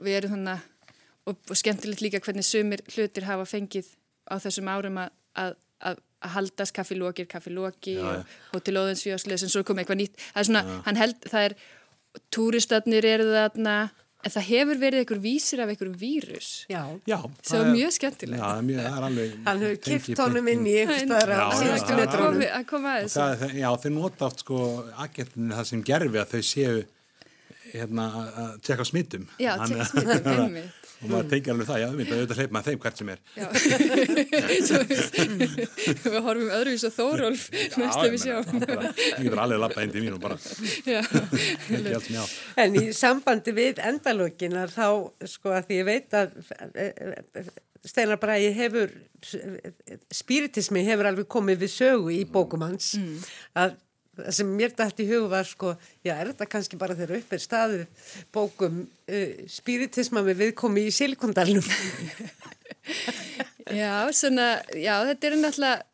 við 0.00 0.20
erum 0.20 0.36
svona 0.36 0.56
og, 1.26 1.40
og 1.50 1.58
skemmtilegt 1.58 2.04
líka 2.04 2.22
hvernig 2.22 2.46
sumir 2.46 2.84
hlutir 2.94 3.26
hafa 3.28 3.48
fengið 3.48 3.90
á 4.30 4.38
þessum 4.42 4.70
árum 4.70 5.00
að, 5.02 5.10
að, 5.42 5.56
að, 5.90 6.02
að 6.20 6.34
haldast 6.36 6.76
kaffilókir, 6.76 7.28
kaffilóki 7.30 7.96
óðinsfjóðslega 8.00 9.40
sem 9.40 9.52
svo 9.52 9.64
kom 9.66 9.80
eitthvað 9.80 10.02
nýtt, 10.02 10.20
það 10.32 10.42
er 10.42 10.50
svona, 10.50 10.64
Já. 10.66 10.76
hann 10.88 11.00
held, 11.00 11.24
það 11.32 11.48
er 11.48 11.56
túristatnir 12.34 13.08
eru 13.08 13.30
þarna 13.32 13.78
En 14.20 14.32
það 14.34 14.44
hefur 14.50 14.80
verið 14.80 15.00
einhver 15.00 15.20
vísir 15.22 15.60
af 15.64 15.70
einhver 15.72 15.90
vírus. 15.96 16.48
Já. 16.68 16.82
Já. 17.08 17.16
Það 17.40 17.62
var 17.62 17.70
mjög 17.72 17.94
skemmtilegt. 17.96 18.42
Já, 18.42 18.64
mjög, 18.66 18.80
það 18.84 18.98
er 18.98 19.06
alveg... 19.06 19.36
Hann 19.46 19.62
hefur 19.64 19.78
kipt 19.86 20.20
honum 20.20 20.50
inn 20.52 20.66
í 20.68 20.74
einhver 20.82 21.00
staðar 21.06 21.32
á 21.40 21.48
síðustu 21.56 21.96
metrónum. 21.96 22.44
Að 22.58 22.66
koma 22.68 22.92
að 22.98 23.06
þessu. 23.06 23.48
Já, 23.56 23.68
þau 23.80 23.88
nota 23.94 24.26
oft 24.28 24.44
sko 24.44 24.58
agentinu 25.06 25.56
það 25.56 25.70
sem 25.70 25.86
gerfi 25.88 26.20
að 26.20 26.34
þau 26.34 26.44
séu 26.50 26.84
hérna 27.70 28.06
að 28.26 28.52
tjekka 28.68 28.88
smittum. 28.90 29.24
Já, 29.40 29.54
tjekka 29.64 29.88
smittum, 29.94 30.30
einmitt 30.50 30.79
og 31.00 31.08
maður 31.08 31.28
tengja 31.30 31.52
alveg 31.54 31.66
það, 31.68 31.78
já, 31.80 31.86
við 31.88 31.98
myndum 32.00 32.16
auðvitað 32.18 32.38
hleypa 32.40 32.54
með 32.56 32.66
þeim 32.66 32.80
hvert 32.84 32.98
sem 33.00 33.10
er. 33.12 33.20
Við 36.00 36.18
horfum 36.26 36.50
öðruvís 36.58 36.84
og 36.88 36.92
þórólf 36.96 37.44
næst 37.80 38.00
að 38.00 38.10
við 38.12 38.20
sjá 38.24 38.36
Ég 38.36 39.24
getur 39.24 39.42
alveg 39.44 39.58
lappað 39.62 39.84
inn 39.86 39.94
til 39.94 40.02
mín 40.04 40.16
og 40.16 40.22
bara 40.22 40.36
En 42.64 42.70
í 42.76 42.84
sambandi 42.96 43.52
við 43.56 43.80
endalókinar 43.90 44.70
þá, 44.74 44.88
sko, 45.24 45.48
að 45.56 45.64
því 45.70 45.74
ég 45.80 45.86
veit 45.88 46.10
að 46.20 46.26
e, 46.74 46.86
e, 46.90 47.44
Steinar 47.86 48.20
Bræði 48.20 48.50
hefur 48.56 48.92
spiritismi 50.12 50.84
hefur 50.84 51.08
alveg 51.10 51.28
komið 51.32 51.64
við 51.64 51.72
sögu 51.72 52.10
í 52.12 52.24
bókumans 52.28 52.94
mm. 53.00 53.16
að 53.62 53.78
það 54.16 54.32
sem 54.36 54.54
mér 54.58 54.74
dætt 54.76 55.02
í 55.02 55.08
hug 55.10 55.28
var 55.30 55.46
sko, 55.48 55.74
já 56.04 56.14
er 56.16 56.32
þetta 56.32 56.48
kannski 56.50 56.78
bara 56.80 56.96
þegar 56.98 57.20
upp 57.20 57.32
er 57.32 57.44
staðið 57.44 58.08
bókum 58.34 58.82
uh, 58.86 59.44
spiritisma 59.48 60.24
með 60.26 60.44
viðkomi 60.44 60.86
í 60.88 60.94
silikondalunum 60.94 61.66
Já, 63.70 64.08
svona, 64.16 64.64
já 64.74 64.96
þetta 65.06 65.28
er 65.28 65.36
náttúrulega 65.38 65.84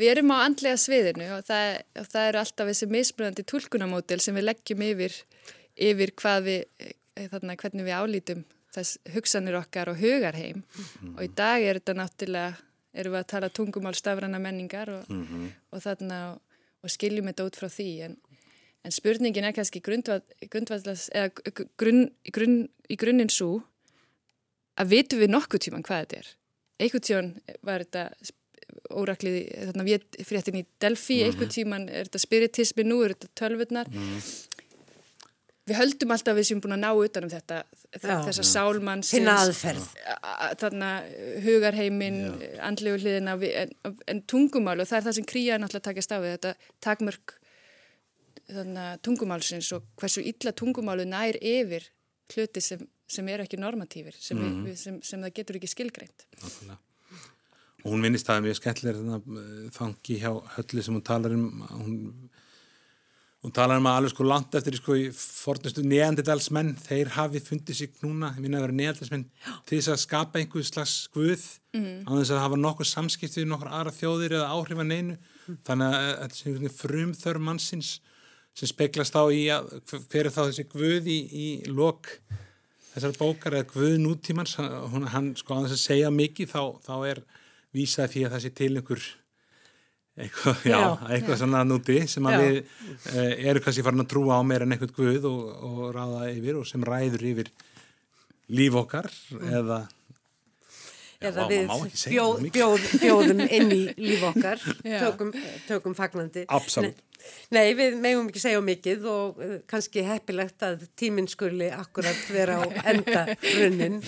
við 0.00 0.10
erum 0.10 0.32
á 0.34 0.38
andlega 0.42 0.80
sviðinu 0.80 1.28
og 1.36 1.46
það, 1.46 1.68
og 2.00 2.10
það 2.10 2.28
eru 2.28 2.40
alltaf 2.40 2.70
þessi 2.70 2.88
mismunandi 2.90 3.44
tólkunamódel 3.48 4.20
sem 4.22 4.36
við 4.36 4.48
leggjum 4.48 4.84
yfir 4.88 5.16
yfir 5.74 6.12
hvað 6.20 6.48
við 6.48 6.60
eh, 6.82 7.28
þarna, 7.30 7.56
hvernig 7.60 7.86
við 7.86 7.98
álítum 7.98 8.44
þess 8.74 8.98
hugsanir 9.14 9.58
okkar 9.58 9.92
og 9.92 10.00
hugarheim 10.02 10.62
mm 10.62 10.84
-hmm. 10.84 11.16
og 11.16 11.22
í 11.24 11.30
dag 11.34 11.62
er 11.62 11.78
þetta 11.78 11.98
náttúrulega 12.00 12.54
erum 12.94 13.14
við 13.14 13.20
að 13.20 13.30
tala 13.32 13.50
tungumál 13.50 13.94
stafrana 13.94 14.38
menningar 14.38 14.90
og, 14.90 15.08
mm 15.08 15.26
-hmm. 15.26 15.48
og 15.70 15.82
þarna 15.82 16.38
og 16.84 16.92
skiljum 16.92 17.30
þetta 17.30 17.48
út 17.48 17.58
frá 17.58 17.68
því 17.72 17.90
en, 18.08 18.16
en 18.84 18.94
spurningin 18.94 19.48
er 19.48 19.56
kannski 19.56 19.82
grunn, 19.84 20.04
grunn, 22.36 22.56
í 22.88 22.96
grunninn 23.00 23.32
svo 23.32 23.62
að 24.78 24.90
vitum 24.92 25.22
við 25.22 25.32
nokkuð 25.32 25.66
tíman 25.66 25.86
hvað 25.86 26.04
þetta 26.04 26.22
er 26.22 26.32
einhvern 26.84 27.06
tíman 27.08 27.30
var 27.64 27.84
þetta 27.84 28.32
óraklið 28.94 29.36
þarna 29.68 29.84
við 29.86 30.04
fréttin 30.26 30.58
í 30.58 30.64
Delphi, 30.80 31.14
mm 31.14 31.20
-hmm. 31.20 31.26
einhvern 31.30 31.52
tíman 31.52 31.88
er 31.88 32.08
þetta 32.08 32.22
spiritismi 32.22 32.84
nú, 32.84 33.02
er 33.04 33.14
þetta 33.14 33.28
tölvurnar 33.40 33.88
mm 33.88 33.94
-hmm. 33.94 34.48
Við 35.64 35.78
höldum 35.78 36.12
alltaf 36.14 36.36
við 36.36 36.48
sem 36.48 36.60
búin 36.60 36.76
að 36.76 36.82
ná 36.82 36.90
utanum 36.92 37.32
þetta 37.32 37.62
Já, 37.94 38.18
þessa 38.26 38.42
ja. 38.42 38.48
sálmann 38.50 39.04
þarna 40.60 40.90
hugarheimin 41.44 42.18
andlegu 42.64 43.00
hliðina 43.00 43.36
en, 43.62 43.74
en 44.10 44.22
tungumál 44.30 44.76
og 44.80 44.90
það 44.90 44.98
er 44.98 45.06
það 45.08 45.18
sem 45.18 45.28
kríja 45.32 45.58
náttúrulega 45.60 45.88
takast 45.88 46.12
á 46.12 46.18
við 46.18 46.36
þetta 46.36 46.54
takmörk 46.84 47.36
tungumálsins 49.04 49.70
og 49.76 49.86
hversu 50.00 50.24
illa 50.24 50.52
tungumálu 50.52 51.06
nær 51.08 51.38
yfir 51.40 51.88
hluti 52.34 52.60
sem, 52.64 52.82
sem 53.08 53.28
er 53.32 53.44
ekki 53.44 53.60
normatífir 53.60 54.16
sem, 54.18 54.36
mm. 54.36 54.64
við, 54.68 54.80
sem, 54.80 54.98
sem 55.04 55.22
það 55.24 55.38
getur 55.38 55.60
ekki 55.60 55.70
skilgreint. 55.72 56.26
Náttúrulega 56.42 56.80
og 57.84 57.92
hún 57.92 58.04
vinnist 58.04 58.28
það 58.28 58.46
mjög 58.46 58.56
skemmtilega 58.56 59.16
þangi 59.76 60.14
hjá 60.22 60.30
höllu 60.54 60.84
sem 60.84 60.94
hún 60.96 61.04
talar 61.04 61.34
um 61.36 61.64
hún 61.68 61.98
Hún 63.44 63.52
talar 63.52 63.76
um 63.76 63.84
að 63.90 63.98
alveg 63.98 64.12
sko 64.14 64.24
langt 64.24 64.54
eftir 64.56 64.78
sko 64.78 64.94
í 64.96 65.02
fornustu 65.12 65.82
neandidalsmenn, 65.84 66.70
þeir 66.80 67.10
hafi 67.12 67.42
fundið 67.44 67.76
sig 67.76 67.98
núna, 68.00 68.30
ég 68.32 68.40
minna 68.40 68.56
að 68.56 68.64
vera 68.64 68.76
neandidalsmenn 68.78 69.26
til 69.68 69.76
þess 69.76 69.90
að 69.92 69.98
skapa 70.00 70.40
einhver 70.40 70.64
slags 70.64 70.94
guð 71.12 71.42
mm. 71.76 72.06
á 72.08 72.10
þess 72.16 72.32
að 72.32 72.40
hafa 72.40 72.58
nokkuð 72.62 72.88
samskipt 72.88 73.36
við 73.36 73.50
nokkur 73.50 73.68
aðra 73.68 73.92
þjóðir 73.98 74.36
eða 74.38 74.48
áhrifan 74.54 74.94
einu 74.94 75.18
mm. 75.18 75.58
þannig 75.68 75.98
að 75.98 76.06
þetta 76.06 76.30
er 76.30 76.38
svona 76.38 76.72
frumþörf 76.78 77.44
mannsins 77.50 77.90
sem 78.56 78.70
speglast 78.70 79.18
á 79.20 79.24
í 79.28 79.42
að 79.52 79.68
er 79.92 80.30
þá 80.32 80.40
þessi 80.46 80.64
guð 80.72 81.10
í, 81.12 81.18
í 81.28 81.46
lok 81.68 82.14
þessar 82.94 83.18
bókar 83.18 83.58
eða 83.58 83.68
guð 83.74 83.98
nútímans, 84.06 84.56
hann, 84.56 85.04
hann 85.12 85.32
sko 85.36 85.60
á 85.60 85.66
þess 85.66 85.76
að 85.76 85.84
segja 85.84 86.14
mikið 86.14 86.54
þá, 86.54 86.62
þá 86.86 86.96
er 87.10 87.22
vísað 87.76 88.14
því 88.14 88.24
að 88.24 88.34
það 88.38 88.44
sé 88.46 88.54
til 88.54 88.72
einhver 88.72 89.04
eitthvað, 90.14 90.60
já, 90.62 90.76
já, 90.78 90.88
eitthvað 91.10 91.34
já. 91.34 91.40
svona 91.42 91.64
núti 91.66 91.96
sem 92.10 92.28
að 92.30 92.42
við 92.44 92.58
uh, 92.60 93.32
eru 93.50 93.62
kannski 93.64 93.84
farin 93.86 94.04
að 94.04 94.10
trúa 94.12 94.38
á 94.38 94.42
meira 94.46 94.66
en 94.66 94.76
eitthvað 94.76 94.94
guð 94.98 95.28
og, 95.30 95.40
og 95.68 95.82
ráða 95.96 96.28
yfir 96.30 96.60
og 96.60 96.68
sem 96.70 96.86
ræður 96.86 97.26
yfir 97.32 97.50
líf 98.54 98.78
okkar 98.78 99.10
mm. 99.34 99.48
eða 99.60 99.80
eða 101.24 101.48
við 101.48 101.72
bjóð, 102.12 102.46
bjóð, 102.52 102.86
bjóðum 103.02 103.42
inn 103.46 103.74
í 103.74 103.82
líf 103.98 104.24
okkar 104.28 104.62
tökum, 105.04 105.34
tökum 105.68 105.98
fagnandi. 105.98 106.46
Absolutt. 106.52 107.00
Nei, 107.54 107.72
við 107.72 107.94
meðum 108.04 108.28
ekki 108.28 108.42
segja 108.42 108.60
mikið 108.60 109.06
og 109.08 109.38
uh, 109.40 109.54
kannski 109.70 110.04
heppilegt 110.04 110.62
að 110.66 110.84
tíminn 110.98 111.30
skuli 111.30 111.70
akkurat 111.72 112.26
vera 112.30 112.60
á 112.60 112.64
enda 112.92 113.28
runnin 113.54 114.02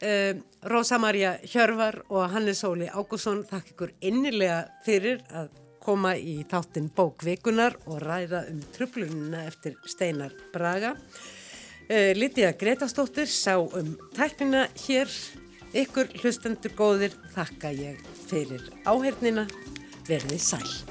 Uh, 0.00 0.32
Rósa 0.62 0.98
Maria 0.98 1.38
Hjörvar 1.40 2.02
og 2.10 2.26
Hannes 2.34 2.60
Óli 2.68 2.84
Ágússon 2.92 3.40
þakk 3.48 3.70
ykkur 3.72 3.92
innilega 4.04 4.58
fyrir 4.84 5.22
að 5.32 5.48
koma 5.80 6.12
í 6.20 6.42
þáttinn 6.50 6.90
bókvikunar 6.92 7.78
og 7.88 8.02
ræða 8.04 8.42
um 8.52 8.60
trublununa 8.74 9.46
eftir 9.48 9.78
Steinar 9.88 10.36
Braga. 10.52 10.92
Uh, 11.88 12.12
Lítiða 12.12 12.52
Gretastóttir 12.60 13.32
sá 13.32 13.56
um 13.56 13.96
tæknina 14.16 14.66
hér. 14.84 15.08
Ykkur 15.72 16.12
hlustendur 16.20 16.76
góðir 16.76 17.16
þakka 17.32 17.72
ég 17.80 18.04
fyrir 18.28 18.68
áhernina. 18.84 19.48
Verðið 20.10 20.42
sæl. 20.44 20.89